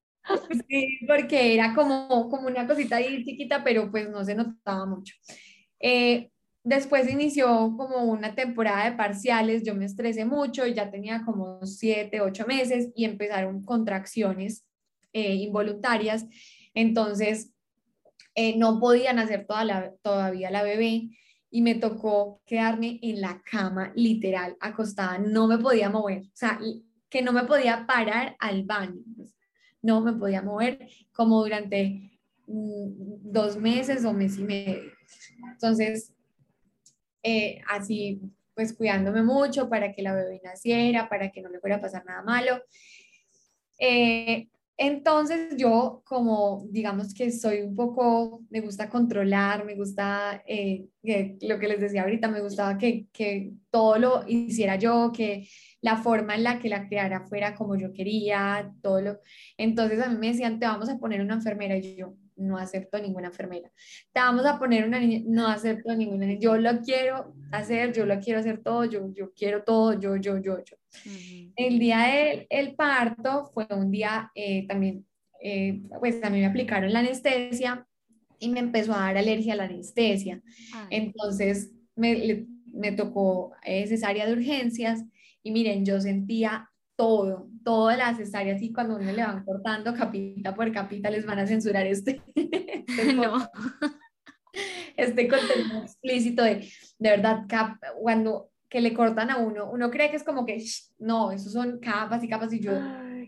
Sí, 0.69 0.99
porque 1.07 1.55
era 1.55 1.73
como, 1.73 2.29
como 2.29 2.49
una 2.49 2.67
cosita 2.67 2.97
ahí 2.97 3.25
chiquita, 3.25 3.63
pero 3.63 3.89
pues 3.89 4.11
no 4.11 4.25
se 4.25 4.35
notaba 4.35 4.85
mucho. 4.87 5.15
Eh, 5.79 6.33
después 6.65 7.09
inició 7.09 7.77
como 7.77 8.07
una 8.07 8.35
temporada 8.35 8.91
de 8.91 8.97
parciales, 8.97 9.63
yo 9.63 9.77
me 9.77 9.85
estresé 9.85 10.25
mucho 10.25 10.67
ya 10.67 10.91
tenía 10.91 11.23
como 11.25 11.65
siete, 11.65 12.21
ocho 12.21 12.45
meses 12.45 12.91
y 12.97 13.05
empezaron 13.05 13.63
contracciones 13.63 14.67
eh, 15.13 15.35
involuntarias. 15.35 16.27
Entonces, 16.75 17.53
eh, 18.35 18.57
no 18.57 18.81
podían 18.81 19.19
hacer 19.19 19.47
toda 19.47 19.65
la, 19.65 19.93
todavía 20.03 20.51
la 20.51 20.63
bebé 20.63 21.11
y 21.51 21.63
me 21.63 21.75
tocó 21.75 22.41
quedarme 22.47 22.99
en 23.03 23.21
la 23.21 23.43
cama, 23.43 23.93
literal, 23.95 24.57
acostada, 24.61 25.19
no 25.19 25.47
me 25.47 25.59
podía 25.59 25.91
mover, 25.91 26.23
o 26.23 26.31
sea, 26.33 26.59
que 27.11 27.21
no 27.21 27.33
me 27.33 27.45
podía 27.45 27.87
parar 27.87 28.37
al 28.39 28.65
baño, 28.65 29.03
pues, 29.15 29.37
no 29.83 30.01
me 30.01 30.15
podía 30.15 30.41
mover 30.41 30.89
como 31.13 31.43
durante 31.43 32.19
mm, 32.47 33.33
dos 33.33 33.59
meses 33.59 34.05
o 34.07 34.15
mes 34.15 34.39
y 34.39 34.45
medio. 34.45 34.93
Entonces, 35.53 36.15
eh, 37.23 37.61
así 37.69 38.21
pues 38.55 38.75
cuidándome 38.75 39.23
mucho 39.23 39.69
para 39.69 39.93
que 39.93 40.03
la 40.03 40.15
bebé 40.15 40.41
naciera, 40.45 41.09
para 41.09 41.31
que 41.31 41.41
no 41.41 41.49
le 41.49 41.61
fuera 41.61 41.77
a 41.77 41.81
pasar 41.81 42.05
nada 42.05 42.23
malo. 42.23 42.63
Eh, 43.79 44.49
entonces 44.77 45.57
yo 45.57 46.03
como 46.05 46.67
digamos 46.71 47.15
que 47.15 47.31
soy 47.31 47.61
un 47.63 47.75
poco, 47.75 48.43
me 48.51 48.61
gusta 48.61 48.89
controlar, 48.89 49.65
me 49.65 49.75
gusta 49.75 50.43
eh, 50.47 50.87
lo 51.41 51.59
que 51.59 51.69
les 51.69 51.81
decía 51.81 52.03
ahorita, 52.03 52.29
me 52.29 52.41
gustaba 52.41 52.79
que, 52.79 53.07
que, 53.13 53.53
todo 53.71 53.99
lo 53.99 54.25
hiciera 54.27 54.77
yo, 54.77 55.11
que 55.15 55.49
la 55.81 55.97
forma 55.97 56.35
en 56.35 56.45
la 56.45 56.59
que 56.59 56.69
la 56.69 56.87
creara 56.87 57.27
fuera 57.27 57.55
como 57.55 57.77
yo 57.77 57.93
quería, 57.93 58.71
todo 58.83 59.01
lo... 59.01 59.21
Entonces 59.57 60.01
a 60.01 60.09
mí 60.09 60.19
me 60.19 60.29
decían, 60.29 60.59
te 60.59 60.67
vamos 60.67 60.89
a 60.91 60.99
poner 60.99 61.23
una 61.23 61.35
enfermera 61.35 61.77
y 61.77 61.97
yo, 61.97 62.15
no 62.37 62.59
acepto 62.59 62.99
ninguna 62.99 63.29
enfermera. 63.29 63.71
Te 64.13 64.21
vamos 64.21 64.45
a 64.47 64.59
poner 64.59 64.87
una 64.87 64.99
niña, 64.99 65.23
no 65.27 65.47
acepto 65.47 65.95
ninguna 65.95 66.27
niña. 66.27 66.41
Yo 66.41 66.57
lo 66.57 66.81
quiero 66.81 67.35
hacer, 67.51 67.93
yo 67.93 68.07
lo 68.07 68.19
quiero 68.21 68.41
hacer 68.41 68.63
todo, 68.63 68.85
yo, 68.85 69.13
yo 69.15 69.33
quiero 69.33 69.63
todo, 69.63 69.99
yo, 69.99 70.17
yo, 70.17 70.39
yo, 70.39 70.59
yo. 70.65 70.77
El 71.57 71.79
día 71.79 71.99
del 71.99 72.47
el 72.51 72.75
parto 72.75 73.51
fue 73.53 73.67
un 73.71 73.91
día 73.91 74.31
eh, 74.35 74.67
también, 74.67 75.07
eh, 75.41 75.83
pues 75.99 76.23
a 76.23 76.31
mí 76.31 76.41
me 76.41 76.47
aplicaron 76.47 76.93
la 76.93 77.01
anestesia 77.01 77.87
y 78.39 78.49
me 78.49 78.61
empezó 78.61 78.93
a 78.93 79.01
dar 79.01 79.17
alergia 79.17 79.55
a 79.55 79.57
la 79.57 79.65
anestesia. 79.65 80.43
Entonces 80.91 81.73
me, 81.95 82.47
me 82.73 82.93
tocó 82.93 83.53
eh, 83.65 83.87
cesárea 83.87 84.27
de 84.27 84.33
urgencias 84.33 85.05
y 85.43 85.53
miren, 85.53 85.85
yo 85.85 86.01
sentía 86.01 86.71
todo, 86.97 87.49
todas 87.63 87.99
las 87.99 88.17
cesáreas 88.17 88.61
y 88.63 88.73
cuando 88.73 88.97
uno 88.97 89.11
le 89.11 89.23
van 89.23 89.45
cortando 89.45 89.95
capita 89.95 90.55
por 90.55 90.73
capita 90.73 91.11
les 91.11 91.27
van 91.27 91.39
a 91.39 91.47
censurar 91.47 91.87
este, 91.87 92.23
este, 92.35 93.13
no. 93.15 93.49
este 94.97 95.29
contenido 95.29 95.83
explícito 95.83 96.43
de, 96.43 96.69
de 96.99 97.11
verdad, 97.11 97.45
cap, 97.49 97.79
cuando 98.01 98.51
que 98.69 98.81
le 98.81 98.95
cortan 98.95 99.31
a 99.31 99.37
uno, 99.37 99.71
uno 99.71 99.91
cree 99.91 100.11
que 100.11 100.17
es 100.17 100.25
como 100.25 100.47
que, 100.47 100.63
no, 100.99 101.31
eso 101.31 101.51
son 101.51 101.79
capas 101.79 102.25
y 102.25 102.29
capas 102.29 102.53
y 102.55 102.61
yo 102.61 102.73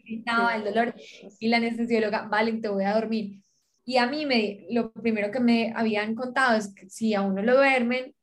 gritaba 0.05 0.57
el 0.57 0.65
dolor 0.65 0.95
y 1.39 1.49
la 1.49 1.59
anestesióloga, 1.59 2.29
vale, 2.29 2.53
te 2.55 2.69
voy 2.69 2.85
a 2.85 2.95
dormir. 2.95 3.43
Y 3.85 3.99
a 3.99 4.07
mí 4.07 4.25
me, 4.25 4.67
lo 4.71 4.91
primero 4.93 5.31
que 5.31 5.41
me 5.41 5.73
habían 5.77 6.15
contado 6.15 6.57
es 6.57 6.75
que 6.75 6.89
si 6.89 7.15
a 7.15 7.21
uno 7.21 7.43
lo 7.43 7.57
duermen, 7.57 8.15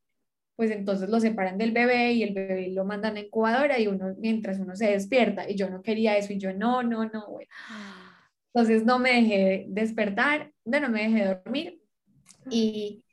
pues 0.62 0.70
entonces 0.70 1.10
lo 1.10 1.20
separan 1.20 1.58
del 1.58 1.72
bebé 1.72 2.14
y 2.14 2.22
el 2.22 2.36
bebé 2.36 2.68
lo 2.70 2.86
mandan 2.86 3.16
a 3.18 3.22
incubadora 3.22 3.80
y 3.80 3.88
uno, 3.88 4.14
mientras 4.20 4.60
uno 4.60 4.76
se 4.76 4.92
despierta, 4.92 5.50
y 5.50 5.56
yo 5.56 5.72
no 5.72 5.82
quería 5.82 6.16
eso, 6.18 6.34
y 6.34 6.38
yo, 6.38 6.54
no, 6.54 6.84
no, 6.84 7.06
no, 7.06 7.32
bueno. 7.32 7.50
Entonces 8.54 8.86
no 8.86 9.00
me 9.00 9.14
dejé 9.14 9.66
despertar, 9.70 10.54
no 10.64 10.88
me 10.90 11.10
dejé 11.10 11.26
dormir, 11.26 11.82
y, 12.48 13.04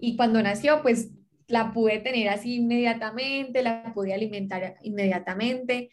y 0.00 0.16
cuando 0.18 0.42
nació, 0.42 0.82
pues 0.82 1.12
la 1.46 1.72
pude 1.72 1.98
tener 2.00 2.28
así 2.28 2.56
inmediatamente, 2.56 3.62
la 3.62 3.90
pude 3.94 4.12
alimentar 4.12 4.76
inmediatamente. 4.82 5.88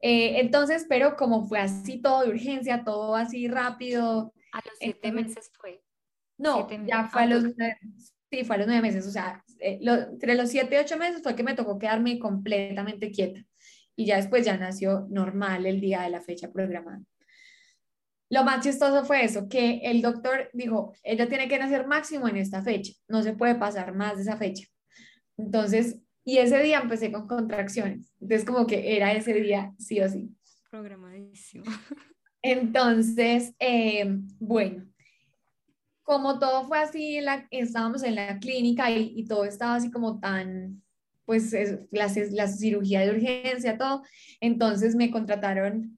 Eh, 0.00 0.40
entonces, 0.40 0.86
pero 0.88 1.14
como 1.14 1.44
fue 1.44 1.60
así 1.60 2.02
todo 2.02 2.22
de 2.22 2.30
urgencia, 2.30 2.82
todo 2.82 3.14
así 3.14 3.46
rápido. 3.46 4.34
A 4.50 4.56
los 4.56 4.76
siete 4.76 5.12
meses 5.12 5.52
fue. 5.54 5.84
No, 6.36 6.68
ya 6.84 7.04
fue 7.04 7.22
a 7.22 7.26
los, 7.26 7.44
Sí, 8.30 8.44
fue 8.44 8.54
a 8.56 8.58
los 8.60 8.68
nueve 8.68 8.82
meses, 8.82 9.06
o 9.06 9.10
sea, 9.10 9.42
eh, 9.58 9.80
entre 9.82 10.36
los 10.36 10.48
siete 10.50 10.76
y 10.76 10.78
ocho 10.78 10.96
meses 10.96 11.20
fue 11.22 11.34
que 11.34 11.42
me 11.42 11.54
tocó 11.54 11.78
quedarme 11.78 12.18
completamente 12.18 13.10
quieta 13.10 13.44
y 13.96 14.06
ya 14.06 14.16
después 14.16 14.44
ya 14.44 14.56
nació 14.56 15.06
normal 15.10 15.66
el 15.66 15.80
día 15.80 16.02
de 16.02 16.10
la 16.10 16.20
fecha 16.20 16.50
programada. 16.50 17.02
Lo 18.30 18.44
más 18.44 18.64
chistoso 18.64 19.04
fue 19.04 19.24
eso, 19.24 19.48
que 19.48 19.80
el 19.82 20.00
doctor 20.00 20.48
dijo, 20.52 20.94
ella 21.02 21.28
tiene 21.28 21.48
que 21.48 21.58
nacer 21.58 21.88
máximo 21.88 22.28
en 22.28 22.36
esta 22.36 22.62
fecha, 22.62 22.92
no 23.08 23.22
se 23.22 23.32
puede 23.32 23.56
pasar 23.56 23.94
más 23.94 24.16
de 24.16 24.22
esa 24.22 24.36
fecha. 24.36 24.64
Entonces, 25.36 25.98
y 26.24 26.38
ese 26.38 26.62
día 26.62 26.78
empecé 26.78 27.10
con 27.10 27.26
contracciones, 27.26 28.14
entonces 28.20 28.46
como 28.46 28.66
que 28.66 28.96
era 28.96 29.12
ese 29.12 29.34
día 29.34 29.72
sí 29.78 30.00
o 30.00 30.08
sí. 30.08 30.30
Programadísimo. 30.70 31.64
Entonces, 32.42 33.54
eh, 33.58 34.04
bueno, 34.38 34.89
como 36.10 36.40
todo 36.40 36.64
fue 36.66 36.80
así, 36.80 37.20
la, 37.20 37.46
estábamos 37.52 38.02
en 38.02 38.16
la 38.16 38.40
clínica 38.40 38.90
y, 38.90 39.24
todo 39.26 39.44
estaba 39.44 39.76
así 39.76 39.92
como 39.92 40.18
tan, 40.18 40.82
pues 41.24 41.52
la, 41.92 42.10
la, 42.32 42.48
cirugía 42.48 43.02
de 43.02 43.10
urgencia, 43.12 43.78
todo, 43.78 44.02
entonces 44.40 44.96
me 44.96 45.12
contrataron 45.12 45.96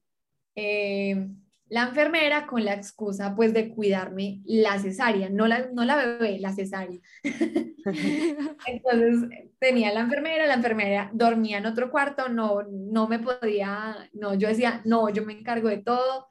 eh, 0.54 1.28
la 1.70 1.84
enfermera 1.84 2.46
con 2.46 2.62
la 2.62 2.74
excusa 2.74 3.34
pues 3.34 3.54
de 3.54 3.70
cuidarme 3.70 4.42
la 4.44 4.78
cesárea, 4.78 5.30
no 5.30 5.46
la, 5.46 5.70
no 5.72 5.82
la 5.86 5.96
bebé, 5.96 6.38
la 6.40 6.52
cesárea. 6.52 7.00
entonces 8.66 9.30
tenía 9.58 9.94
la 9.94 10.00
enfermera, 10.00 10.46
la 10.46 10.54
enfermera 10.54 11.10
dormía 11.14 11.56
en 11.56 11.64
otro 11.64 11.90
cuarto, 11.90 12.28
no, 12.28 12.64
no 12.70 13.08
me 13.08 13.18
podía, 13.18 14.10
no, 14.12 14.34
yo 14.34 14.48
decía, 14.48 14.82
no, 14.84 15.08
yo 15.08 15.24
me 15.24 15.32
encargo 15.32 15.70
de 15.70 15.78
todo 15.78 16.28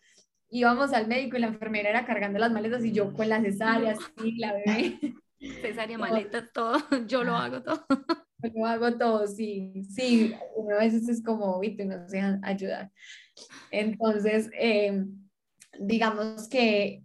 íbamos 0.52 0.94
al 0.94 1.08
médico 1.08 1.38
y 1.38 1.40
la 1.40 1.48
enfermera 1.48 1.90
era 1.90 2.06
cargando 2.06 2.38
las 2.38 2.52
maletas 2.52 2.84
y 2.84 2.92
yo 2.92 3.14
con 3.14 3.30
las 3.30 3.42
cesáreas, 3.42 3.98
sí, 4.22 4.36
la 4.38 4.54
bebé. 4.54 5.00
Cesárea, 5.62 5.98
maletas, 5.98 6.52
todo, 6.54 6.78
yo 7.08 7.24
lo 7.24 7.36
hago 7.36 7.64
todo. 7.64 7.84
Yo 8.44 8.52
lo 8.54 8.66
hago 8.68 8.98
todo, 8.98 9.26
sí, 9.26 9.72
sí, 9.90 10.36
a 10.72 10.80
veces 10.80 11.10
es 11.10 11.24
como, 11.24 11.60
viste, 11.60 11.86
no 11.86 11.98
dejan 12.06 12.44
ayudar. 12.44 12.92
Entonces, 13.72 14.52
em, 14.54 15.28
digamos 15.80 16.48
que 16.48 17.02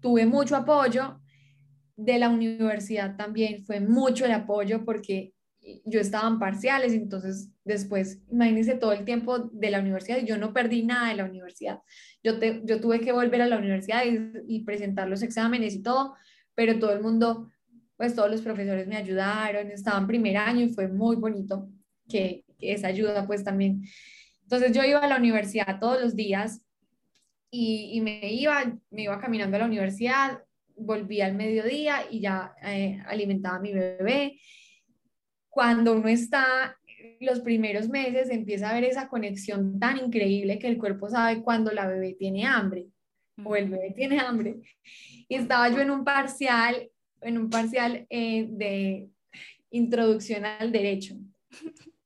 tuve 0.00 0.24
mucho 0.24 0.56
apoyo 0.56 1.20
de 1.96 2.18
la 2.18 2.30
universidad 2.30 3.16
también, 3.16 3.64
fue 3.64 3.80
mucho 3.80 4.24
el 4.24 4.32
apoyo 4.32 4.84
porque 4.84 5.33
yo 5.84 6.00
estaba 6.00 6.28
en 6.28 6.38
parciales, 6.38 6.92
entonces 6.92 7.50
después, 7.64 8.22
imagínense 8.30 8.74
todo 8.74 8.92
el 8.92 9.04
tiempo 9.04 9.38
de 9.38 9.70
la 9.70 9.80
universidad, 9.80 10.18
yo 10.18 10.36
no 10.36 10.52
perdí 10.52 10.82
nada 10.84 11.08
de 11.08 11.16
la 11.16 11.24
universidad. 11.24 11.80
Yo, 12.22 12.38
te, 12.38 12.62
yo 12.64 12.80
tuve 12.80 13.00
que 13.00 13.12
volver 13.12 13.42
a 13.42 13.46
la 13.46 13.58
universidad 13.58 14.02
y, 14.46 14.60
presentar 14.64 15.08
los 15.08 15.22
exámenes 15.22 15.74
y 15.74 15.82
todo, 15.82 16.14
pero 16.54 16.78
todo 16.78 16.92
el 16.92 17.02
mundo, 17.02 17.50
pues 17.96 18.14
todos 18.14 18.30
los 18.30 18.42
profesores 18.42 18.86
me 18.86 18.96
ayudaron, 18.96 19.70
estaba 19.70 19.98
en 19.98 20.06
primer 20.06 20.36
año 20.36 20.66
y 20.66 20.68
fue 20.68 20.88
muy 20.88 21.16
bonito 21.16 21.68
que, 22.08 22.44
esa 22.60 22.86
ayuda 22.86 23.26
pues 23.26 23.44
también. 23.44 23.82
Entonces 24.42 24.72
yo 24.72 24.82
iba 24.84 25.00
a 25.00 25.08
la 25.08 25.18
universidad 25.18 25.78
todos 25.80 26.00
los 26.00 26.16
días 26.16 26.62
y, 27.50 28.00
me 28.00 28.32
iba, 28.32 28.64
me 28.90 29.02
iba 29.02 29.20
caminando 29.20 29.56
a 29.56 29.60
la 29.60 29.66
universidad, 29.66 30.42
volví 30.76 31.20
al 31.20 31.34
mediodía 31.34 32.06
y 32.10 32.20
ya 32.20 32.54
eh, 32.62 33.02
alimentaba 33.06 33.56
a 33.56 33.60
mi 33.60 33.72
bebé 33.72 34.38
cuando 35.54 35.94
uno 35.94 36.08
está 36.08 36.76
los 37.20 37.40
primeros 37.40 37.88
meses 37.88 38.28
empieza 38.28 38.68
a 38.68 38.74
ver 38.74 38.84
esa 38.84 39.08
conexión 39.08 39.78
tan 39.78 39.98
increíble 39.98 40.58
que 40.58 40.66
el 40.66 40.78
cuerpo 40.78 41.08
sabe 41.08 41.42
cuando 41.42 41.70
la 41.70 41.86
bebé 41.86 42.14
tiene 42.18 42.44
hambre 42.44 42.88
o 43.42 43.56
el 43.56 43.68
bebé 43.68 43.92
tiene 43.94 44.18
hambre. 44.20 44.56
Y 45.28 45.36
estaba 45.36 45.68
yo 45.70 45.80
en 45.80 45.90
un 45.90 46.04
parcial, 46.04 46.90
en 47.20 47.38
un 47.38 47.50
parcial 47.50 48.06
eh, 48.10 48.46
de 48.50 49.08
introducción 49.70 50.44
al 50.44 50.72
derecho. 50.72 51.14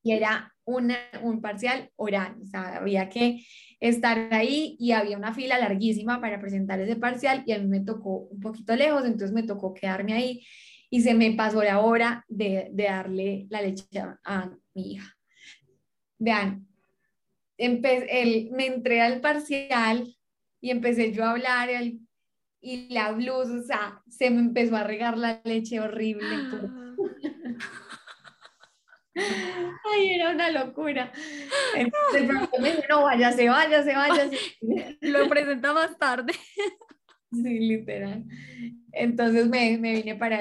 Y 0.03 0.12
era 0.12 0.55
una, 0.64 0.99
un 1.22 1.40
parcial 1.40 1.90
oral, 1.96 2.36
o 2.42 2.46
sea, 2.46 2.76
había 2.76 3.09
que 3.09 3.44
estar 3.80 4.32
ahí 4.32 4.76
y 4.78 4.92
había 4.92 5.16
una 5.16 5.34
fila 5.34 5.59
larguísima 5.59 6.20
para 6.20 6.40
presentar 6.40 6.80
ese 6.80 6.96
parcial 6.96 7.42
y 7.46 7.53
a 7.53 7.59
mí 7.59 7.66
me 7.66 7.80
tocó 7.80 8.28
un 8.30 8.40
poquito 8.40 8.76
lejos, 8.76 9.05
entonces 9.05 9.32
me 9.32 9.42
tocó 9.42 9.72
quedarme 9.72 10.12
ahí 10.12 10.42
y 10.91 11.03
se 11.03 11.14
me 11.14 11.32
pasó 11.32 11.62
la 11.62 11.80
hora 11.80 12.24
de, 12.28 12.70
darle 12.72 13.47
la 13.51 13.62
leche 13.62 13.84
a, 14.24 14.51
mi 14.74 14.93
hija. 14.93 15.16
Vean, 16.18 16.66
el, 17.57 18.51
me 18.53 18.66
entré 18.66 19.01
al 19.01 19.20
parcial 19.20 20.16
y 20.61 20.70
empecé 20.70 21.12
yo 21.12 21.24
a 21.24 21.32
hablar 21.32 21.68
y 22.61 22.89
la 22.93 23.12
blusa, 23.12 23.59
o 23.59 23.62
sea, 23.62 24.03
se 24.09 24.30
me 24.30 24.41
empezó 24.41 24.76
a 24.76 24.84
regar 24.84 25.16
la 25.16 25.41
leche 25.45 25.80
horrible. 25.80 26.26
Ay, 29.14 30.11
era 30.11 30.30
una 30.30 30.51
locura. 30.51 31.12
Entonces, 31.74 32.28
me 32.61 32.70
dijo, 32.70 32.82
no, 32.89 33.03
váyase, 33.03 33.49
váyase, 33.49 33.93
váyase. 33.93 34.39
Lo 35.01 35.28
presenta 35.28 35.72
más 35.72 35.99
tarde. 35.99 36.32
Sí, 37.32 37.59
literal. 37.59 38.24
Entonces 38.93 39.49
me, 39.49 39.76
me 39.78 39.95
vine 39.95 40.14
para, 40.14 40.39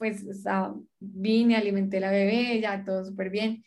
pues 0.00 0.22
estaba, 0.24 0.74
vine, 0.98 1.56
alimenté 1.56 2.00
la 2.00 2.10
bebé, 2.10 2.58
ya 2.58 2.82
todo 2.86 3.04
súper 3.04 3.28
bien. 3.28 3.62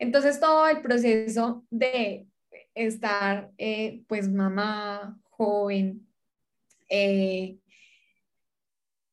Entonces 0.00 0.40
todo 0.40 0.66
el 0.66 0.82
proceso 0.82 1.64
de 1.70 2.26
estar, 2.74 3.52
eh, 3.56 4.02
pues 4.08 4.28
mamá, 4.28 5.16
joven, 5.30 6.08
eh, 6.88 7.56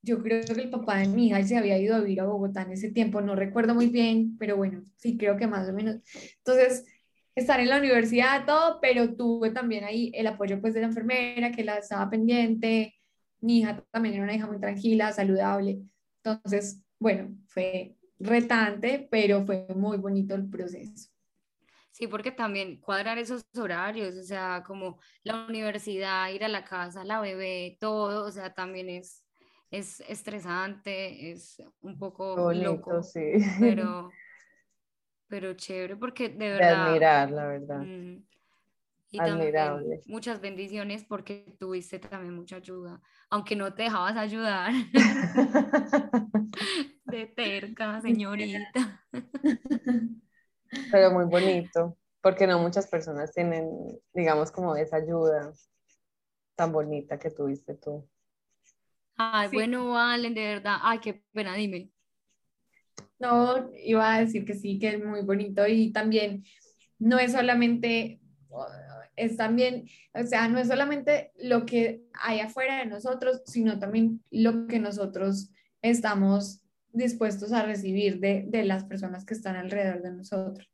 yo 0.01 0.23
creo 0.23 0.41
que 0.43 0.61
el 0.61 0.71
papá 0.71 0.97
de 0.97 1.09
mi 1.09 1.27
hija 1.27 1.43
se 1.43 1.57
había 1.57 1.77
ido 1.77 1.95
a 1.95 1.99
vivir 1.99 2.21
a 2.21 2.25
Bogotá 2.25 2.63
en 2.63 2.71
ese 2.71 2.91
tiempo, 2.91 3.21
no 3.21 3.35
recuerdo 3.35 3.75
muy 3.75 3.87
bien, 3.87 4.35
pero 4.39 4.57
bueno, 4.57 4.81
sí 4.95 5.15
creo 5.15 5.37
que 5.37 5.45
más 5.45 5.69
o 5.69 5.73
menos. 5.73 5.97
Entonces, 6.39 6.85
estar 7.35 7.59
en 7.59 7.69
la 7.69 7.77
universidad, 7.77 8.47
todo, 8.47 8.79
pero 8.81 9.15
tuve 9.15 9.51
también 9.51 9.83
ahí 9.83 10.11
el 10.15 10.25
apoyo 10.25 10.59
pues 10.59 10.73
de 10.73 10.81
la 10.81 10.87
enfermera 10.87 11.51
que 11.51 11.63
la 11.63 11.77
estaba 11.77 12.09
pendiente, 12.09 12.95
mi 13.41 13.59
hija 13.59 13.83
también 13.91 14.15
era 14.15 14.23
una 14.23 14.33
hija 14.33 14.47
muy 14.47 14.59
tranquila, 14.59 15.13
saludable, 15.13 15.81
entonces, 16.33 16.83
bueno, 16.99 17.35
fue 17.47 17.95
retante, 18.19 19.07
pero 19.11 19.45
fue 19.45 19.67
muy 19.75 19.97
bonito 19.97 20.35
el 20.35 20.49
proceso. 20.49 21.09
Sí, 21.91 22.07
porque 22.07 22.31
también 22.31 22.79
cuadrar 22.79 23.17
esos 23.17 23.43
horarios, 23.57 24.15
o 24.17 24.23
sea, 24.23 24.63
como 24.65 24.99
la 25.23 25.47
universidad, 25.47 26.29
ir 26.29 26.43
a 26.43 26.47
la 26.47 26.63
casa, 26.63 27.03
la 27.03 27.19
bebé, 27.19 27.75
todo, 27.79 28.25
o 28.25 28.31
sea, 28.31 28.53
también 28.53 28.89
es, 28.89 29.25
es 29.71 30.01
estresante, 30.01 31.31
es 31.31 31.59
un 31.81 31.97
poco 31.97 32.53
loco, 32.53 33.01
sí. 33.01 33.31
pero, 33.59 34.11
pero 35.27 35.53
chévere 35.55 35.95
porque 35.95 36.29
de 36.29 36.49
verdad... 36.49 36.85
De 36.85 36.89
admirar, 36.89 37.31
la 37.31 37.47
verdad. 37.47 37.81
Y 39.09 39.19
Admirable. 39.19 40.01
muchas 40.05 40.41
bendiciones 40.41 41.05
porque 41.05 41.55
tuviste 41.59 41.99
también 41.99 42.33
mucha 42.35 42.57
ayuda, 42.57 43.01
aunque 43.29 43.55
no 43.55 43.73
te 43.73 43.83
dejabas 43.83 44.17
ayudar. 44.17 44.71
de 47.05 47.25
terca, 47.27 48.01
señorita. 48.01 49.05
Pero 50.91 51.11
muy 51.11 51.25
bonito, 51.25 51.97
porque 52.21 52.45
no 52.45 52.59
muchas 52.59 52.87
personas 52.87 53.31
tienen, 53.33 53.69
digamos, 54.13 54.51
como 54.51 54.75
esa 54.75 54.97
ayuda 54.97 55.53
tan 56.55 56.71
bonita 56.71 57.17
que 57.17 57.31
tuviste 57.31 57.75
tú. 57.75 58.07
Ay, 59.15 59.49
bueno, 59.51 59.89
Valen, 59.91 60.33
de 60.33 60.41
verdad. 60.41 60.77
Ay, 60.81 60.99
qué 60.99 61.23
pena, 61.33 61.55
dime. 61.55 61.91
No, 63.19 63.71
iba 63.73 64.13
a 64.13 64.19
decir 64.19 64.45
que 64.45 64.53
sí, 64.53 64.77
que 64.77 64.89
es 64.89 65.03
muy 65.03 65.21
bonito 65.21 65.65
y 65.67 65.91
también 65.91 66.43
no 66.99 67.17
es 67.17 67.31
solamente, 67.31 68.19
es 69.17 69.35
también, 69.35 69.85
o 70.13 70.23
sea, 70.23 70.47
no 70.47 70.59
es 70.59 70.67
solamente 70.67 71.31
lo 71.35 71.65
que 71.65 72.03
hay 72.13 72.39
afuera 72.39 72.77
de 72.79 72.85
nosotros, 72.85 73.41
sino 73.45 73.79
también 73.79 74.23
lo 74.31 74.67
que 74.67 74.79
nosotros 74.79 75.51
estamos 75.81 76.61
dispuestos 76.93 77.51
a 77.51 77.63
recibir 77.63 78.19
de, 78.19 78.45
de 78.47 78.63
las 78.63 78.85
personas 78.85 79.25
que 79.25 79.33
están 79.33 79.55
alrededor 79.55 80.01
de 80.01 80.11
nosotros. 80.11 80.71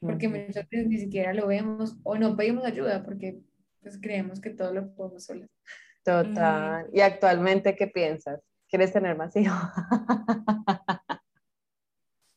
Porque 0.00 0.28
muchas 0.28 0.68
veces 0.68 0.88
ni 0.88 0.98
siquiera 0.98 1.32
lo 1.32 1.46
vemos 1.46 1.96
o 2.02 2.18
no 2.18 2.36
pedimos 2.36 2.64
ayuda 2.64 3.02
porque 3.02 3.40
pues 3.80 3.98
creemos 3.98 4.38
que 4.40 4.50
todo 4.50 4.74
lo 4.74 4.94
podemos 4.94 5.24
solos. 5.24 5.48
Total. 6.02 6.86
¿Y 6.92 7.00
actualmente 7.00 7.74
qué 7.74 7.86
piensas? 7.86 8.40
¿Quieres 8.68 8.92
tener 8.92 9.16
más 9.16 9.34
hijos? 9.36 9.56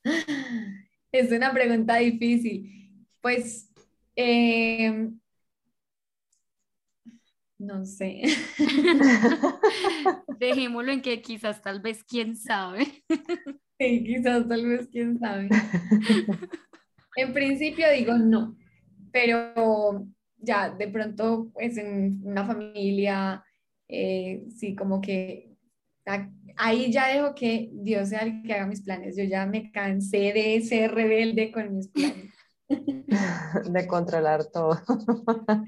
es 1.12 1.32
una 1.32 1.52
pregunta 1.52 1.98
difícil. 1.98 3.06
Pues, 3.22 3.70
em, 4.16 5.20
no 7.60 7.86
sé. 7.86 8.22
Dejémoslo 10.40 10.92
en 10.92 11.02
que 11.02 11.22
quizás, 11.22 11.62
tal 11.62 11.82
vez, 11.82 12.04
quién 12.04 12.36
sabe. 12.36 12.88
Sí, 13.80 14.04
quizás, 14.04 14.48
tal 14.48 14.66
vez, 14.66 14.88
quién 14.92 15.20
sabe. 15.20 15.50
En 17.16 17.34
principio 17.34 17.92
digo 17.92 18.14
no, 18.14 18.56
pero 19.12 20.08
ya 20.38 20.70
de 20.70 20.88
pronto, 20.88 21.50
pues 21.52 21.76
en 21.78 22.22
una 22.24 22.46
familia, 22.46 23.44
eh, 23.88 24.46
sí, 24.56 24.76
como 24.76 25.02
que 25.02 25.58
ahí 26.58 26.92
ya 26.92 27.08
dejo 27.08 27.34
que 27.34 27.70
Dios 27.74 28.10
sea 28.10 28.20
el 28.20 28.44
que 28.44 28.54
haga 28.54 28.68
mis 28.68 28.82
planes. 28.82 29.18
Yo 29.18 29.24
ya 29.24 29.46
me 29.46 29.72
cansé 29.72 30.32
de 30.34 30.62
ser 30.62 30.94
rebelde 30.94 31.52
con 31.52 31.76
mis 31.76 31.88
planes. 31.88 32.34
De 32.68 33.88
controlar 33.88 34.46
todo. 34.52 34.80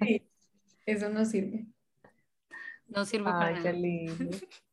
Sí, 0.01 0.21
eso 0.85 1.09
no 1.09 1.25
sirve. 1.25 1.65
No 2.89 3.05
sirve 3.05 3.29
Ay, 3.29 3.53
para 3.53 3.63
qué 3.63 3.73
lindo. 3.73 4.37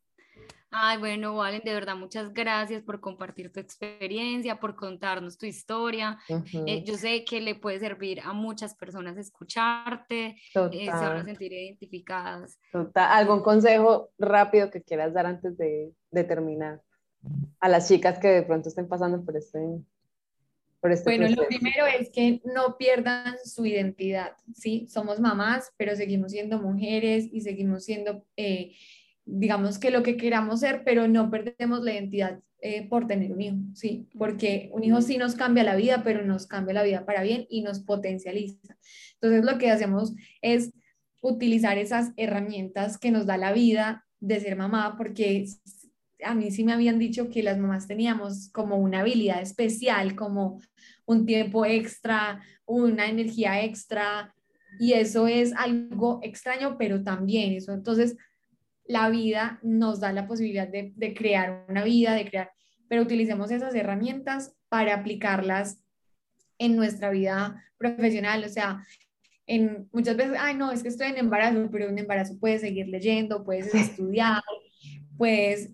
Ay, 0.79 0.99
bueno, 0.99 1.35
Valen, 1.35 1.63
de 1.65 1.73
verdad, 1.73 1.97
muchas 1.97 2.35
gracias 2.35 2.83
por 2.83 3.01
compartir 3.01 3.51
tu 3.51 3.61
experiencia, 3.61 4.61
por 4.61 4.77
contarnos 4.77 5.39
tu 5.39 5.47
historia. 5.47 6.19
Eh, 6.29 6.85
yo 6.85 6.97
sé 6.97 7.25
que 7.25 7.41
le 7.41 7.55
puede 7.55 7.79
servir 7.79 8.21
a 8.21 8.35
muchas 8.35 8.75
personas 8.75 9.17
escucharte, 9.17 10.37
eh, 10.55 10.85
se 10.85 10.91
van 10.91 11.19
a 11.19 11.25
sentir 11.25 11.53
identificadas. 11.53 12.59
Total. 12.73 13.11
¿Algún 13.11 13.43
consejo 13.43 14.11
rápido 14.19 14.71
que 14.71 14.83
quieras 14.83 15.15
dar 15.15 15.25
antes 15.25 15.57
de, 15.57 15.95
de 16.11 16.25
terminar? 16.25 16.83
A 17.61 17.69
las 17.69 17.89
chicas 17.89 18.19
que 18.19 18.29
de 18.29 18.43
pronto 18.43 18.69
estén 18.69 18.87
pasando 18.87 19.25
por 19.25 19.37
este, 19.37 19.59
por 20.87 20.93
este 20.93 21.19
bueno, 21.19 21.35
lo 21.35 21.49
primero 21.49 21.85
es 21.87 22.11
que 22.11 22.41
no 22.45 22.77
pierdan 22.79 23.35
su 23.45 23.67
identidad, 23.67 24.33
¿sí? 24.55 24.87
Somos 24.89 25.19
mamás, 25.19 25.73
pero 25.77 25.97
seguimos 25.97 26.31
siendo 26.31 26.61
mujeres 26.61 27.29
y 27.33 27.41
seguimos 27.41 27.85
siendo 27.85 28.25
eh, 28.37 28.73
digamos 29.25 29.79
que 29.79 29.91
lo 29.91 30.05
que 30.05 30.17
queramos 30.17 30.61
ser, 30.61 30.83
pero 30.85 31.09
no 31.09 31.29
perdemos 31.31 31.83
la 31.83 31.93
identidad 31.93 32.41
eh, 32.61 32.89
por 32.89 33.09
tener 33.09 33.33
un 33.33 33.41
hijo, 33.43 33.57
¿sí? 33.75 34.09
Porque 34.17 34.71
un 34.73 34.85
hijo 34.85 35.03
sí 35.03 35.19
nos 35.19 35.35
cambia 35.35 35.65
la 35.65 35.75
vida, 35.75 36.03
pero 36.05 36.25
nos 36.25 36.47
cambia 36.47 36.75
la 36.75 36.85
vida 36.85 37.05
para 37.05 37.23
bien 37.23 37.47
y 37.51 37.63
nos 37.63 37.81
potencializa. 37.81 38.79
Entonces 39.15 39.45
lo 39.45 39.59
que 39.59 39.71
hacemos 39.71 40.15
es 40.41 40.73
utilizar 41.21 41.77
esas 41.77 42.13
herramientas 42.17 42.99
que 42.99 43.11
nos 43.11 43.27
da 43.27 43.37
la 43.37 43.53
vida 43.53 44.07
de 44.21 44.39
ser 44.39 44.57
mamá, 44.57 44.95
porque 44.97 45.47
a 46.25 46.35
mí 46.35 46.51
sí 46.51 46.65
me 46.65 46.73
habían 46.73 46.99
dicho 46.99 47.29
que 47.31 47.43
las 47.43 47.59
mamás 47.59 47.87
teníamos 47.87 48.51
como 48.51 48.77
una 48.77 49.01
habilidad 49.01 49.43
especial, 49.43 50.17
como 50.17 50.61
un 51.05 51.27
tiempo 51.27 51.65
extra, 51.65 52.43
una 52.65 53.07
energía 53.07 53.63
extra, 53.65 54.35
y 54.79 54.93
eso 54.93 55.27
es 55.27 55.55
algo 55.55 56.21
extraño, 56.23 56.77
pero 56.79 57.03
también 57.03 57.53
eso. 57.53 57.73
Entonces, 57.73 58.17
la 58.85 59.09
vida 59.09 59.59
nos 59.63 60.01
da 60.01 60.13
la 60.13 60.27
posibilidad 60.27 60.69
de, 60.69 61.15
crear 61.15 61.65
una 61.69 61.85
vida, 61.85 62.15
de 62.15 62.29
crear, 62.29 62.51
pero 62.89 63.03
utilicemos 63.03 63.51
esas 63.51 63.75
herramientas 63.75 64.55
para 64.69 64.95
aplicarlas 64.95 65.81
en 66.59 66.77
nuestra 66.77 67.11
vida 67.11 67.65
profesional, 67.79 68.45
o 68.45 68.49
sea, 68.49 68.83
en 69.47 69.89
muchas 69.93 70.17
veces, 70.17 70.37
ay, 70.39 70.55
no, 70.55 70.73
es 70.73 70.83
que 70.83 70.89
estoy 70.89 71.09
en 71.09 71.19
embarazo, 71.19 71.69
pero 71.71 71.89
en 71.89 71.99
embarazo 71.99 72.39
puedes 72.39 72.63
seguir 72.63 72.89
leyendo, 72.89 73.45
puedes 73.45 73.73
estudiar, 73.75 74.43
puedes 75.17 75.71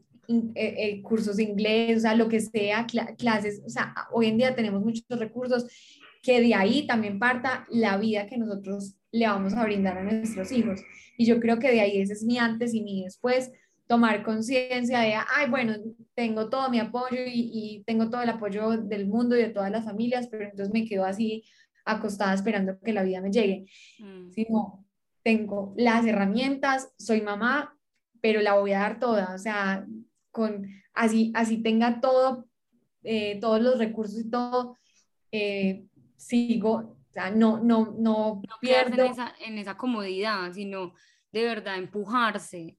eh, 0.54 0.74
eh, 0.78 1.02
cursos 1.02 1.36
de 1.36 1.44
inglés, 1.44 1.98
o 1.98 2.00
sea, 2.00 2.14
lo 2.14 2.28
que 2.28 2.40
sea, 2.40 2.86
clases, 3.18 3.62
o 3.64 3.68
sea, 3.68 3.94
hoy 4.12 4.26
en 4.26 4.38
día 4.38 4.54
tenemos 4.54 4.82
muchos 4.82 5.04
recursos 5.10 5.66
que 6.22 6.40
de 6.40 6.54
ahí 6.54 6.86
también 6.86 7.18
parta 7.18 7.66
la 7.70 7.96
vida 7.96 8.26
que 8.26 8.38
nosotros 8.38 8.94
le 9.10 9.26
vamos 9.26 9.54
a 9.54 9.64
brindar 9.64 9.98
a 9.98 10.04
nuestros 10.04 10.52
hijos. 10.52 10.80
Y 11.18 11.26
yo 11.26 11.40
creo 11.40 11.58
que 11.58 11.70
de 11.70 11.80
ahí 11.80 12.00
ese 12.00 12.14
es 12.14 12.24
mi 12.24 12.38
antes 12.38 12.74
y 12.74 12.82
mi 12.82 13.04
después, 13.04 13.50
tomar 13.86 14.22
conciencia 14.22 15.00
de, 15.00 15.14
ay, 15.14 15.50
bueno, 15.50 15.74
tengo 16.14 16.48
todo 16.48 16.70
mi 16.70 16.78
apoyo 16.78 17.22
y, 17.26 17.82
tengo 17.86 18.08
todo 18.08 18.22
el 18.22 18.30
apoyo 18.30 18.70
del 18.78 19.06
mundo 19.06 19.36
y 19.36 19.42
de 19.42 19.50
todas 19.50 19.70
las 19.70 19.84
familias, 19.84 20.28
pero 20.30 20.44
entonces 20.44 20.72
me 20.72 20.86
quedo 20.86 21.04
así 21.04 21.44
acostada 21.84 22.32
esperando 22.32 22.78
que 22.80 22.92
la 22.92 23.02
vida 23.02 23.20
me 23.20 23.30
llegue. 23.30 23.66
Mm. 23.98 24.30
Sino, 24.30 24.86
tengo 25.22 25.74
las 25.76 26.06
herramientas, 26.06 26.92
soy 26.98 27.20
mamá, 27.20 27.76
pero 28.20 28.40
la 28.40 28.54
voy 28.54 28.72
a 28.72 28.80
dar 28.80 28.98
toda, 28.98 29.34
o 29.34 29.38
sea, 29.38 29.86
con, 30.32 30.66
así, 30.94 31.30
así 31.34 31.62
tenga 31.62 32.00
todo, 32.00 32.48
eh, 33.04 33.38
todos 33.40 33.60
los 33.60 33.78
recursos 33.78 34.18
y 34.18 34.30
todo, 34.30 34.78
eh, 35.30 35.86
sigo, 36.16 36.72
o 36.72 37.12
sea, 37.12 37.30
no, 37.30 37.60
no, 37.62 37.94
no, 37.96 38.42
no 38.48 38.56
pierdo. 38.60 39.04
En 39.04 39.12
esa, 39.12 39.34
en 39.38 39.58
esa 39.58 39.76
comodidad, 39.76 40.52
sino 40.52 40.94
de 41.30 41.44
verdad 41.44 41.76
empujarse. 41.76 42.78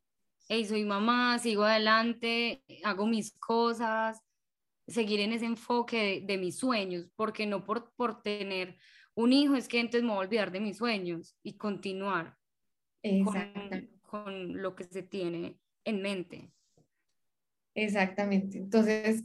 Hey, 0.49 0.65
soy 0.65 0.83
mamá, 0.83 1.39
sigo 1.39 1.63
adelante, 1.63 2.63
hago 2.83 3.07
mis 3.07 3.31
cosas, 3.39 4.21
seguir 4.87 5.21
en 5.21 5.31
ese 5.31 5.45
enfoque 5.45 6.23
de, 6.25 6.37
mis 6.37 6.57
sueños, 6.57 7.09
porque 7.15 7.45
no 7.45 7.63
por, 7.63 7.93
por 7.95 8.21
tener 8.21 8.77
un 9.15 9.31
hijo 9.31 9.55
es 9.55 9.67
que 9.67 9.79
entonces 9.79 10.03
me 10.03 10.09
voy 10.09 10.17
a 10.17 10.27
olvidar 10.27 10.51
de 10.51 10.59
mis 10.59 10.77
sueños 10.77 11.37
y 11.43 11.57
continuar 11.57 12.35
con, 13.23 13.89
con, 14.01 14.61
lo 14.61 14.75
que 14.75 14.85
se 14.85 15.03
tiene 15.03 15.59
en 15.85 16.01
mente. 16.01 16.51
Exactamente. 17.75 18.57
Entonces, 18.57 19.23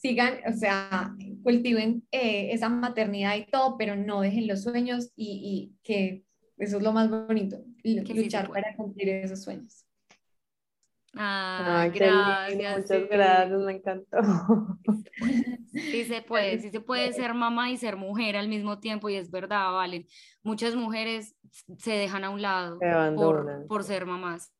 sigan, 0.00 0.38
o 0.46 0.52
sea, 0.52 1.14
cultiven 1.42 2.06
eh, 2.10 2.52
esa 2.52 2.68
maternidad 2.68 3.36
y 3.36 3.46
todo, 3.46 3.76
pero 3.76 3.96
no 3.96 4.20
dejen 4.20 4.46
los 4.46 4.62
sueños 4.62 5.12
y, 5.16 5.72
que 5.82 6.24
eso 6.58 6.76
es 6.76 6.82
lo 6.82 6.92
más 6.92 7.10
bonito, 7.10 7.58
luchar 7.82 8.50
para 8.50 8.76
cumplir 8.76 9.08
esos 9.08 9.42
sueños. 9.42 9.84
Ah, 11.14 11.90
gracias. 11.94 12.78
Muchas 12.78 13.08
gracias, 13.08 13.60
me 13.60 13.72
encantó. 13.72 14.18
Sí 15.72 16.04
se 16.04 16.22
puede, 16.22 16.58
sí 16.58 16.70
se 16.70 16.80
puede 16.80 17.12
ser 17.12 17.34
mamá 17.34 17.70
y 17.70 17.76
ser 17.76 17.96
mujer 17.96 18.36
al 18.36 18.48
mismo 18.48 18.78
tiempo 18.78 19.10
y 19.10 19.16
es 19.16 19.30
verdad, 19.30 19.72
Valen. 19.72 20.06
Muchas 20.42 20.74
mujeres 20.74 21.36
se 21.78 21.92
dejan 21.92 22.24
a 22.24 22.30
un 22.30 22.40
lado 22.40 22.78
por, 23.14 23.66
por, 23.68 23.84
ser 23.84 24.06
mamás. 24.06 24.52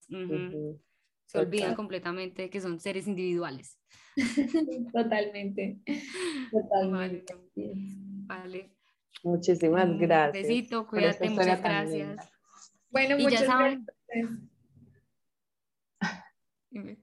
Se 1.33 1.39
olvidan 1.39 1.75
completamente 1.75 2.51
que 2.51 2.61
son 2.61 2.79
seres 2.79 3.09
individuales. 3.09 3.79
Totalmente. 4.93 5.81
Totalmente. 6.51 7.35
Vale. 8.27 8.77
Muchísimas 9.23 9.99
gracias. 9.99 10.47
Besito, 10.47 10.87
cuídate, 10.87 11.31
muchas 11.31 11.63
gracias. 11.63 12.31
Bueno, 12.91 13.19
y 13.19 13.23
muchas 13.23 13.45
gracias. 13.45 13.81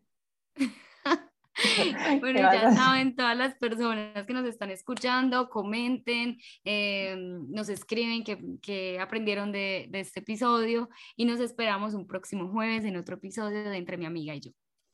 bueno, 2.20 2.40
ya 2.40 2.72
saben, 2.72 3.16
todas 3.16 3.38
las 3.38 3.56
personas 3.56 4.26
que 4.26 4.34
nos 4.34 4.46
están 4.46 4.72
escuchando, 4.72 5.50
comenten, 5.50 6.38
eh, 6.64 7.16
nos 7.18 7.70
escriben 7.70 8.24
que, 8.24 9.00
aprendieron 9.00 9.52
de, 9.52 9.88
de, 9.90 10.00
este 10.00 10.20
episodio 10.20 10.90
y 11.16 11.26
nos 11.26 11.40
esperamos 11.40 11.94
un 11.94 12.08
próximo 12.08 12.50
jueves 12.52 12.84
en 12.86 12.98
otro 12.98 13.16
episodio 13.16 13.64
de 13.64 13.78
Entre 13.78 13.98
mi 13.98 14.06
amiga 14.06 14.36
y 14.36 14.42
yo. 14.42 14.52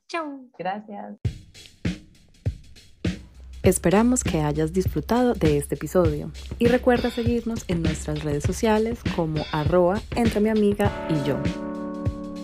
Chao. 0.07 0.47
Gracias. 0.57 1.17
Esperamos 3.63 4.23
que 4.23 4.41
hayas 4.41 4.73
disfrutado 4.73 5.33
de 5.33 5.57
este 5.57 5.73
episodio 5.73 6.31
y 6.59 6.67
recuerda 6.67 7.09
seguirnos 7.09 7.65
en 7.67 7.81
nuestras 7.81 8.23
redes 8.23 8.43
sociales 8.43 8.99
como 9.15 9.43
arroba 9.51 9.99
entre 10.15 10.39
mi 10.39 10.49
amiga 10.49 10.91
y 11.09 11.27
yo 11.27 11.41